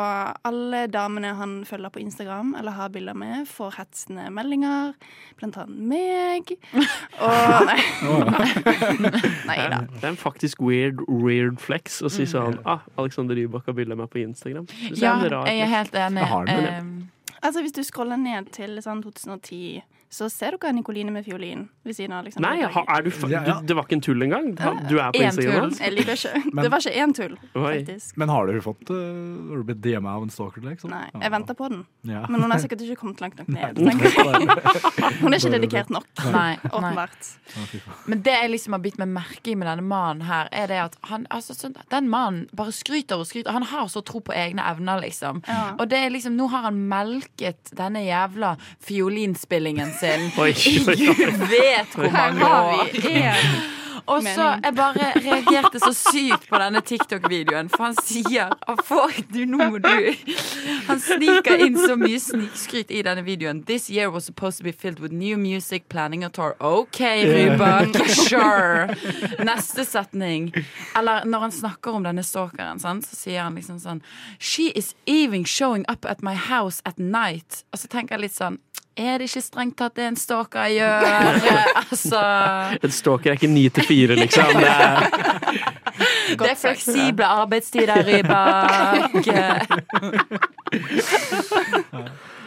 alle 0.47 0.85
damene 0.87 1.33
han 1.35 1.57
følger 1.67 1.91
på 1.91 1.99
Instagram 1.99 2.53
eller 2.55 2.71
har 2.77 2.89
bilder 2.93 3.13
med, 3.19 3.47
får 3.51 3.73
hetsende 3.81 4.29
meldinger. 4.31 4.93
Blant 5.39 5.57
annet 5.59 5.81
meg. 5.91 6.53
Og 7.27 7.65
Nei. 7.67 7.79
Nei 9.49 9.57
da. 9.73 9.81
Det 9.91 10.03
er 10.05 10.09
en 10.13 10.19
faktisk 10.21 10.61
weird, 10.63 11.03
weird 11.11 11.59
flex 11.59 11.99
å 11.99 12.11
si 12.11 12.23
sånn 12.29 12.61
ah, 12.63 12.85
Alexander 12.97 13.35
Rybak 13.35 13.67
har 13.67 13.75
bilde 13.77 13.97
av 13.97 14.05
meg 14.05 14.11
på 14.13 14.23
Instagram. 14.23 14.69
Er 14.87 14.95
Ja, 15.03 15.17
jeg 15.51 15.65
er 15.67 15.73
helt 15.75 15.99
enig. 15.99 16.23
Jeg 16.23 16.31
har 16.31 16.45
den, 16.51 16.63
men- 16.63 16.73
Ehm, 16.77 16.95
Altså, 17.43 17.61
hvis 17.61 17.71
du 17.75 17.83
scroller 17.85 18.17
ned 18.17 18.47
til 18.51 18.79
sånn 18.81 19.03
2010, 19.03 19.83
så 20.09 20.29
ser 20.31 20.55
dere 20.55 20.71
Nikoline 20.73 21.11
med 21.11 21.25
fiolin 21.25 21.65
ved 21.83 21.95
siden 21.97 22.13
av 22.15 22.21
Alexander 22.23 22.49
Nei, 22.53 22.67
ha- 22.71 22.83
er 22.95 23.01
du, 23.03 23.09
fa- 23.11 23.27
Ja, 23.31 23.41
ja. 23.43 23.55
du, 23.59 23.65
det 23.67 23.75
var 23.75 23.83
ikke 23.87 23.97
en 23.97 24.03
tull 24.05 24.23
engang? 24.23 24.45
Du 24.87 24.95
er 24.99 25.11
på 25.11 25.19
Instagram 25.19 25.71
tull. 25.75 25.95
Liker 25.97 26.13
ikke. 26.15 26.41
Men- 26.55 26.63
Det 26.63 26.71
var 26.71 26.85
ikke 26.85 27.03
én 27.03 27.13
tull, 27.17 27.33
Oi. 27.53 27.63
faktisk. 27.81 28.17
Men 28.17 28.29
har 28.31 28.47
du 28.47 28.61
fått 28.63 28.89
uh, 28.89 28.95
Har 29.51 29.57
du 29.59 29.63
blitt 29.67 29.81
DM 29.83 30.07
av 30.07 30.23
en 30.23 30.31
stalker? 30.31 30.63
Liksom? 30.63 30.93
Nei, 30.95 31.09
jeg 31.11 31.31
venter 31.35 31.57
på 31.59 31.67
den. 31.73 31.81
Ja. 32.07 32.23
Men 32.31 32.41
hun 32.45 32.51
har 32.55 32.59
sikkert 32.63 32.85
ikke 32.87 32.95
kommet 33.03 33.19
langt 33.25 33.41
nok 33.43 33.51
ned. 33.57 33.77
Hun 35.21 35.33
er 35.33 35.37
ikke 35.39 35.51
dedikert 35.53 35.89
nok, 35.93 36.05
Nei, 36.23 36.31
nei. 36.31 36.71
åpenbart. 36.71 37.27
Men 38.07 38.21
det 38.25 38.33
jeg 38.37 38.51
liksom 38.53 38.75
har 38.77 38.81
bitt 38.83 38.97
meg 39.01 39.09
merke 39.11 39.51
i 39.51 39.55
med 39.59 39.67
denne 39.69 39.83
mannen 39.85 40.23
her, 40.27 40.47
er 40.55 40.67
det 40.71 40.77
at 40.83 40.97
han, 41.09 41.25
altså, 41.33 41.55
sånn, 41.57 41.75
den 41.91 42.07
mannen 42.11 42.45
bare 42.55 42.73
skryter 42.75 43.19
og 43.21 43.27
skryter. 43.29 43.51
Han 43.55 43.65
har 43.69 43.87
så 43.91 44.01
tro 44.05 44.21
på 44.23 44.35
egne 44.35 44.63
evner, 44.71 45.01
liksom. 45.03 45.41
Ja. 45.47 45.73
Og 45.79 45.87
det 45.91 45.99
er 46.05 46.13
liksom, 46.13 46.35
nå 46.39 46.47
har 46.51 46.67
han 46.67 46.79
melket 46.91 47.71
denne 47.77 48.03
jævla 48.05 48.55
fiolinspillingen 48.87 49.93
sin 49.99 50.29
Oi, 50.37 50.51
oi, 50.51 50.77
oi. 50.87 50.95
gud 51.15 51.47
vet 51.51 51.97
hvor 51.97 52.11
mange 52.13 52.53
år. 52.53 52.93
vi 52.93 53.17
er. 53.23 53.49
Og 54.07 54.23
så 54.23 54.43
jeg 54.63 54.71
bare 54.77 55.07
reagerte 55.19 55.79
så 55.81 55.89
sykt 55.91 56.45
på 56.47 56.59
denne 56.61 56.79
TikTok-videoen, 56.79 57.67
for 57.73 57.89
han 57.89 57.97
sier 57.99 58.53
«Å, 58.55 58.75
får 58.87 59.17
du, 59.33 59.41
nå 59.49 59.57
må 59.73 59.81
du 59.83 59.89
Han 60.87 61.01
sniker 61.03 61.59
inn 61.65 61.75
så 61.75 61.97
mye 61.99 62.19
snikskryt 62.23 62.93
i 62.95 63.01
denne 63.03 63.25
videoen. 63.27 63.65
This 63.67 63.89
year 63.91 64.07
was 64.13 64.23
supposed 64.29 64.61
to 64.61 64.63
be 64.63 64.71
filled 64.71 65.01
with 65.03 65.11
new 65.11 65.35
music, 65.35 65.89
planning 65.91 66.23
a 66.23 66.29
tour. 66.29 66.55
OK, 66.63 67.01
Rybak, 67.27 67.97
sure. 68.29 68.95
Neste 69.43 69.83
setning. 69.83 70.53
Eller 70.95 71.27
når 71.27 71.47
han 71.49 71.55
snakker 71.57 71.99
om 71.99 72.07
denne 72.07 72.23
stalkeren, 72.23 72.79
så 72.79 72.95
sier 73.11 73.43
han 73.43 73.59
liksom 73.59 73.81
sånn 73.83 73.99
She 74.39 74.69
is 74.71 74.93
even 75.05 75.43
showing 75.43 75.83
up 75.91 76.07
at 76.07 76.23
my 76.23 76.35
house 76.47 76.79
at 76.87 76.95
night. 76.97 77.65
Og 77.75 77.83
så 77.83 77.91
tenker 77.91 78.15
jeg 78.15 78.29
litt 78.29 78.37
sånn 78.39 78.61
Er 78.97 79.21
det 79.21 79.27
ikke 79.29 79.41
strengt 79.45 79.75
tatt 79.77 79.93
det 79.97 80.05
en 80.09 80.15
stalker 80.17 80.65
gjør? 80.73 81.05
altså 81.83 82.21
En 82.81 82.91
stalker 82.93 83.29
er 83.29 83.33
ikke 83.37 83.47
ni 83.51 83.69
til 83.69 83.83
fire, 83.85 84.15
liksom. 84.17 84.45
Det 84.57 84.71
er, 84.73 84.97
Det 86.33 86.49
er 86.49 86.55
fleksible 86.57 87.25
arbeidstider, 87.25 88.01
Rybak. 88.07 89.13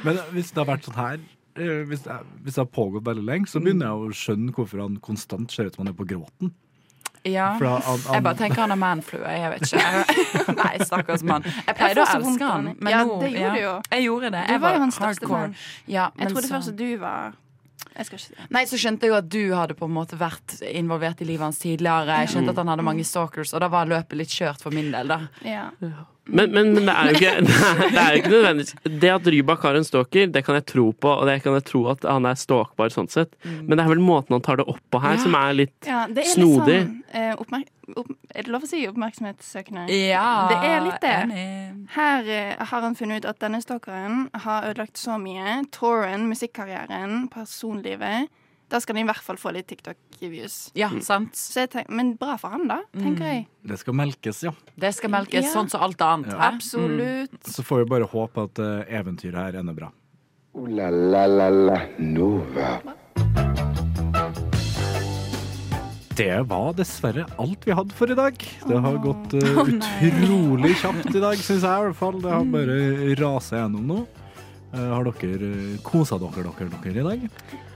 Men 0.05 0.19
hvis 0.35 0.51
det 0.51 0.59
har 0.59 0.67
vært 0.73 0.85
sånn 0.89 0.99
her 0.99 1.19
eh, 1.61 1.83
hvis 1.87 2.01
det, 2.07 2.13
hvis 2.43 2.55
det 2.57 2.63
har 2.65 2.71
pågått 2.75 3.07
veldig 3.07 3.27
lenge, 3.27 3.47
så 3.51 3.61
begynner 3.63 3.87
jeg 3.87 3.95
å 3.95 3.97
skjønne 4.23 4.53
hvorfor 4.57 4.79
han 4.83 4.95
konstant 5.05 5.49
ser 5.55 5.65
ut 5.69 5.75
som 5.77 5.83
han 5.85 5.93
er 5.93 5.99
på 5.99 6.09
gråten. 6.09 6.49
Ja. 7.25 7.59
For 7.59 7.67
han- 7.67 7.83
han- 7.83 8.15
Jeg 8.15 8.23
bare 8.23 8.35
tenker 8.35 8.61
han 8.61 8.71
har 8.71 8.77
manflue. 8.81 9.27
Jeg 9.29 9.51
vet 9.51 9.63
ikke. 9.73 10.55
Nei, 10.65 10.79
stakkars 10.85 11.23
mann. 11.23 11.43
Jeg 11.45 11.77
pleide 11.77 12.01
å 12.01 12.07
elske 12.07 12.41
han, 12.49 12.67
han. 12.67 12.77
men 12.81 12.93
Ja, 12.93 13.05
nå 13.05 13.21
det 13.21 13.31
gjorde 13.35 13.53
du 13.55 13.61
jo. 13.61 13.75
Jeg 13.91 14.05
gjorde 14.07 14.31
det. 14.33 14.47
Du 14.47 14.53
Jeg 14.53 14.61
var 14.61 14.73
jo 14.73 14.79
hans 14.87 14.95
største 14.97 15.07
hardcore. 15.27 15.41
fan. 15.41 15.55
Ja, 15.87 16.09
Jeg 16.19 16.29
trodde 16.33 16.49
så- 16.49 16.55
først 16.55 16.69
at 16.69 16.77
du 16.77 16.97
var 16.99 17.33
Jeg 17.97 18.07
skal 18.07 18.19
ikke 18.19 18.27
si. 18.27 18.35
Nei, 18.51 18.65
så 18.65 18.77
skjønte 18.79 19.01
jeg 19.03 19.11
jo 19.11 19.15
at 19.17 19.29
du 19.29 19.53
hadde 19.55 19.75
på 19.75 19.85
en 19.85 19.93
måte 19.93 20.17
vært 20.17 20.61
involvert 20.73 21.21
i 21.21 21.25
livet 21.25 21.41
hans 21.41 21.59
tidligere. 21.59 22.07
Jeg 22.23 22.29
skjønte 22.29 22.51
at 22.51 22.57
han 22.57 22.69
hadde 22.69 22.83
mange 22.87 23.05
stalkers, 23.05 23.53
og 23.53 23.61
da 23.61 23.69
var 23.69 23.85
løpet 23.87 24.17
litt 24.17 24.29
kjørt 24.29 24.61
for 24.63 24.71
min 24.71 24.91
del, 24.93 25.09
da. 25.09 25.21
Ja. 25.45 25.71
Men, 26.31 26.53
men, 26.55 26.73
men 26.77 26.87
det 26.87 26.95
er 26.95 27.09
jo 27.11 27.17
ikke 27.19 27.33
det 27.95 28.01
er 28.03 28.11
jo 28.15 28.19
ikke 28.21 28.31
nødvendigvis 28.35 28.75
Det 29.03 29.11
at 29.15 29.27
Rybak 29.35 29.65
har 29.67 29.79
en 29.81 29.85
stalker, 29.89 30.27
det 30.31 30.45
kan 30.47 30.55
jeg 30.59 30.67
tro 30.71 30.85
på, 30.93 31.11
og 31.11 31.27
det 31.27 31.39
kan 31.43 31.57
jeg 31.59 31.65
tro 31.69 31.83
at 31.91 32.07
han 32.07 32.29
er 32.31 32.39
stalkbar 32.39 32.93
sånn 32.95 33.09
sett. 33.11 33.35
Men 33.45 33.75
det 33.77 33.85
er 33.85 33.91
vel 33.91 34.03
måten 34.05 34.37
han 34.37 34.45
tar 34.47 34.61
det 34.63 34.67
opp 34.71 34.81
på 34.95 35.01
her, 35.03 35.17
Ja. 35.19 35.23
som 35.25 35.35
er 35.35 35.53
litt 35.59 35.89
Ja, 35.91 36.07
det 36.09 36.25
er 36.25 36.31
snodig. 36.37 36.79
litt 36.81 36.89
sånn 36.89 37.21
eh, 37.21 37.35
oppmerk 37.41 37.69
opp 37.99 38.11
Er 38.35 38.47
det 38.47 38.53
lov 38.55 38.63
å 38.63 38.71
si 38.71 38.85
oppmerksomhetssøkende? 38.87 39.89
Ja, 39.91 40.27
Det 40.53 40.59
er 40.71 40.85
litt 40.85 41.01
det. 41.03 41.15
Her 41.97 42.29
eh, 42.31 42.55
har 42.71 42.85
han 42.87 42.95
funnet 42.95 43.25
ut 43.25 43.31
at 43.33 43.41
denne 43.43 43.59
stalkeren 43.65 44.29
har 44.45 44.69
ødelagt 44.71 45.01
så 45.01 45.17
mye. 45.19 45.65
Touren, 45.75 46.29
musikkarrieren, 46.31 47.25
personlivet. 47.35 48.29
Da 48.71 48.79
skal 48.79 48.95
han 48.95 49.03
i 49.03 49.09
hvert 49.09 49.25
fall 49.25 49.39
få 49.41 49.51
litt 49.55 49.67
TikTok-views. 49.67 50.71
Ja, 50.79 50.93
sant. 51.03 51.35
Så 51.35 51.65
jeg 51.65 51.73
tenk, 51.73 51.89
men 51.91 52.13
bra 52.21 52.37
for 52.39 52.55
han, 52.55 52.69
da, 52.71 52.77
tenker 52.95 53.27
jeg. 53.27 53.47
Det 53.67 53.79
skal 53.81 53.97
melkes, 53.99 54.45
ja. 54.47 54.53
Det 54.79 54.93
skal 54.95 55.11
melkes 55.11 55.49
Ja. 55.49 55.51
sånn 55.57 55.71
som 55.73 55.83
alt 55.83 55.99
annet. 56.07 56.31
Ja. 56.31 56.39
hæ? 56.39 56.53
Absolutt. 56.55 57.41
Så 57.51 57.65
får 57.67 57.83
vi 57.83 57.89
bare 57.91 58.07
håpe 58.07 58.47
at 58.47 58.63
eh, 58.63 58.95
eventyret 59.01 59.35
her 59.43 59.59
ender 59.59 59.75
bra. 59.75 59.91
Ooh 60.55 60.67
la 60.71 60.89
la 60.91 61.27
la 61.27 61.49
la 61.51 61.81
Nova. 61.99 62.79
Det 66.21 66.35
var 66.47 66.75
dessverre 66.77 67.25
alt 67.41 67.67
vi 67.67 67.73
hadde 67.75 67.95
for 67.97 68.11
i 68.13 68.15
dag. 68.19 68.37
Det 68.69 68.81
har 68.87 68.99
gått 69.03 69.35
eh, 69.35 69.61
utrolig 70.11 70.77
kjapt 70.83 71.11
i 71.15 71.23
dag, 71.23 71.37
syns 71.43 71.65
jeg 71.65 71.71
i 71.71 71.87
hvert 71.89 71.99
fall. 71.99 72.21
Det 72.23 72.31
har 72.31 72.45
bare 72.55 73.15
rasa 73.19 73.63
gjennom 73.65 73.87
nå. 73.95 74.01
Eh, 74.71 74.91
har 74.95 75.11
dere 75.11 75.51
uh, 75.51 75.79
kosa 75.83 76.19
dere, 76.23 76.47
dere, 76.55 76.71
dere 76.85 77.01
i 77.01 77.07
dag? 77.09 77.29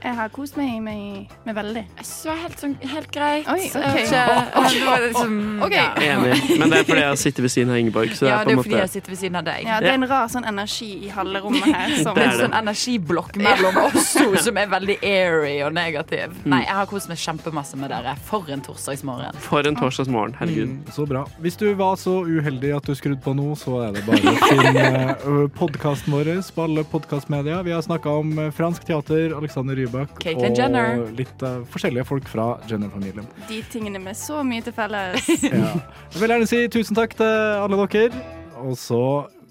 Jeg 0.05 0.13
har 0.19 0.29
kost 0.29 0.53
meg 0.53 0.75
med, 0.85 1.31
med 1.47 1.55
veldig. 1.57 1.81
Jeg 1.97 2.05
synes 2.05 2.19
det 2.21 2.29
var 2.29 2.41
helt, 2.43 2.59
sånn, 2.61 2.73
helt 2.91 3.07
greit. 3.15 3.47
Oi, 3.49 3.63
okay. 3.73 4.03
ikke, 4.03 4.25
det 4.53 4.81
var 4.85 4.99
liksom, 5.01 5.31
okay. 5.65 5.79
ja. 5.79 6.17
Enig. 6.19 6.59
Men 6.61 6.73
det 6.73 6.81
er 6.83 6.85
fordi 6.85 7.01
jeg 7.01 7.21
sitter 7.23 7.45
ved 7.47 7.53
siden 7.55 7.71
av 7.73 7.79
Ingeborg. 7.81 8.11
Så 8.13 8.27
det 8.27 8.29
Ja, 8.29 8.35
er 8.35 8.45
på 8.45 8.51
det 8.51 8.53
en 8.53 8.59
er 8.59 8.61
fordi 8.67 8.75
måte 8.75 8.83
jeg 8.83 8.91
sitter 8.93 9.13
ved 9.15 9.19
siden 9.23 9.39
av 9.39 9.47
deg. 9.47 9.63
Ja, 9.65 9.79
det 9.81 9.89
er 9.89 9.97
en 9.97 10.07
rar 10.11 10.27
sånn 10.29 10.45
energi 10.51 10.89
i 11.07 11.09
halve 11.15 11.41
rommet 11.41 11.65
her. 11.65 11.95
Som, 12.05 12.19
Det 12.19 12.21
er 12.21 12.29
det. 12.35 12.43
sånn 12.43 12.57
energiblokk 12.59 13.39
mellom 13.41 13.79
oss 13.81 14.11
to 14.19 14.27
som 14.45 14.59
er 14.61 14.69
veldig 14.75 14.97
airy 15.09 15.55
og 15.65 15.73
negativ. 15.79 16.37
Nei, 16.45 16.61
jeg 16.67 16.77
har 16.81 16.91
kost 16.93 17.09
meg 17.09 17.23
kjempemasse 17.23 17.81
med 17.81 17.89
dere. 17.95 18.13
For 18.29 18.53
en 18.53 18.61
torsdagsmorgen. 18.69 19.41
For 19.47 19.65
en 19.65 19.81
torsdagsmorgen. 19.81 20.37
Herregud. 20.37 20.69
Mm, 20.75 20.93
så 20.93 21.07
bra. 21.09 21.25
Hvis 21.41 21.57
du 21.57 21.65
var 21.81 21.97
så 21.97 22.19
uheldig 22.29 22.75
at 22.77 22.85
du 22.85 22.93
skrudde 22.93 23.23
på 23.25 23.33
nå, 23.33 23.49
så 23.57 23.81
er 23.87 23.97
det 23.97 24.05
bare 24.05 24.35
å 24.35 24.53
finne 24.53 25.49
podkasten 25.59 26.13
vår 26.13 26.29
på 26.53 26.69
alle 26.69 26.85
podkastmedia. 26.93 27.63
Vi 27.65 27.73
har 27.73 27.81
snakka 27.81 28.19
om 28.21 28.37
eh, 28.37 28.53
fransk 28.53 28.85
teater, 28.85 29.33
Alexander 29.33 29.73
Rybak 29.73 29.94
Caitlyn 30.19 30.51
og 30.51 30.59
Jenner. 30.59 31.01
litt 31.17 31.45
uh, 31.45 31.61
forskjellige 31.71 32.05
folk 32.09 32.27
fra 32.31 32.45
Jenner-familien. 32.69 33.27
de 33.49 33.61
tingene 33.71 33.99
med 34.03 34.17
så 34.19 34.41
mye 34.43 34.61
til 34.65 34.73
felles. 34.75 35.27
Ja. 35.55 35.71
Jeg 36.13 36.21
vil 36.21 36.29
gjerne 36.35 36.47
si 36.49 36.59
tusen 36.73 36.95
takk 36.97 37.15
til 37.19 37.31
alle 37.63 37.79
dere, 37.87 38.23
og 38.63 38.75
så 38.79 39.01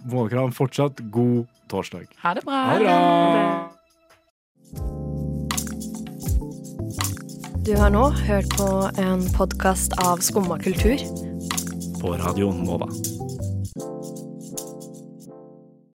må 0.05 0.27
dere 0.29 0.43
ha 0.43 0.49
en 0.51 0.57
fortsatt 0.57 1.01
god 1.15 1.47
torsdag. 1.73 2.07
Ha 2.23 2.35
det 2.37 2.45
bra. 2.45 2.61
Ha 2.69 2.79
det 2.79 2.85
bra. 2.89 2.99
Du 7.65 7.73
har 7.81 7.89
nå 7.95 8.11
hørt 8.27 8.51
på 8.59 8.69
en 9.01 9.23
podkast 9.33 9.97
av 10.05 10.21
Skumma 10.21 10.59
kultur. 10.61 11.01
På 12.03 12.13
Radio 12.21 12.51
Nova. 12.53 12.91